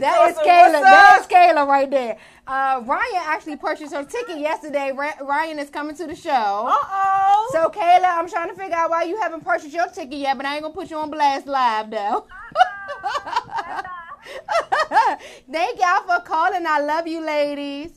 that 0.00 0.28
is. 0.30 0.36
Kayla. 0.36 0.82
That 0.82 1.20
up? 1.22 1.30
Kayla 1.30 1.66
right 1.66 1.90
there. 1.90 2.18
Uh, 2.46 2.82
Ryan 2.84 3.22
actually 3.24 3.56
purchased 3.56 3.94
her 3.94 4.04
ticket 4.04 4.38
yesterday. 4.38 4.92
Ryan 4.92 5.58
is 5.58 5.70
coming 5.70 5.96
to 5.96 6.06
the 6.06 6.14
show. 6.14 6.30
Uh 6.68 6.74
oh. 6.74 7.48
So 7.52 7.70
Kayla, 7.70 8.18
I'm 8.18 8.28
trying 8.28 8.50
to 8.50 8.54
figure 8.54 8.76
out 8.76 8.90
why 8.90 9.04
you 9.04 9.18
haven't 9.22 9.42
purchased 9.42 9.72
your 9.72 9.86
ticket 9.88 10.18
yet, 10.18 10.36
but 10.36 10.44
I 10.44 10.56
ain't 10.56 10.62
gonna 10.64 10.74
put 10.74 10.90
you 10.90 10.98
on 10.98 11.10
blast 11.10 11.46
live 11.46 11.90
though. 11.90 12.26
Thank 15.50 15.80
y'all 15.80 16.02
for 16.06 16.20
calling. 16.24 16.66
I 16.66 16.80
love 16.80 17.06
you, 17.06 17.24
ladies. 17.24 17.92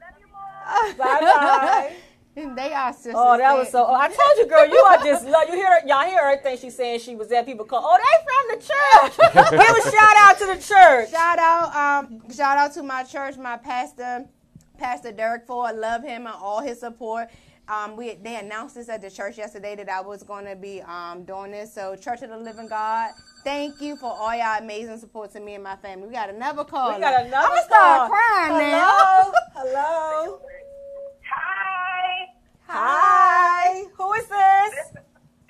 Love 0.00 0.18
you 0.18 0.26
more. 0.26 0.94
Bye 0.96 1.20
bye. 1.20 1.96
They 2.56 2.72
are 2.72 2.92
sisters. 2.92 3.14
Oh, 3.16 3.36
that 3.36 3.56
was 3.56 3.70
so. 3.70 3.86
Oh, 3.86 3.94
I 3.94 4.08
told 4.08 4.38
you, 4.38 4.46
girl, 4.46 4.66
you 4.66 4.78
are 4.78 4.98
just 4.98 5.24
love. 5.26 5.48
You 5.48 5.54
hear 5.54 5.80
y'all 5.86 6.06
hear 6.06 6.20
everything 6.22 6.58
she's 6.58 6.76
saying. 6.76 7.00
She 7.00 7.16
was 7.16 7.30
at 7.32 7.46
people 7.46 7.64
call. 7.64 7.82
Oh, 7.84 7.98
they 7.98 8.16
from 8.26 8.58
the 8.58 8.66
church. 8.66 9.32
Give 9.50 9.76
a 9.76 9.90
shout 9.90 10.16
out 10.18 10.38
to 10.38 10.46
the 10.46 10.62
church. 10.62 11.10
Shout 11.10 11.38
out, 11.38 11.74
um, 11.74 12.22
shout 12.30 12.58
out 12.58 12.72
to 12.74 12.82
my 12.82 13.02
church, 13.04 13.36
my 13.36 13.56
pastor, 13.56 14.26
Pastor 14.78 15.12
Derek 15.12 15.46
Ford. 15.46 15.76
Love 15.76 16.02
him 16.02 16.26
and 16.26 16.36
all 16.40 16.60
his 16.60 16.80
support. 16.80 17.28
Um, 17.68 17.96
we 17.96 18.14
they 18.16 18.36
announced 18.36 18.74
this 18.74 18.88
at 18.88 19.00
the 19.00 19.10
church 19.10 19.38
yesterday 19.38 19.76
that 19.76 19.88
I 19.88 20.00
was 20.00 20.24
going 20.24 20.44
to 20.46 20.56
be 20.56 20.82
um, 20.82 21.24
doing 21.24 21.52
this. 21.52 21.72
So, 21.72 21.94
Church 21.94 22.20
of 22.22 22.30
the 22.30 22.36
Living 22.36 22.66
God, 22.66 23.12
thank 23.44 23.80
you 23.80 23.94
for 23.96 24.10
all 24.10 24.34
y'all 24.34 24.58
amazing 24.58 24.98
support 24.98 25.30
to 25.34 25.40
me 25.40 25.54
and 25.54 25.62
my 25.62 25.76
family. 25.76 26.08
We 26.08 26.12
got 26.14 26.30
another 26.30 26.64
call. 26.64 26.94
We 26.94 27.00
got 27.00 27.24
another 27.24 27.36
I'm 27.36 27.48
gonna 27.50 27.62
start 27.62 27.98
call. 27.98 28.08
crying 28.08 28.70
now. 28.72 28.90
Hello, 28.90 29.32
hello. 29.54 30.40
Hi, 32.70 33.82
Hi. 33.82 33.90
Who 33.98 34.06
is 34.14 34.30
this? 34.30 34.74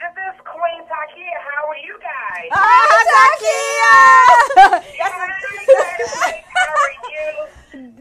this 0.01 0.15
is 0.17 0.37
Queen 0.41 0.81
Takia. 0.89 1.37
How 1.45 1.69
are 1.69 1.81
you 1.85 2.01
guys? 2.01 2.49
Hi, 2.49 2.97
Takia. 3.13 3.93
Hi, 4.57 5.29
guys. 5.69 6.41
How 6.49 6.73
are 6.81 6.97
you? 7.13 7.29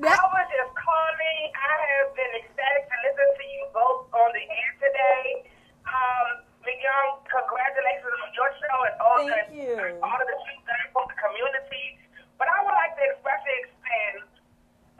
I 0.07 0.23
was 0.23 0.47
just 0.55 0.71
calling. 0.71 1.41
I 1.51 1.73
have 1.83 2.15
been 2.15 2.31
ecstatic 2.31 2.87
to 2.87 2.95
listen 3.03 3.27
to 3.27 3.45
you 3.51 3.63
both 3.75 4.07
on 4.15 4.31
the 4.31 4.39
air 4.39 4.71
today. 4.87 5.51
Um, 5.83 6.47
Young, 6.79 7.19
congratulations 7.27 8.15
on 8.23 8.31
your 8.39 8.51
show 8.55 8.77
and 8.87 8.95
all 9.03 9.19
Thank 9.19 9.51
the 9.51 9.67
you. 9.67 9.99
all 9.99 10.15
of 10.15 10.27
the 10.31 10.37
you've 10.47 10.63
done 10.63 10.87
for 10.95 11.03
the 11.11 11.17
community. 11.19 11.99
But 12.39 12.47
I 12.47 12.63
would 12.63 12.71
like 12.71 12.95
to 12.95 13.05
especially 13.19 13.67
extend 13.67 14.31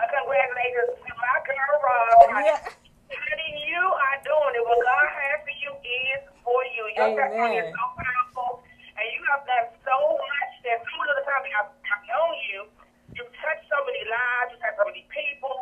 a 0.04 0.06
congratulations 0.12 0.92
to 1.08 1.12
my 1.16 1.36
girl 1.48 1.72
Roz. 1.80 2.28
Yeah. 2.44 2.79
Honey, 3.80 3.88
you 3.88 3.96
are 3.96 4.20
doing 4.28 4.54
it. 4.60 4.64
What 4.68 4.80
God 4.84 5.08
has 5.08 5.40
for 5.48 5.56
you 5.56 5.72
is 5.80 6.22
for 6.44 6.60
you. 6.76 6.84
Your 7.00 7.16
testimony 7.16 7.64
is 7.64 7.72
so 7.72 7.86
powerful, 7.96 8.52
and 9.00 9.06
you 9.16 9.22
have 9.32 9.44
done 9.48 9.68
so 9.88 9.96
much. 10.20 10.52
There's 10.68 10.84
so 10.84 10.96
little 11.00 11.24
time 11.24 11.44
I've, 11.56 11.72
I've 11.72 12.04
known 12.12 12.36
you. 12.52 12.60
You've 13.16 13.32
touched 13.40 13.66
so 13.72 13.80
many 13.88 14.04
lives. 14.04 14.48
You've 14.52 14.64
touched 14.64 14.80
so 14.84 14.88
many 14.92 15.08
people, 15.08 15.56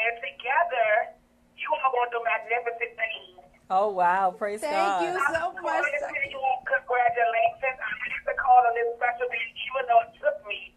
and 0.00 0.12
together, 0.24 1.12
you 1.60 1.68
are 1.68 1.90
going 1.92 2.08
to 2.08 2.14
do 2.16 2.20
magnificent 2.24 2.92
things. 2.96 3.44
Oh 3.68 3.92
wow, 3.92 4.32
praise 4.32 4.64
Thank 4.64 4.72
God. 4.72 5.04
you 5.04 5.12
I'm 5.12 5.28
so 5.36 5.52
much. 5.60 5.84
calling 5.84 6.00
to 6.00 6.20
you 6.24 6.40
congratulations. 6.64 7.76
I 7.84 7.92
have 8.16 8.24
to 8.32 8.34
call 8.40 8.64
on 8.64 8.72
this 8.72 8.88
special 8.96 9.28
day, 9.28 9.44
even 9.68 9.82
though 9.92 10.02
it 10.08 10.12
took 10.16 10.40
me 10.48 10.72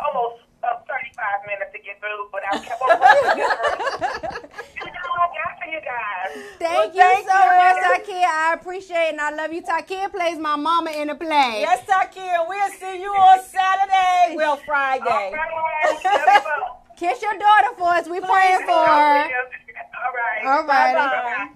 almost 0.00 0.48
uh, 0.62 0.78
35 0.86 1.46
minutes 1.46 1.72
to 1.72 1.78
get 1.82 2.00
through, 2.00 2.28
but 2.32 2.42
I 2.50 2.58
kept 2.58 2.82
on 2.82 2.88
working 3.00 3.30
to 3.30 3.36
get. 3.36 4.50
You 4.76 4.86
know 4.86 5.08
what 5.12 5.20
I 5.20 5.28
got 5.36 5.52
for 5.60 5.68
you 5.70 5.80
guys. 5.80 6.30
Thank 6.58 6.72
Well, 6.74 6.86
you 6.94 7.00
thank 7.00 7.28
so 7.28 7.38
you. 7.38 7.56
much, 7.56 7.76
Takia. 7.84 8.24
I 8.28 8.54
appreciate 8.60 9.06
it 9.08 9.12
and 9.12 9.20
I 9.20 9.30
love 9.30 9.52
you. 9.52 9.62
Takia 9.62 10.10
plays 10.10 10.38
my 10.38 10.56
mama 10.56 10.90
in 10.90 11.08
the 11.08 11.14
play. 11.14 11.60
Yes, 11.62 11.84
Takia, 11.86 12.46
we'll 12.48 12.70
see 12.72 13.00
you 13.00 13.10
on 13.10 13.42
Saturday. 13.44 14.36
Well, 14.36 14.56
Friday. 14.58 15.04
All 15.08 15.32
right, 15.32 16.00
love 16.04 16.04
you 16.04 16.40
both. 16.40 16.76
Kiss 16.98 17.22
your 17.22 17.32
daughter 17.38 17.68
for 17.78 17.88
us. 17.88 18.08
We're 18.08 18.20
praying 18.20 18.60
for 18.66 18.72
her. 18.74 19.24
All 19.24 20.12
right. 20.12 20.44
All 20.44 20.64
right. 20.66 20.94
Bye-bye. 20.94 21.48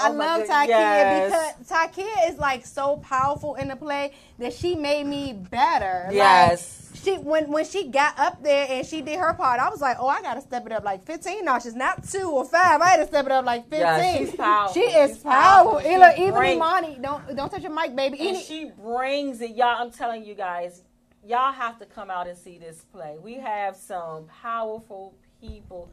I 0.00 0.10
Oh 0.10 0.12
love 0.12 0.40
good- 0.42 0.48
Takia 0.50 0.68
yes. 0.68 1.56
because 1.58 1.68
Takia 1.68 2.30
is 2.30 2.38
like 2.38 2.64
so 2.64 2.98
powerful 2.98 3.56
in 3.56 3.66
the 3.66 3.74
play 3.74 4.12
that 4.38 4.52
she 4.52 4.76
made 4.76 5.06
me 5.06 5.32
better. 5.32 6.04
Like, 6.06 6.14
Yes. 6.14 6.87
She 7.16 7.18
when 7.18 7.50
when 7.50 7.64
she 7.64 7.88
got 7.88 8.18
up 8.18 8.42
there 8.42 8.66
and 8.70 8.86
she 8.86 9.00
did 9.02 9.18
her 9.18 9.34
part, 9.34 9.60
I 9.60 9.68
was 9.68 9.80
like, 9.80 9.96
oh, 10.00 10.06
I 10.08 10.22
gotta 10.22 10.40
step 10.40 10.66
it 10.66 10.72
up 10.72 10.84
like 10.84 11.04
15 11.04 11.44
notches, 11.44 11.74
not 11.74 12.06
two 12.08 12.30
or 12.30 12.44
five. 12.44 12.80
I 12.80 12.88
had 12.88 12.96
to 12.98 13.06
step 13.06 13.26
it 13.26 13.32
up 13.32 13.44
like 13.44 13.62
15. 13.68 13.80
Yeah, 13.80 14.16
she's 14.18 14.34
powerful. 14.34 14.74
She 14.74 14.80
is 14.88 15.10
She's 15.14 15.22
powerful. 15.22 15.72
powerful. 15.72 15.90
She 15.90 15.94
Even, 15.96 16.34
even 16.36 16.44
Imani, 16.56 16.98
don't 17.00 17.36
don't 17.36 17.50
touch 17.50 17.62
your 17.62 17.72
mic, 17.74 17.94
baby. 17.96 18.18
and 18.20 18.28
Any- 18.28 18.42
she 18.42 18.70
brings 18.82 19.40
it, 19.40 19.50
y'all. 19.56 19.80
I'm 19.82 19.90
telling 19.90 20.24
you 20.24 20.34
guys, 20.34 20.82
y'all 21.26 21.52
have 21.52 21.78
to 21.78 21.86
come 21.86 22.10
out 22.10 22.26
and 22.28 22.36
see 22.36 22.58
this 22.58 22.84
play. 22.92 23.16
We 23.22 23.34
have 23.34 23.76
some 23.76 24.26
powerful 24.42 25.14
people 25.40 25.90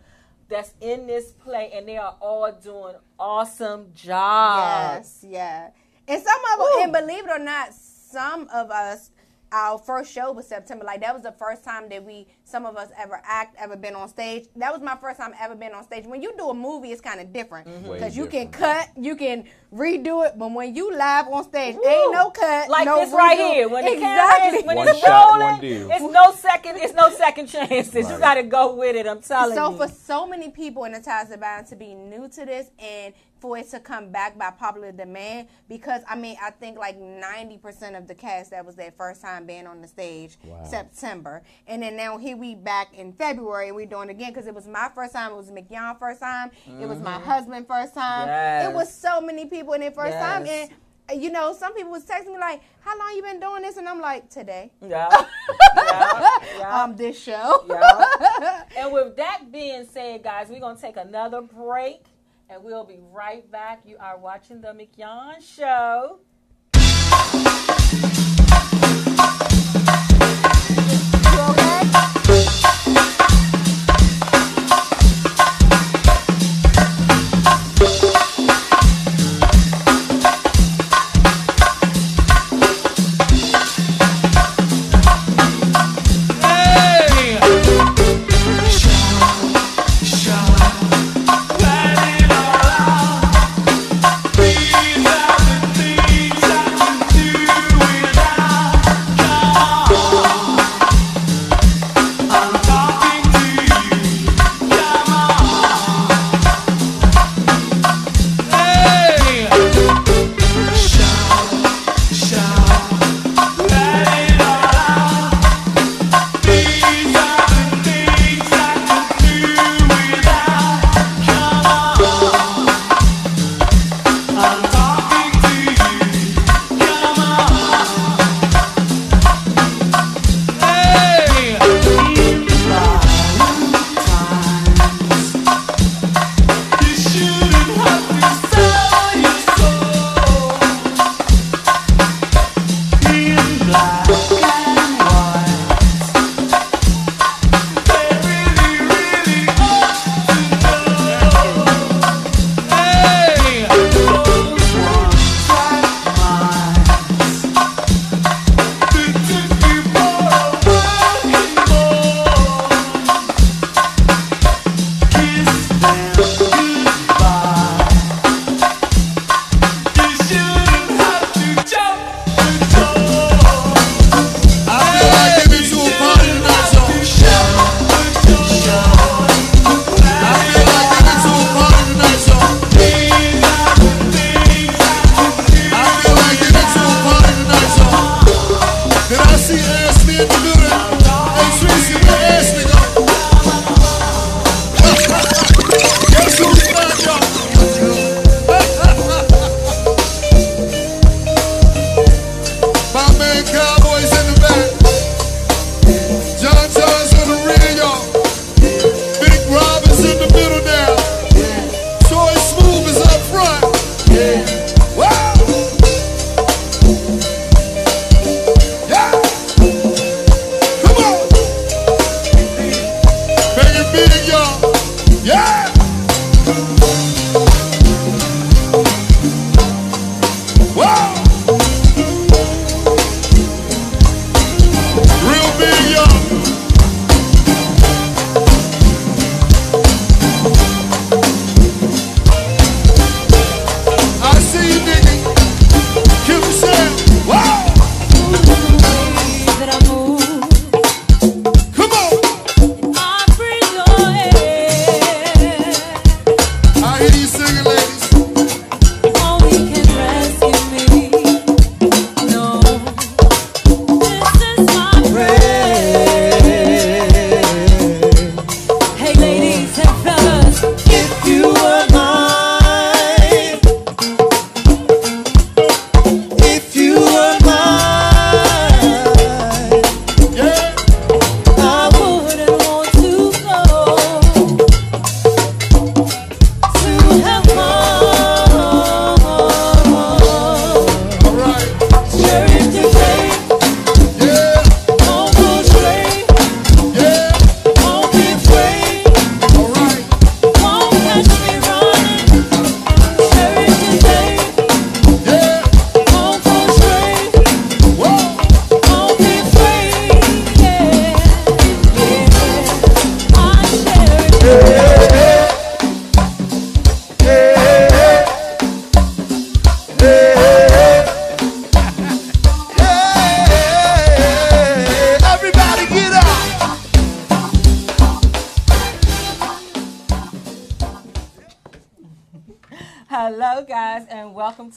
that's 0.47 0.73
in 0.81 1.07
this 1.07 1.31
play, 1.31 1.71
and 1.73 1.87
they 1.87 1.97
are 1.97 2.15
all 2.21 2.51
doing 2.51 2.95
awesome 3.19 3.91
jobs. 3.95 5.19
Yes, 5.23 5.25
yeah. 5.27 5.69
And 6.07 6.21
some 6.21 6.39
of 6.53 6.59
them, 6.59 6.83
and 6.83 6.93
believe 6.93 7.25
it 7.25 7.31
or 7.31 7.39
not, 7.39 7.73
some 7.73 8.47
of 8.53 8.69
us, 8.69 9.09
our 9.51 9.77
first 9.77 10.11
show 10.11 10.31
was 10.31 10.47
September. 10.47 10.85
Like 10.85 11.01
that 11.01 11.13
was 11.13 11.23
the 11.23 11.31
first 11.31 11.63
time 11.63 11.89
that 11.89 12.03
we, 12.03 12.27
some 12.43 12.65
of 12.65 12.77
us, 12.77 12.89
ever 12.97 13.21
act, 13.23 13.55
ever 13.59 13.75
been 13.75 13.95
on 13.95 14.09
stage. 14.09 14.47
That 14.55 14.71
was 14.73 14.81
my 14.81 14.95
first 14.95 15.19
time 15.19 15.33
ever 15.39 15.55
been 15.55 15.73
on 15.73 15.83
stage. 15.83 16.05
When 16.05 16.21
you 16.21 16.33
do 16.37 16.49
a 16.49 16.53
movie, 16.53 16.91
it's 16.91 17.01
kind 17.01 17.19
of 17.19 17.31
different 17.31 17.67
mm-hmm. 17.67 17.93
because 17.93 18.17
you 18.17 18.27
can 18.27 18.49
cut, 18.49 18.89
you 18.99 19.15
can 19.15 19.45
redo 19.75 20.25
it, 20.25 20.37
but 20.37 20.51
when 20.51 20.73
you 20.73 20.91
live 20.91 21.27
on 21.27 21.43
stage, 21.43 21.75
Woo. 21.75 21.85
ain't 21.85 22.13
no 22.13 22.29
cut, 22.29 22.69
Like 22.69 22.85
no 22.85 22.99
this 22.99 23.13
right 23.13 23.37
here. 23.37 23.67
When 23.67 23.83
the 23.85 23.93
exactly. 23.93 24.39
camera 24.41 24.59
is 24.59 24.65
when 24.65 24.77
One 24.77 24.87
it's 24.87 24.99
shot, 24.99 25.39
rolling, 25.39 25.91
it's 25.91 26.13
no 26.13 26.31
second. 26.31 26.77
It's 26.77 26.93
no 26.93 27.09
second 27.09 27.47
chances. 27.47 28.09
You 28.09 28.17
got 28.19 28.35
to 28.35 28.43
go 28.43 28.75
with 28.75 28.95
it. 28.95 29.05
I'm 29.07 29.21
telling 29.21 29.55
So 29.55 29.71
you. 29.71 29.77
So 29.77 29.85
for 29.85 29.91
so 29.93 30.25
many 30.25 30.49
people 30.49 30.85
in 30.85 30.93
the 30.93 31.01
Ties 31.01 31.29
That 31.29 31.41
Bind 31.41 31.67
to 31.67 31.75
be 31.75 31.93
new 31.93 32.27
to 32.29 32.45
this 32.45 32.71
and 32.79 33.13
for 33.39 33.57
it 33.57 33.69
to 33.69 33.79
come 33.79 34.11
back 34.11 34.37
by 34.37 34.49
popular 34.49 34.91
demand, 34.93 35.47
because 35.67 36.01
I 36.07 36.15
mean 36.15 36.37
I 36.41 36.51
think 36.51 36.77
like 36.79 36.97
ninety 36.97 37.57
percent 37.57 37.95
of 37.95 38.07
the 38.07 38.15
cast 38.15 38.51
that 38.51 38.65
was 38.65 38.75
their 38.75 38.91
first 38.97 39.21
time 39.21 39.45
being 39.45 39.67
on 39.67 39.81
the 39.81 39.87
stage 39.87 40.37
Wow. 40.45 40.63
September, 40.63 41.43
and 41.67 41.83
then 41.83 41.97
now 41.97 42.17
here 42.17 42.37
we 42.37 42.55
back 42.55 42.93
in 42.97 43.11
February 43.13 43.67
and 43.67 43.75
we 43.75 43.85
doing 43.85 44.09
it 44.09 44.11
again 44.13 44.31
because 44.31 44.47
it 44.47 44.55
was 44.55 44.67
my 44.67 44.89
first 44.95 45.13
time, 45.13 45.31
it 45.31 45.35
was 45.35 45.51
Mignon 45.51 45.95
first 45.99 46.21
time, 46.21 46.49
it 46.79 46.87
was 46.87 46.99
my 47.01 47.15
mm-hmm. 47.15 47.29
husband 47.29 47.67
first 47.67 47.93
time, 47.93 48.27
Yes. 48.27 48.69
it 48.69 48.73
was 48.73 48.91
so 48.91 49.19
many 49.21 49.45
people 49.45 49.64
in 49.73 49.81
their 49.81 49.91
first 49.91 50.17
time 50.17 50.45
and. 50.47 50.69
You 51.13 51.29
know, 51.29 51.53
some 51.53 51.75
people 51.75 51.91
was 51.91 52.03
texting 52.03 52.33
me 52.33 52.39
like, 52.39 52.63
"How 52.79 52.97
long 52.97 53.15
you 53.15 53.21
been 53.21 53.39
doing 53.39 53.61
this?" 53.61 53.77
And 53.77 53.87
I'm 53.87 54.01
like, 54.01 54.27
"Today." 54.27 54.71
yeah. 54.81 55.07
yeah. 55.77 56.29
Yeah. 56.57 56.83
Um, 56.83 56.95
this 56.95 57.21
show. 57.21 57.63
Yeah. 57.69 58.63
And 58.75 58.91
with 58.91 59.15
that 59.17 59.51
being 59.51 59.85
said, 59.85 60.23
guys, 60.23 60.47
we're 60.49 60.59
going 60.59 60.75
to 60.75 60.81
take 60.81 60.97
another 60.97 61.41
break 61.41 62.05
and 62.49 62.63
we'll 62.63 62.83
be 62.85 62.99
right 63.11 63.49
back. 63.51 63.81
You 63.85 63.97
are 63.99 64.17
watching 64.17 64.61
The 64.61 64.73
Mignon 64.73 65.41
Show. 65.41 66.19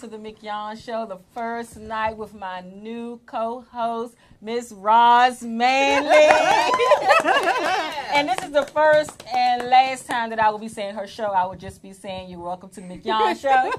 To 0.00 0.06
the 0.06 0.18
Mignon 0.18 0.76
Show, 0.76 1.06
the 1.06 1.18
first 1.34 1.76
night 1.76 2.16
with 2.16 2.32
my 2.32 2.60
new 2.60 3.20
co-host, 3.26 4.14
Miss 4.40 4.70
Roz 4.70 5.42
Manley. 5.42 6.14
and 8.14 8.28
this 8.28 8.38
is 8.44 8.52
the 8.52 8.62
first 8.72 9.24
and 9.34 9.68
last 9.68 10.06
time 10.06 10.30
that 10.30 10.38
I 10.38 10.50
will 10.50 10.60
be 10.60 10.68
saying 10.68 10.94
her 10.94 11.08
show. 11.08 11.32
I 11.32 11.44
will 11.46 11.56
just 11.56 11.82
be 11.82 11.92
saying 11.92 12.30
you're 12.30 12.38
welcome 12.38 12.68
to 12.70 12.80
the 12.80 12.86
Mignon 12.86 13.36
Show. 13.36 13.72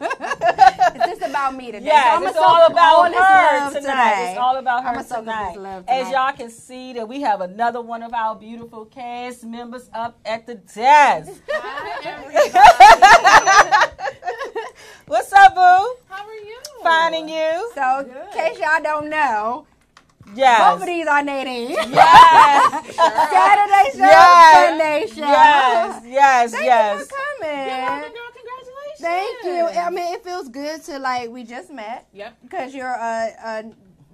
It's 0.92 1.06
just 1.06 1.22
about 1.22 1.56
me 1.56 1.68
today. 1.72 1.80
so 1.80 1.86
Yes, 1.86 2.18
I'ma 2.18 2.28
it's 2.28 2.36
soak 2.36 2.46
all 2.46 2.66
about 2.66 2.96
all 2.96 3.04
her 3.06 3.12
love 3.60 3.74
tonight. 3.74 4.30
It's 4.32 4.40
all 4.40 4.58
about 4.58 4.84
her 4.84 4.90
I'ma 4.90 5.02
soak 5.04 5.20
tonight. 5.20 5.84
As 5.88 6.12
y'all 6.12 6.34
can 6.34 6.50
see, 6.50 6.92
that 6.94 7.08
we 7.08 7.22
have 7.22 7.40
another 7.40 7.80
one 7.80 8.04
of 8.04 8.14
our 8.14 8.36
beautiful 8.36 8.84
cast 8.86 9.46
members 9.46 9.90
up 9.94 10.20
at 10.26 10.46
the 10.46 10.56
desk. 10.56 11.32
What's 15.10 15.34
up, 15.34 15.56
boo? 15.56 15.60
How 16.08 16.24
are 16.28 16.34
you? 16.36 16.60
Finding 16.84 17.28
you? 17.30 17.72
So, 17.74 18.02
in 18.02 18.32
case 18.32 18.60
y'all 18.60 18.80
don't 18.84 19.10
know, 19.10 19.66
Yes. 20.36 20.62
both 20.72 20.82
of 20.82 20.86
these 20.86 21.08
are 21.08 21.24
Nadine. 21.24 21.72
Yes. 21.72 22.96
Saturday 22.96 23.90
show, 23.92 24.06
Yes. 24.06 24.70
Sunday 24.70 25.06
show. 25.08 25.22
Yes. 25.22 26.04
Yes. 26.06 26.52
Thank 26.52 26.66
yes. 26.66 27.00
you 27.00 27.06
for 27.08 27.16
coming. 27.42 27.68
Girl, 28.14 28.32
congratulations. 28.38 29.00
Thank 29.00 29.44
you. 29.46 29.80
I 29.82 29.90
mean, 29.90 30.14
it 30.14 30.24
feels 30.24 30.48
good 30.48 30.84
to 30.84 31.00
like 31.00 31.32
we 31.32 31.44
just 31.44 31.72
met 31.72 32.08
Yep. 32.14 32.38
because 32.44 32.76
you're 32.76 32.96
uh, 32.96 33.30
uh 33.44 33.64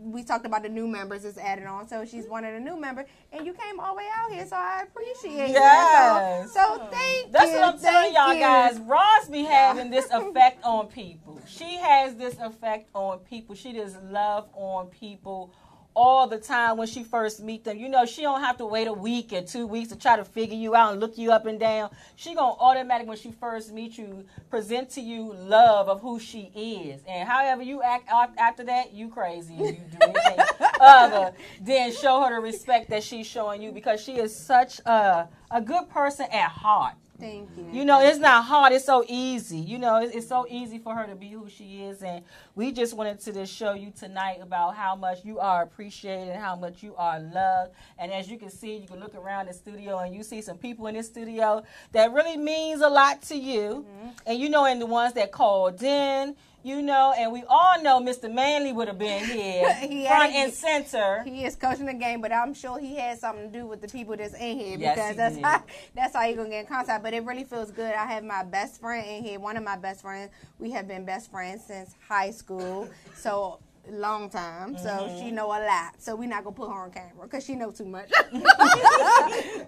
we 0.05 0.23
talked 0.23 0.45
about 0.45 0.61
the 0.63 0.69
new 0.69 0.87
members 0.87 1.25
is 1.25 1.37
added 1.37 1.65
on, 1.65 1.87
so 1.87 2.05
she's 2.05 2.27
one 2.27 2.45
of 2.45 2.53
the 2.53 2.59
new 2.59 2.79
members, 2.79 3.05
and 3.31 3.45
you 3.45 3.53
came 3.53 3.79
all 3.79 3.93
the 3.93 3.97
way 3.97 4.07
out 4.15 4.31
here, 4.31 4.45
so 4.45 4.55
I 4.55 4.83
appreciate 4.83 5.49
Yes. 5.49 5.91
that. 5.91 6.49
So, 6.53 6.59
so 6.77 6.87
thank 6.91 7.31
That's 7.31 7.51
you. 7.51 7.51
That's 7.51 7.53
what 7.53 7.63
I'm 7.63 7.79
telling 7.79 8.13
y'all 8.13 8.33
you. 8.33 8.39
guys. 8.39 8.79
Roz 8.79 9.29
be 9.29 9.43
having 9.43 9.89
this 9.89 10.07
effect 10.13 10.63
on 10.63 10.87
people. 10.87 11.39
She 11.47 11.77
has 11.77 12.15
this 12.15 12.37
effect 12.39 12.89
on 12.93 13.19
people. 13.19 13.55
She 13.55 13.73
does 13.73 13.95
love 14.09 14.47
on 14.53 14.87
people 14.87 15.51
all 15.95 16.27
the 16.27 16.37
time 16.37 16.77
when 16.77 16.87
she 16.87 17.03
first 17.03 17.41
meet 17.41 17.63
them. 17.63 17.77
You 17.77 17.89
know, 17.89 18.05
she 18.05 18.21
don't 18.21 18.41
have 18.41 18.57
to 18.57 18.65
wait 18.65 18.87
a 18.87 18.93
week 18.93 19.31
or 19.33 19.41
two 19.41 19.65
weeks 19.65 19.89
to 19.89 19.97
try 19.97 20.17
to 20.17 20.25
figure 20.25 20.57
you 20.57 20.75
out 20.75 20.91
and 20.91 20.99
look 20.99 21.17
you 21.17 21.31
up 21.31 21.45
and 21.45 21.59
down. 21.59 21.89
She 22.15 22.35
gonna 22.35 22.55
automatically 22.59 23.09
when 23.09 23.17
she 23.17 23.31
first 23.31 23.71
meet 23.71 23.97
you 23.97 24.25
present 24.49 24.89
to 24.91 25.01
you 25.01 25.33
love 25.33 25.87
of 25.87 26.01
who 26.01 26.19
she 26.19 26.51
is. 26.55 27.01
And 27.07 27.27
however 27.27 27.63
you 27.63 27.81
act 27.81 28.09
after 28.37 28.63
that, 28.65 28.93
you 28.93 29.07
crazy. 29.09 29.53
You 29.53 29.71
do 29.71 29.97
anything 30.01 30.45
other 30.81 31.31
than 31.61 31.93
show 31.93 32.21
her 32.21 32.35
the 32.35 32.41
respect 32.41 32.89
that 32.89 33.03
she's 33.03 33.25
showing 33.25 33.61
you 33.61 33.71
because 33.71 34.01
she 34.01 34.17
is 34.17 34.35
such 34.35 34.79
a 34.85 35.29
a 35.51 35.61
good 35.61 35.89
person 35.89 36.25
at 36.31 36.49
heart. 36.49 36.95
Thank 37.19 37.49
you. 37.57 37.65
You 37.71 37.85
know, 37.85 38.01
it's 38.01 38.19
not 38.19 38.43
hard. 38.43 38.73
It's 38.73 38.85
so 38.85 39.05
easy. 39.07 39.57
You 39.57 39.77
know, 39.77 39.97
it's, 40.01 40.15
it's 40.15 40.27
so 40.27 40.45
easy 40.49 40.79
for 40.79 40.93
her 40.95 41.07
to 41.07 41.15
be 41.15 41.29
who 41.29 41.49
she 41.49 41.83
is. 41.83 42.03
And 42.03 42.23
we 42.55 42.71
just 42.71 42.95
wanted 42.95 43.19
to 43.21 43.31
just 43.31 43.53
show 43.53 43.73
you 43.73 43.91
tonight 43.97 44.39
about 44.41 44.75
how 44.75 44.95
much 44.95 45.23
you 45.23 45.39
are 45.39 45.63
appreciated 45.63 46.29
and 46.29 46.41
how 46.41 46.55
much 46.55 46.83
you 46.83 46.93
are 46.97 47.19
loved. 47.19 47.73
And 47.97 48.11
as 48.11 48.29
you 48.29 48.37
can 48.37 48.49
see, 48.49 48.77
you 48.77 48.87
can 48.87 48.99
look 48.99 49.15
around 49.15 49.47
the 49.47 49.53
studio 49.53 49.99
and 49.99 50.13
you 50.13 50.23
see 50.23 50.41
some 50.41 50.57
people 50.57 50.87
in 50.87 50.95
this 50.95 51.07
studio 51.07 51.63
that 51.93 52.11
really 52.11 52.37
means 52.37 52.81
a 52.81 52.89
lot 52.89 53.21
to 53.23 53.35
you. 53.35 53.85
Mm-hmm. 53.87 54.09
And 54.27 54.39
you 54.39 54.49
know, 54.49 54.65
and 54.65 54.81
the 54.81 54.85
ones 54.85 55.13
that 55.13 55.31
called 55.31 55.81
in, 55.81 56.35
you 56.65 56.81
know, 56.81 57.13
and 57.15 57.31
we 57.31 57.43
all 57.47 57.79
know 57.83 58.01
Mr. 58.01 58.31
Manley 58.33 58.73
would 58.73 58.87
have 58.87 58.97
been 58.97 59.23
here, 59.23 59.71
He 59.81 60.07
front 60.07 60.33
and 60.33 60.51
center. 60.51 61.21
He 61.23 61.45
is 61.45 61.55
coaching 61.55 61.85
the 61.85 61.93
game, 61.93 62.21
but 62.21 62.31
I'm 62.33 62.55
sure 62.55 62.79
he 62.79 62.95
had 62.95 63.19
something 63.19 63.51
to 63.51 63.59
do 63.59 63.67
with 63.67 63.81
the 63.81 63.87
people 63.87 64.17
that's 64.17 64.33
in 64.33 64.57
here 64.59 64.75
Yes, 64.79 64.95
because 64.95 65.11
he 65.11 65.15
that's 65.15 65.35
did. 65.35 65.45
how 65.45 65.63
that's 65.93 66.15
how 66.15 66.23
you 66.25 66.35
gonna 66.35 66.49
get 66.49 66.61
in 66.61 66.65
contact. 66.65 67.03
But 67.03 67.13
it 67.13 67.23
really 67.23 67.43
feels 67.43 67.69
good. 67.69 67.93
I 67.93 68.07
have 68.07 68.23
my 68.23 68.43
best 68.43 68.81
friend 68.81 69.05
in 69.07 69.23
here, 69.23 69.39
one 69.39 69.57
of 69.57 69.63
my 69.63 69.77
best 69.77 70.01
friends. 70.01 70.31
We 70.57 70.71
have 70.71 70.87
been 70.87 71.05
best 71.05 71.29
friends 71.29 71.63
since 71.63 71.93
high 72.07 72.31
school, 72.31 72.89
so 73.15 73.59
long 73.91 74.29
time. 74.29 74.77
So 74.77 74.89
Mm-hmm. 74.89 75.19
she 75.19 75.31
know 75.31 75.47
a 75.47 75.59
lot. 75.63 75.93
So 75.99 76.15
we're 76.15 76.27
not 76.29 76.43
gonna 76.43 76.55
put 76.55 76.67
her 76.69 76.73
on 76.83 76.91
camera 76.91 77.23
because 77.23 77.45
she 77.45 77.55
know 77.55 77.71
too 77.71 77.85
much. 77.85 78.09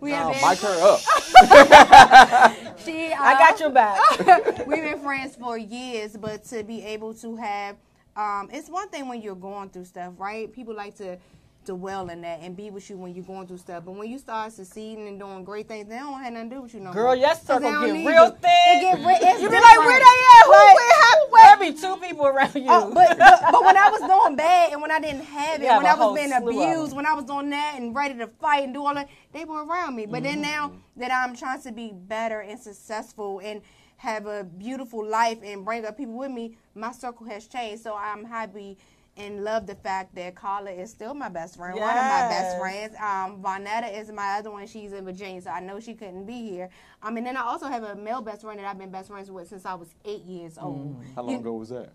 we 0.01 0.11
have 0.11 0.31
been, 0.31 0.41
mic 0.49 0.59
her 0.59 0.81
up. 0.81 0.99
she, 2.83 3.11
I 3.13 3.33
uh, 3.33 3.39
got 3.39 3.59
your 3.59 3.69
back. 3.69 3.99
We've 4.67 4.81
been 4.83 4.99
friends 4.99 5.35
for 5.35 5.57
years, 5.57 6.15
but 6.17 6.43
to 6.45 6.63
be 6.63 6.83
able 6.83 7.13
to 7.15 7.35
have, 7.37 7.75
um, 8.15 8.49
it's 8.51 8.69
one 8.69 8.89
thing 8.89 9.07
when 9.07 9.21
you're 9.21 9.35
going 9.35 9.69
through 9.69 9.85
stuff, 9.85 10.13
right? 10.17 10.51
People 10.51 10.75
like 10.75 10.95
to 10.97 11.17
dwell 11.65 12.07
in 12.09 12.21
that 12.21 12.39
and 12.41 12.55
be 12.55 12.69
with 12.71 12.89
you 12.89 12.97
when 12.97 13.13
you're 13.13 13.25
going 13.25 13.45
through 13.45 13.57
stuff. 13.57 13.83
But 13.85 13.91
when 13.91 14.09
you 14.09 14.17
start 14.17 14.53
succeeding 14.53 15.05
and 15.07 15.19
doing 15.19 15.43
great 15.43 15.67
things, 15.67 15.89
they 15.89 15.97
don't 15.97 16.21
have 16.23 16.31
nothing 16.31 16.49
to 16.49 16.55
do 16.55 16.61
with 16.61 16.73
you 16.73 16.79
no 16.79 16.93
Girl, 16.93 17.07
more. 17.07 17.15
your 17.17 17.27
'Cause 17.29 17.41
circle 17.41 17.69
get 17.71 17.81
real 17.81 17.91
you. 17.91 18.31
thin. 18.39 18.71
It 18.71 18.81
get 18.81 18.99
it's 19.21 19.41
You 19.41 19.49
be 19.49 19.55
like, 19.55 19.77
where 19.79 19.99
they 19.99 20.05
at? 20.05 20.45
Who 20.45 20.51
Like, 20.51 20.75
where 20.75 21.01
happened? 21.03 21.31
There 21.59 21.71
be 21.71 21.77
two 21.77 21.97
people 21.97 22.25
around 22.27 22.55
you. 22.55 22.65
Oh, 22.67 22.91
but, 22.93 23.17
but 23.17 23.41
but 23.51 23.63
when 23.63 23.77
I 23.77 23.89
was 23.89 24.01
doing 24.01 24.35
bad 24.35 24.73
and 24.73 24.81
when 24.81 24.91
I 24.91 24.99
didn't 24.99 25.23
have 25.25 25.61
it, 25.61 25.65
when 25.65 25.85
I 25.85 25.95
was 25.95 26.15
being 26.15 26.31
abused, 26.33 26.95
when 26.95 27.05
I 27.05 27.13
was 27.13 27.25
doing 27.25 27.49
that 27.51 27.75
and 27.77 27.95
ready 27.95 28.15
to 28.15 28.27
fight 28.27 28.63
and 28.63 28.73
do 28.73 28.85
all 28.85 28.93
that, 28.95 29.09
they 29.33 29.45
were 29.45 29.65
around 29.65 29.95
me. 29.95 30.05
But 30.05 30.23
then 30.23 30.41
now 30.41 30.69
Mm-hmm. 30.69 31.01
that 31.01 31.11
I'm 31.11 31.35
trying 31.35 31.61
to 31.61 31.71
be 31.71 31.91
better 31.93 32.41
and 32.41 32.59
successful 32.59 33.39
and 33.43 33.61
have 33.97 34.25
a 34.25 34.43
beautiful 34.43 35.05
life 35.05 35.39
and 35.43 35.65
bring 35.65 35.85
up 35.85 35.97
people 35.97 36.15
with 36.17 36.31
me, 36.31 36.57
my 36.75 36.91
circle 36.91 37.25
has 37.27 37.47
changed. 37.47 37.83
So 37.83 37.95
I'm 37.95 38.25
happy 38.25 38.77
and 39.17 39.43
love 39.43 39.65
the 39.65 39.75
fact 39.75 40.13
that 40.15 40.35
Carla 40.35 40.71
is 40.71 40.91
still 40.91 41.13
my 41.13 41.29
best 41.29 41.57
friend, 41.57 41.79
one 41.79 41.89
of 41.89 41.95
my 41.95 42.27
best 42.29 42.57
friends. 42.59 42.95
Um, 42.95 43.41
Vonetta 43.41 43.99
is 43.99 44.11
my 44.11 44.37
other 44.37 44.51
one. 44.51 44.67
She's 44.67 44.93
in 44.93 45.03
Virginia, 45.05 45.41
so 45.41 45.49
I 45.49 45.59
know 45.59 45.79
she 45.79 45.93
couldn't 45.95 46.25
be 46.25 46.47
here. 46.49 46.69
Um, 47.01 47.17
and 47.17 47.25
then 47.25 47.35
I 47.35 47.41
also 47.41 47.67
have 47.67 47.83
a 47.83 47.95
male 47.95 48.21
best 48.21 48.41
friend 48.41 48.59
that 48.59 48.65
I've 48.65 48.77
been 48.77 48.91
best 48.91 49.09
friends 49.09 49.31
with 49.31 49.49
since 49.49 49.65
I 49.65 49.73
was 49.73 49.89
eight 50.05 50.23
years 50.23 50.57
old. 50.59 51.03
How 51.15 51.23
long 51.23 51.35
ago 51.35 51.53
was 51.53 51.69
that? 51.69 51.93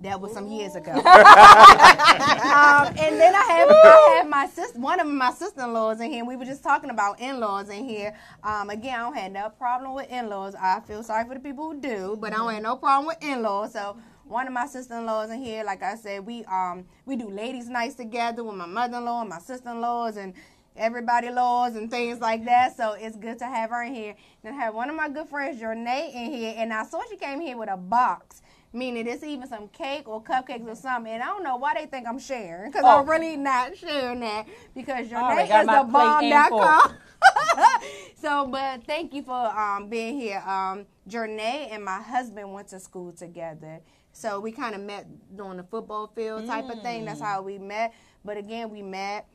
That 0.00 0.18
was 0.18 0.32
some 0.32 0.46
years 0.46 0.76
ago. 0.76 0.92
um, 0.94 1.02
and 1.02 1.04
then 3.20 3.34
I 3.34 3.44
have 3.48 3.70
I 3.70 4.14
have 4.16 4.28
my 4.28 4.46
sister, 4.46 4.78
one 4.78 4.98
of 4.98 5.06
my 5.06 5.30
sister-in-laws 5.30 6.00
in 6.00 6.10
here. 6.10 6.24
We 6.24 6.36
were 6.36 6.46
just 6.46 6.62
talking 6.62 6.88
about 6.88 7.20
in-laws 7.20 7.68
in 7.68 7.86
here. 7.86 8.16
Um, 8.42 8.70
again, 8.70 8.98
I 8.98 9.02
don't 9.02 9.14
have 9.14 9.32
no 9.32 9.50
problem 9.50 9.94
with 9.94 10.10
in-laws. 10.10 10.54
I 10.54 10.80
feel 10.80 11.02
sorry 11.02 11.28
for 11.28 11.34
the 11.34 11.40
people 11.40 11.72
who 11.72 11.80
do, 11.80 12.16
but 12.18 12.32
I 12.32 12.36
don't 12.36 12.54
have 12.54 12.62
no 12.62 12.76
problem 12.76 13.08
with 13.08 13.18
in-laws. 13.22 13.74
So 13.74 13.98
one 14.30 14.46
of 14.46 14.52
my 14.52 14.66
sister-in-laws 14.66 15.30
in 15.30 15.42
here, 15.42 15.64
like 15.64 15.82
I 15.82 15.96
said, 15.96 16.24
we 16.24 16.44
um 16.44 16.86
we 17.04 17.16
do 17.16 17.28
ladies' 17.28 17.68
nights 17.68 17.94
together 17.96 18.44
with 18.44 18.54
my 18.56 18.66
mother-in-law 18.66 19.22
and 19.22 19.30
my 19.30 19.38
sister-in-laws 19.40 20.16
and 20.16 20.34
everybody 20.76 21.30
laws 21.30 21.74
and 21.74 21.90
things 21.90 22.20
like 22.20 22.44
that. 22.44 22.76
So 22.76 22.92
it's 22.92 23.16
good 23.16 23.38
to 23.40 23.46
have 23.46 23.70
her 23.70 23.82
in 23.82 23.94
here. 23.94 24.14
Then 24.42 24.54
I 24.54 24.56
have 24.58 24.74
one 24.74 24.88
of 24.88 24.96
my 24.96 25.08
good 25.08 25.28
friends, 25.28 25.60
Jernay, 25.60 26.14
in 26.14 26.32
here, 26.32 26.54
and 26.56 26.72
I 26.72 26.84
saw 26.84 27.02
she 27.10 27.16
came 27.16 27.40
here 27.40 27.56
with 27.56 27.68
a 27.70 27.76
box. 27.76 28.40
Meaning 28.72 29.08
it's 29.08 29.24
even 29.24 29.48
some 29.48 29.66
cake 29.66 30.08
or 30.08 30.22
cupcakes 30.22 30.64
or 30.64 30.76
something, 30.76 31.12
and 31.12 31.20
I 31.24 31.26
don't 31.26 31.42
know 31.42 31.56
why 31.56 31.74
they 31.74 31.86
think 31.86 32.06
I'm 32.06 32.20
sharing 32.20 32.70
because 32.70 32.84
Oh. 32.86 33.00
I'm 33.00 33.10
really 33.10 33.36
not 33.36 33.76
sharing 33.76 34.20
that 34.20 34.46
because 34.76 35.10
your 35.10 35.20
name 35.34 35.40
is 35.40 35.66
the 35.66 35.88
bomb.com. 35.90 36.92
so, 38.14 38.46
but 38.46 38.84
thank 38.84 39.12
you 39.12 39.22
for 39.24 39.34
um, 39.58 39.88
being 39.88 40.20
here. 40.20 40.38
Um, 40.46 40.86
Jernay 41.08 41.72
and 41.72 41.84
my 41.84 42.00
husband 42.00 42.52
went 42.52 42.68
to 42.68 42.78
school 42.78 43.10
together. 43.10 43.80
So 44.12 44.40
we 44.40 44.52
kind 44.52 44.74
of 44.74 44.80
met 44.80 45.06
on 45.40 45.56
the 45.56 45.62
football 45.62 46.08
field 46.14 46.46
type 46.46 46.68
of 46.68 46.82
thing. 46.82 47.02
Mm. 47.02 47.06
That's 47.06 47.20
how 47.20 47.42
we 47.42 47.58
met. 47.58 47.94
But 48.24 48.36
again, 48.36 48.70
we 48.70 48.82
met, 48.82 49.26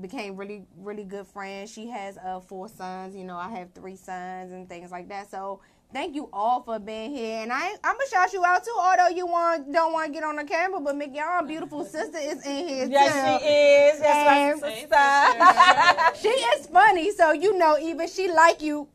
became 0.00 0.36
really, 0.36 0.64
really 0.78 1.04
good 1.04 1.26
friends. 1.26 1.72
She 1.72 1.88
has 1.88 2.18
uh, 2.18 2.40
four 2.40 2.68
sons. 2.68 3.16
You 3.16 3.24
know, 3.24 3.36
I 3.36 3.50
have 3.50 3.72
three 3.74 3.96
sons 3.96 4.52
and 4.52 4.68
things 4.68 4.90
like 4.90 5.08
that. 5.08 5.30
So 5.30 5.60
thank 5.92 6.14
you 6.14 6.28
all 6.32 6.62
for 6.62 6.78
being 6.78 7.10
here. 7.10 7.42
And 7.42 7.52
I, 7.52 7.70
I'm 7.82 7.94
gonna 7.96 8.08
shout 8.10 8.32
you 8.32 8.44
out 8.44 8.64
too. 8.64 8.74
Although 8.78 9.08
you 9.08 9.26
want 9.26 9.72
don't 9.72 9.92
want 9.92 10.06
to 10.06 10.12
get 10.12 10.22
on 10.24 10.36
the 10.36 10.44
camera, 10.44 10.80
but 10.80 10.96
Mignon, 10.96 11.46
beautiful 11.48 11.84
sister, 11.96 12.18
is 12.18 12.46
in 12.46 12.68
here 12.68 12.86
Yes, 12.90 13.12
too. 13.12 13.46
she 13.46 13.52
is. 13.52 14.00
Yes, 14.00 14.60
my 14.62 14.68
And- 14.68 16.12
sister. 16.14 16.28
she 16.28 16.28
is 16.28 16.66
funny, 16.68 17.10
so 17.12 17.32
you 17.32 17.58
know 17.58 17.76
even 17.80 18.06
she 18.08 18.30
like 18.30 18.62
you. 18.62 18.88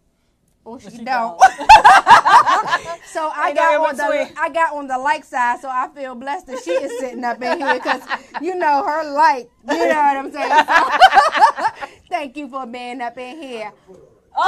Or 0.68 0.82
she, 0.82 0.90
she 0.90 0.98
don't. 0.98 1.40
don't. 1.40 1.40
so 3.06 3.32
I 3.34 3.48
Ain't 3.48 3.56
got 3.56 3.90
on 3.90 3.96
the. 3.96 4.32
I 4.38 4.50
got 4.50 4.74
on 4.74 4.88
the 4.88 4.98
like 4.98 5.24
side, 5.24 5.62
so 5.62 5.70
I 5.70 5.88
feel 5.96 6.14
blessed 6.14 6.48
that 6.48 6.62
she 6.62 6.72
is 6.72 7.00
sitting 7.00 7.24
up 7.24 7.42
in 7.42 7.58
here 7.58 7.76
because 7.76 8.02
you 8.42 8.54
know 8.54 8.84
her 8.86 9.10
like. 9.14 9.50
You 9.66 9.88
know 9.88 9.96
what 9.96 10.18
I'm 10.18 10.30
saying? 10.30 10.66
So, 10.68 10.90
thank 12.10 12.36
you 12.36 12.50
for 12.50 12.66
being 12.66 13.00
up 13.00 13.18
in 13.18 13.42
here. 13.42 13.72
Oh, 14.36 14.44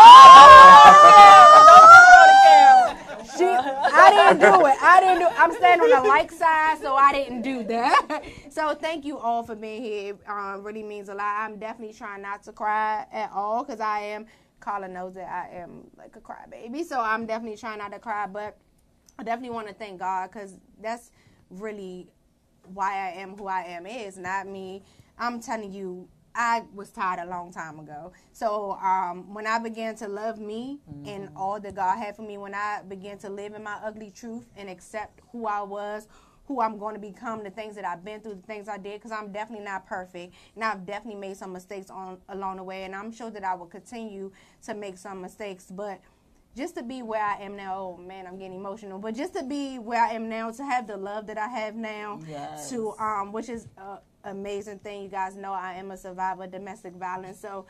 She, 3.38 3.46
I 3.46 4.10
didn't 4.12 4.40
do 4.42 4.66
it. 4.66 4.76
I 4.82 5.00
didn't 5.00 5.20
do. 5.20 5.28
I'm 5.38 5.54
standing 5.54 5.94
on 5.94 6.04
the 6.04 6.10
like 6.10 6.34
side, 6.34 6.80
so 6.82 6.96
I 6.96 7.14
didn't 7.14 7.44
do 7.44 7.64
that. 7.64 8.24
So 8.50 8.74
thank 8.76 9.06
you 9.06 9.18
all 9.18 9.44
for 9.44 9.56
being 9.56 9.82
here. 9.82 10.14
It 10.16 10.20
um, 10.28 10.64
really 10.64 10.84
means 10.84 11.08
a 11.08 11.14
lot. 11.14 11.46
I'm 11.46 11.60
definitely 11.60 11.94
trying 11.94 12.24
not 12.24 12.44
to 12.44 12.52
cry 12.52 13.06
at 13.10 13.32
all 13.32 13.64
because 13.64 13.80
I 13.80 14.00
am. 14.00 14.26
Carla 14.60 14.88
knows 14.88 15.16
that 15.16 15.30
I 15.30 15.56
am 15.58 15.88
like 15.98 16.16
a 16.16 16.20
crybaby, 16.20 16.86
so 16.86 17.00
I'm 17.00 17.26
definitely 17.26 17.58
trying 17.58 17.80
not 17.80 17.92
to 17.92 18.00
cry. 18.00 18.28
But 18.28 18.58
I 19.18 19.24
definitely 19.24 19.56
want 19.56 19.68
to 19.68 19.74
thank 19.74 20.00
God 20.00 20.32
because 20.32 20.56
that's 20.82 21.12
really 21.50 22.10
why 22.74 22.94
I 22.94 23.22
am 23.22 23.36
who 23.38 23.48
I 23.48 23.62
am 23.62 23.86
is 23.86 24.18
not 24.18 24.48
me. 24.48 24.84
I'm 25.18 25.42
telling 25.42 25.72
you 25.74 26.08
I 26.36 26.64
was 26.74 26.90
tired 26.92 27.20
a 27.20 27.30
long 27.30 27.52
time 27.52 27.80
ago. 27.80 28.14
So 28.32 28.74
um, 28.82 29.34
when 29.34 29.48
I 29.48 29.60
began 29.60 29.96
to 29.98 30.08
love 30.08 30.40
me 30.40 30.80
and 31.06 31.30
all 31.36 31.60
that 31.60 31.76
God 31.76 31.98
had 31.98 32.16
for 32.16 32.22
me, 32.22 32.38
when 32.38 32.54
I 32.54 32.82
began 32.88 33.18
to 33.20 33.30
live 33.30 33.54
in 33.56 33.64
my 33.64 33.78
ugly 33.84 34.12
truth 34.12 34.46
and 34.56 34.70
accept 34.70 35.20
who 35.32 35.48
I 35.48 35.62
was, 35.64 36.08
who 36.50 36.62
I'm 36.62 36.80
going 36.80 36.96
to 36.96 37.00
become, 37.00 37.44
the 37.44 37.52
things 37.52 37.76
that 37.76 37.86
I've 37.86 38.04
been 38.04 38.22
through, 38.22 38.34
the 38.34 38.42
things 38.42 38.68
I 38.68 38.78
did, 38.78 38.96
because 38.96 39.12
I'm 39.12 39.32
definitely 39.32 39.64
not 39.64 39.86
perfect, 39.86 40.34
and 40.56 40.64
I've 40.64 40.84
definitely 40.84 41.22
made 41.22 41.38
some 41.38 41.54
mistakes 41.54 41.92
on 41.92 42.18
along 42.28 42.58
the 42.58 42.64
way, 42.64 42.84
and 42.86 42.96
I'm 42.96 43.12
sure 43.12 43.30
that 43.30 43.44
I 43.44 43.54
will 43.54 43.68
continue 43.68 44.32
to 44.66 44.74
make 44.74 44.98
some 44.98 45.22
mistakes, 45.22 45.68
but 45.70 46.02
just 46.58 46.76
to 46.76 46.82
be 46.84 47.04
where 47.04 47.24
I 47.24 47.36
am 47.44 47.56
now, 47.56 47.76
oh 47.78 47.98
man, 48.02 48.26
I'm 48.26 48.40
getting 48.40 48.58
emotional. 48.58 48.98
But 48.98 49.14
just 49.16 49.36
to 49.36 49.44
be 49.44 49.78
where 49.78 50.04
I 50.04 50.14
am 50.14 50.28
now, 50.28 50.50
to 50.50 50.66
have 50.66 50.88
the 50.88 50.98
love 50.98 51.28
that 51.28 51.38
I 51.38 51.48
have 51.48 51.76
now, 51.76 52.20
Yes. 52.28 52.72
to 52.72 52.94
um, 52.98 53.32
which 53.32 53.48
is 53.48 53.68
an 53.78 54.00
amazing 54.24 54.80
thing. 54.80 55.04
You 55.04 55.10
guys 55.10 55.36
know 55.36 55.54
I 55.54 55.74
am 55.76 55.92
a 55.92 55.98
survivor 55.98 56.46
of 56.46 56.52
domestic 56.52 56.94
violence, 56.94 57.40
so. 57.40 57.68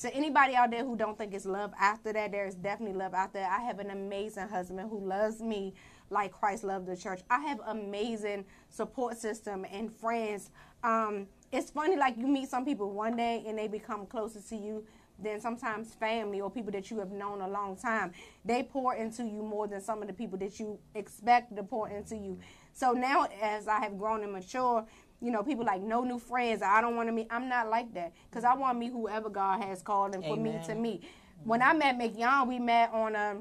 To 0.00 0.12
anybody 0.16 0.56
out 0.56 0.70
there 0.70 0.84
who 0.84 0.96
don't 0.96 1.16
think 1.16 1.32
it's 1.32 1.44
love 1.44 1.70
after 1.78 2.12
that, 2.14 2.32
there 2.32 2.46
is 2.46 2.56
definitely 2.56 2.98
love 2.98 3.14
out 3.14 3.32
there. 3.32 3.48
I 3.48 3.60
have 3.60 3.78
an 3.78 3.90
amazing 3.90 4.48
husband 4.48 4.88
who 4.90 4.98
loves 4.98 5.40
me 5.40 5.74
like 6.12 6.32
Christ 6.32 6.62
loved 6.64 6.86
the 6.86 6.96
church. 6.96 7.20
I 7.30 7.40
have 7.40 7.60
amazing 7.66 8.44
support 8.68 9.16
system 9.18 9.66
and 9.70 9.92
friends. 9.92 10.50
Um, 10.84 11.26
it's 11.50 11.70
funny, 11.70 11.96
like 11.96 12.16
you 12.16 12.26
meet 12.26 12.48
some 12.48 12.64
people 12.64 12.90
one 12.92 13.16
day 13.16 13.44
and 13.46 13.58
they 13.58 13.68
become 13.68 14.06
closer 14.06 14.40
to 14.40 14.56
you 14.56 14.84
than 15.22 15.40
sometimes 15.40 15.94
family 15.94 16.40
or 16.40 16.50
people 16.50 16.72
that 16.72 16.90
you 16.90 16.98
have 16.98 17.12
known 17.12 17.40
a 17.40 17.48
long 17.48 17.76
time. 17.76 18.12
They 18.44 18.62
pour 18.62 18.94
into 18.94 19.22
you 19.24 19.42
more 19.42 19.66
than 19.66 19.80
some 19.80 20.02
of 20.02 20.08
the 20.08 20.14
people 20.14 20.38
that 20.38 20.58
you 20.58 20.78
expect 20.94 21.54
to 21.56 21.62
pour 21.62 21.88
into 21.88 22.16
you. 22.16 22.38
So 22.72 22.92
now, 22.92 23.28
as 23.40 23.68
I 23.68 23.80
have 23.80 23.98
grown 23.98 24.22
and 24.22 24.32
mature, 24.32 24.84
you 25.20 25.30
know, 25.30 25.42
people 25.42 25.64
like 25.64 25.80
no 25.82 26.02
new 26.02 26.18
friends. 26.18 26.62
I 26.62 26.80
don't 26.80 26.96
want 26.96 27.08
to 27.08 27.12
meet. 27.12 27.28
I'm 27.30 27.48
not 27.48 27.70
like 27.70 27.94
that 27.94 28.12
because 28.28 28.44
I 28.44 28.54
want 28.54 28.74
to 28.74 28.80
meet 28.80 28.92
whoever 28.92 29.30
God 29.30 29.62
has 29.62 29.80
called 29.80 30.14
and 30.14 30.24
for 30.24 30.36
me 30.36 30.58
to 30.66 30.74
meet. 30.74 31.04
When 31.44 31.62
I 31.62 31.72
met 31.72 31.96
Mignon, 31.96 32.48
we 32.48 32.58
met 32.58 32.90
on 32.92 33.14
a 33.14 33.36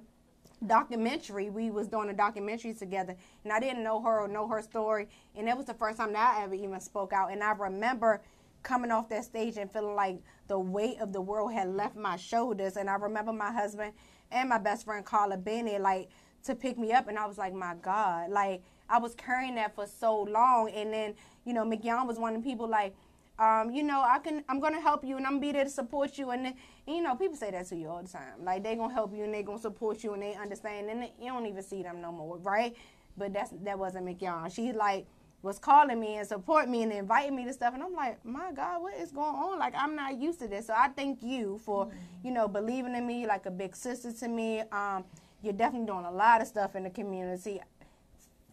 documentary. 0.66 1.49
We 1.49 1.72
was 1.72 1.88
doing 1.88 2.09
a 2.09 2.14
documentary 2.14 2.74
together, 2.74 3.16
and 3.43 3.53
I 3.53 3.59
didn't 3.59 3.84
know 3.84 4.01
her 4.01 4.22
or 4.22 4.28
know 4.28 4.47
her 4.47 4.62
story, 4.62 5.07
and 5.36 5.47
that 5.47 5.57
was 5.57 5.66
the 5.66 5.74
first 5.74 5.97
time 5.97 6.14
that 6.14 6.38
I 6.38 6.43
ever 6.43 6.55
even 6.55 6.80
spoke 6.80 7.14
out. 7.14 7.32
And 7.32 7.43
I 7.43 7.51
remember 7.51 8.22
coming 8.64 8.91
off 8.91 9.09
that 9.09 9.26
stage 9.26 9.57
and 9.57 9.72
feeling 9.72 9.95
like 9.95 10.22
the 10.47 10.59
weight 10.59 10.99
of 10.99 11.14
the 11.14 11.22
world 11.22 11.51
had 11.51 11.70
left 11.70 11.95
my 11.95 12.16
shoulders. 12.16 12.78
And 12.78 12.89
I 12.89 12.95
remember 12.95 13.34
my 13.34 13.51
husband 13.51 13.93
and 14.32 14.49
my 14.49 14.59
best 14.59 14.86
friend 14.86 15.03
Carla 15.03 15.38
there, 15.38 15.80
like 15.80 16.09
to 16.43 16.55
pick 16.55 16.78
me 16.78 16.91
up, 16.91 17.07
and 17.07 17.18
I 17.18 17.26
was 17.26 17.38
like, 17.38 17.53
my 17.53 17.76
God, 17.82 18.30
like 18.30 18.64
I 18.89 18.99
was 18.99 19.16
carrying 19.16 19.55
that 19.55 19.76
for 19.76 19.88
so 19.88 20.22
long, 20.22 20.70
and 20.70 20.93
then 20.93 21.16
you 21.45 21.53
know 21.53 21.66
Mignon 21.66 22.07
was 22.07 22.20
one 22.20 22.36
of 22.36 22.43
the 22.43 22.49
people 22.49 22.68
like. 22.68 22.95
Um, 23.42 23.72
you 23.72 23.82
know, 23.82 24.04
I 24.08 24.20
can. 24.20 24.44
I'm 24.48 24.60
gonna 24.60 24.80
help 24.80 25.04
you, 25.04 25.18
and 25.18 25.26
I'm 25.26 25.34
gonna 25.34 25.42
be 25.42 25.52
there 25.52 25.64
to 25.64 25.70
support 25.70 26.20
you. 26.20 26.30
And, 26.30 26.46
and, 26.46 26.56
you 26.88 27.02
know, 27.02 27.16
people 27.16 27.36
say 27.36 27.50
that 27.50 27.66
to 27.70 27.76
you 27.76 27.89
all 27.89 28.04
the 28.04 28.08
time. 28.08 28.44
Like 28.44 28.62
they 28.62 28.76
gonna 28.76 28.94
help 28.94 29.16
you, 29.16 29.24
and 29.24 29.34
they 29.34 29.42
gonna 29.42 29.58
support 29.58 30.04
you, 30.04 30.14
and 30.14 30.22
they 30.22 30.36
understand. 30.36 30.92
And 30.92 31.10
you 31.20 31.32
don't 31.32 31.48
even 31.48 31.64
see 31.64 31.82
them 31.82 32.02
no 32.02 32.12
more, 32.12 32.38
right? 32.38 32.76
But 33.18 33.34
that's 33.34 33.52
that 33.64 33.80
wasn't 33.80 34.06
Mignon. 34.06 34.52
She 34.52 34.72
like 34.72 35.08
was 35.42 35.58
calling 35.58 36.00
me 36.00 36.18
and 36.18 36.28
support 36.28 36.70
me 36.70 36.84
and 36.84 36.92
inviting 36.92 37.36
me 37.36 37.46
to 37.46 37.54
stuff, 37.54 37.74
and 37.74 37.82
I'm 37.82 37.96
like, 37.96 38.24
my 38.24 38.52
God, 38.52 38.84
what 38.84 38.94
is 38.94 39.12
going 39.12 39.36
on? 39.36 39.58
Like 39.58 39.74
I'm 39.76 39.96
not 39.96 40.22
used 40.22 40.38
to 40.42 40.48
this. 40.48 40.68
So 40.68 40.76
I 40.78 40.89
thank 40.89 41.24
you 41.24 41.60
for, 41.66 41.89
you 42.24 42.30
know, 42.30 42.48
believing 42.48 42.94
in 42.94 43.08
me, 43.08 43.26
like 43.26 43.48
a 43.48 43.52
big 43.52 43.76
sister 43.76 44.12
to 44.12 44.28
me. 44.28 44.60
Um, 44.72 45.04
you're 45.42 45.54
definitely 45.54 45.88
doing 45.88 46.06
a 46.06 46.12
lot 46.12 46.42
of 46.42 46.48
stuff 46.48 46.76
in 46.76 46.84
the 46.84 46.92
community 46.92 47.60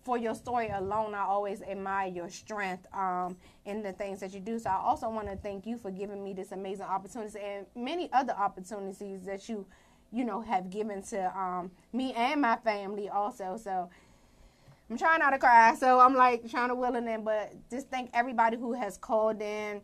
for 0.09 0.17
your 0.17 0.35
story 0.35 0.71
alone, 0.71 1.15
I 1.15 1.21
always 1.21 1.61
admire 1.61 2.09
your 2.09 2.31
strength 2.31 2.87
um, 2.95 3.37
in 3.67 3.83
the 3.83 3.93
things 3.93 4.21
that 4.21 4.33
you 4.33 4.41
do. 4.41 4.59
So 4.59 4.71
I 4.71 4.77
also 4.77 5.11
want 5.11 5.29
to 5.29 5.37
thank 5.37 5.67
you 5.67 5.77
for 5.77 5.91
giving 5.91 6.25
me 6.25 6.33
this 6.33 6.51
amazing 6.51 6.87
opportunity 6.87 7.39
and 7.39 7.67
many 7.77 8.09
other 8.15 8.33
opportunities 8.33 9.27
that 9.27 9.51
you, 9.51 9.67
you 10.11 10.25
know, 10.25 10.41
have 10.41 10.71
given 10.71 11.03
to 11.03 11.39
um, 11.39 11.71
me 11.93 12.15
and 12.15 12.41
my 12.41 12.57
family 12.57 13.11
also. 13.11 13.61
So 13.63 13.91
I'm 14.89 14.97
trying 14.97 15.19
not 15.19 15.33
to 15.33 15.39
cry. 15.39 15.75
So 15.75 16.01
I'm 16.01 16.15
like 16.15 16.51
trying 16.51 16.71
to 16.71 16.75
will 16.75 16.95
it 16.95 17.05
in, 17.05 17.23
but 17.23 17.53
just 17.71 17.91
thank 17.91 18.09
everybody 18.15 18.57
who 18.57 18.73
has 18.73 18.97
called 18.97 19.43
in, 19.43 19.83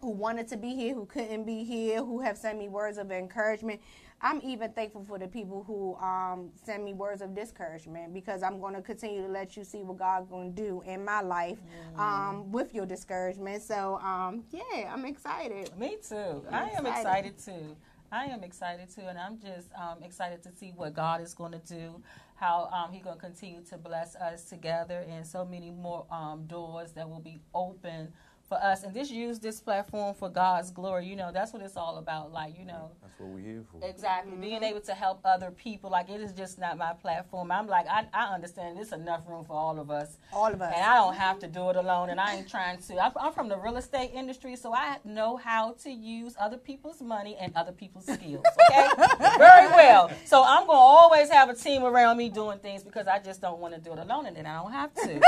who 0.00 0.10
wanted 0.10 0.48
to 0.48 0.56
be 0.56 0.74
here, 0.74 0.94
who 0.94 1.06
couldn't 1.06 1.44
be 1.44 1.62
here, 1.62 2.02
who 2.02 2.18
have 2.22 2.36
sent 2.36 2.58
me 2.58 2.68
words 2.68 2.98
of 2.98 3.12
encouragement. 3.12 3.80
I'm 4.22 4.40
even 4.42 4.72
thankful 4.72 5.04
for 5.04 5.18
the 5.18 5.28
people 5.28 5.64
who 5.66 5.96
um, 5.96 6.50
send 6.64 6.84
me 6.84 6.92
words 6.92 7.22
of 7.22 7.34
discouragement 7.34 8.12
because 8.12 8.42
I'm 8.42 8.60
going 8.60 8.74
to 8.74 8.82
continue 8.82 9.22
to 9.22 9.28
let 9.28 9.56
you 9.56 9.64
see 9.64 9.82
what 9.82 9.98
God's 9.98 10.28
going 10.28 10.54
to 10.54 10.62
do 10.62 10.82
in 10.86 11.04
my 11.04 11.22
life 11.22 11.58
um, 11.96 12.52
with 12.52 12.74
your 12.74 12.84
discouragement. 12.84 13.62
So, 13.62 13.98
um, 14.02 14.44
yeah, 14.50 14.92
I'm 14.92 15.06
excited. 15.06 15.76
Me 15.78 15.96
too. 16.06 16.44
I 16.50 16.70
am 16.70 16.86
excited. 16.86 17.32
excited 17.32 17.38
too. 17.38 17.76
I 18.12 18.24
am 18.24 18.42
excited 18.42 18.90
too, 18.92 19.02
and 19.02 19.16
I'm 19.16 19.38
just 19.38 19.68
um, 19.80 20.02
excited 20.02 20.42
to 20.42 20.50
see 20.52 20.72
what 20.74 20.94
God 20.94 21.20
is 21.20 21.32
going 21.32 21.52
to 21.52 21.60
do, 21.60 22.02
how 22.34 22.68
um, 22.72 22.92
He's 22.92 23.04
going 23.04 23.16
to 23.16 23.24
continue 23.24 23.62
to 23.70 23.78
bless 23.78 24.16
us 24.16 24.44
together, 24.44 25.04
and 25.08 25.24
so 25.24 25.44
many 25.44 25.70
more 25.70 26.06
um, 26.10 26.44
doors 26.46 26.90
that 26.92 27.08
will 27.08 27.20
be 27.20 27.40
open 27.54 28.12
for 28.50 28.62
us. 28.62 28.82
And 28.82 28.92
just 28.92 29.10
use 29.10 29.38
this 29.38 29.60
platform 29.60 30.12
for 30.14 30.28
God's 30.28 30.70
glory. 30.70 31.06
You 31.06 31.16
know, 31.16 31.30
that's 31.32 31.52
what 31.54 31.62
it's 31.62 31.76
all 31.76 31.96
about. 31.96 32.32
Like, 32.32 32.58
you 32.58 32.66
know, 32.66 32.90
That's 33.00 33.18
what 33.18 33.30
we're 33.30 33.40
here 33.40 33.64
for. 33.70 33.88
Exactly. 33.88 34.36
Being 34.36 34.56
mm-hmm. 34.56 34.64
able 34.64 34.80
to 34.80 34.92
help 34.92 35.20
other 35.24 35.52
people. 35.52 35.88
Like 35.88 36.10
it 36.10 36.20
is 36.20 36.32
just 36.32 36.58
not 36.58 36.76
my 36.76 36.92
platform. 36.92 37.50
I'm 37.52 37.68
like, 37.68 37.86
I, 37.88 38.06
I 38.12 38.34
understand 38.34 38.76
there's 38.76 38.92
enough 38.92 39.22
room 39.26 39.44
for 39.44 39.54
all 39.54 39.78
of 39.78 39.90
us. 39.90 40.18
All 40.32 40.52
of 40.52 40.60
us. 40.60 40.72
And 40.74 40.84
I 40.84 40.96
don't 40.96 41.14
have 41.14 41.38
to 41.38 41.46
do 41.46 41.70
it 41.70 41.76
alone. 41.76 42.10
And 42.10 42.20
I 42.20 42.34
ain't 42.34 42.50
trying 42.50 42.82
to. 42.82 42.98
I'm, 42.98 43.12
I'm 43.18 43.32
from 43.32 43.48
the 43.48 43.56
real 43.56 43.76
estate 43.76 44.10
industry, 44.12 44.56
so 44.56 44.74
I 44.74 44.98
know 45.04 45.36
how 45.36 45.76
to 45.84 45.90
use 45.90 46.34
other 46.38 46.58
people's 46.58 47.00
money 47.00 47.36
and 47.40 47.54
other 47.54 47.72
people's 47.72 48.06
skills. 48.06 48.44
Okay? 48.68 48.88
Very 49.38 49.68
well. 49.68 50.10
So 50.24 50.42
I'm 50.44 50.66
going 50.66 50.76
to 50.76 50.80
always 50.80 51.30
have 51.30 51.48
a 51.50 51.54
team 51.54 51.84
around 51.84 52.16
me 52.16 52.28
doing 52.28 52.58
things 52.58 52.82
because 52.82 53.06
I 53.06 53.20
just 53.20 53.40
don't 53.40 53.60
want 53.60 53.74
to 53.74 53.80
do 53.80 53.92
it 53.92 54.00
alone 54.00 54.26
and 54.26 54.36
then 54.36 54.46
I 54.46 54.60
don't 54.60 54.72
have 54.72 54.92
to. 54.94 55.10
and 55.12 55.22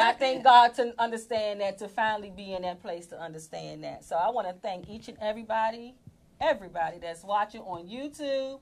I 0.00 0.14
thank 0.18 0.44
God 0.44 0.74
to 0.76 0.94
understand 0.98 1.60
that, 1.60 1.76
to 1.78 1.88
finally 1.88 2.32
be 2.34 2.53
in 2.54 2.62
that 2.62 2.80
place 2.80 3.06
to 3.06 3.20
understand 3.20 3.84
that. 3.84 4.04
So 4.04 4.16
I 4.16 4.30
want 4.30 4.48
to 4.48 4.54
thank 4.54 4.88
each 4.88 5.08
and 5.08 5.18
everybody, 5.20 5.94
everybody 6.40 6.98
that's 6.98 7.24
watching 7.24 7.60
on 7.62 7.86
YouTube. 7.86 8.60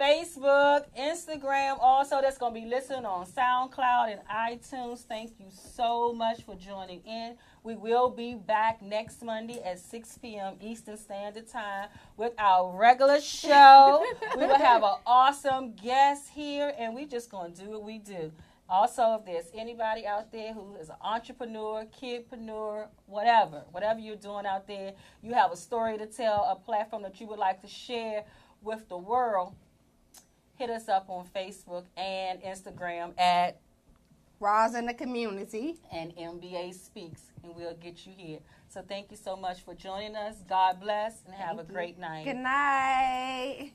Facebook, 0.00 0.86
Instagram, 0.98 1.76
also 1.80 2.20
that's 2.20 2.36
going 2.38 2.54
to 2.54 2.60
be 2.60 2.66
listening 2.66 3.04
on 3.04 3.24
SoundCloud 3.24 4.10
and 4.10 4.20
iTunes. 4.28 5.00
Thank 5.00 5.38
you 5.38 5.46
so 5.50 6.12
much 6.12 6.42
for 6.42 6.56
joining 6.56 7.02
in. 7.06 7.36
We 7.62 7.76
will 7.76 8.10
be 8.10 8.34
back 8.34 8.82
next 8.82 9.22
Monday 9.22 9.62
at 9.62 9.78
6 9.78 10.18
p.m. 10.18 10.56
Eastern 10.60 10.96
Standard 10.96 11.46
Time 11.46 11.88
with 12.16 12.32
our 12.36 12.76
regular 12.76 13.20
show. 13.20 14.04
we 14.36 14.44
will 14.44 14.58
have 14.58 14.82
an 14.82 14.96
awesome 15.06 15.74
guest 15.74 16.30
here, 16.34 16.72
and 16.76 16.94
we 16.94 17.06
just 17.06 17.30
going 17.30 17.52
to 17.52 17.62
do 17.62 17.70
what 17.70 17.84
we 17.84 17.98
do. 17.98 18.32
Also, 18.72 19.18
if 19.20 19.26
there's 19.26 19.50
anybody 19.54 20.06
out 20.06 20.32
there 20.32 20.54
who 20.54 20.76
is 20.76 20.88
an 20.88 20.96
entrepreneur, 21.02 21.84
kidpreneur, 22.02 22.86
whatever, 23.04 23.64
whatever 23.70 24.00
you're 24.00 24.16
doing 24.16 24.46
out 24.46 24.66
there, 24.66 24.94
you 25.22 25.34
have 25.34 25.52
a 25.52 25.56
story 25.58 25.98
to 25.98 26.06
tell, 26.06 26.46
a 26.50 26.56
platform 26.56 27.02
that 27.02 27.20
you 27.20 27.26
would 27.26 27.38
like 27.38 27.60
to 27.60 27.68
share 27.68 28.24
with 28.62 28.88
the 28.88 28.96
world, 28.96 29.54
hit 30.54 30.70
us 30.70 30.88
up 30.88 31.04
on 31.10 31.26
Facebook 31.36 31.84
and 31.98 32.40
Instagram 32.40 33.12
at 33.20 33.60
Roz 34.40 34.74
in 34.74 34.86
the 34.86 34.94
community. 34.94 35.76
and 35.92 36.16
MBA 36.16 36.72
Speaks, 36.72 37.24
and 37.44 37.54
we'll 37.54 37.74
get 37.74 38.06
you 38.06 38.14
here. 38.16 38.38
So 38.70 38.80
thank 38.80 39.10
you 39.10 39.18
so 39.18 39.36
much 39.36 39.60
for 39.60 39.74
joining 39.74 40.16
us. 40.16 40.36
God 40.48 40.80
bless, 40.80 41.20
and 41.26 41.34
have 41.34 41.58
a 41.58 41.64
great 41.64 41.98
night. 41.98 42.24
Good 42.24 42.36
night. 42.36 43.72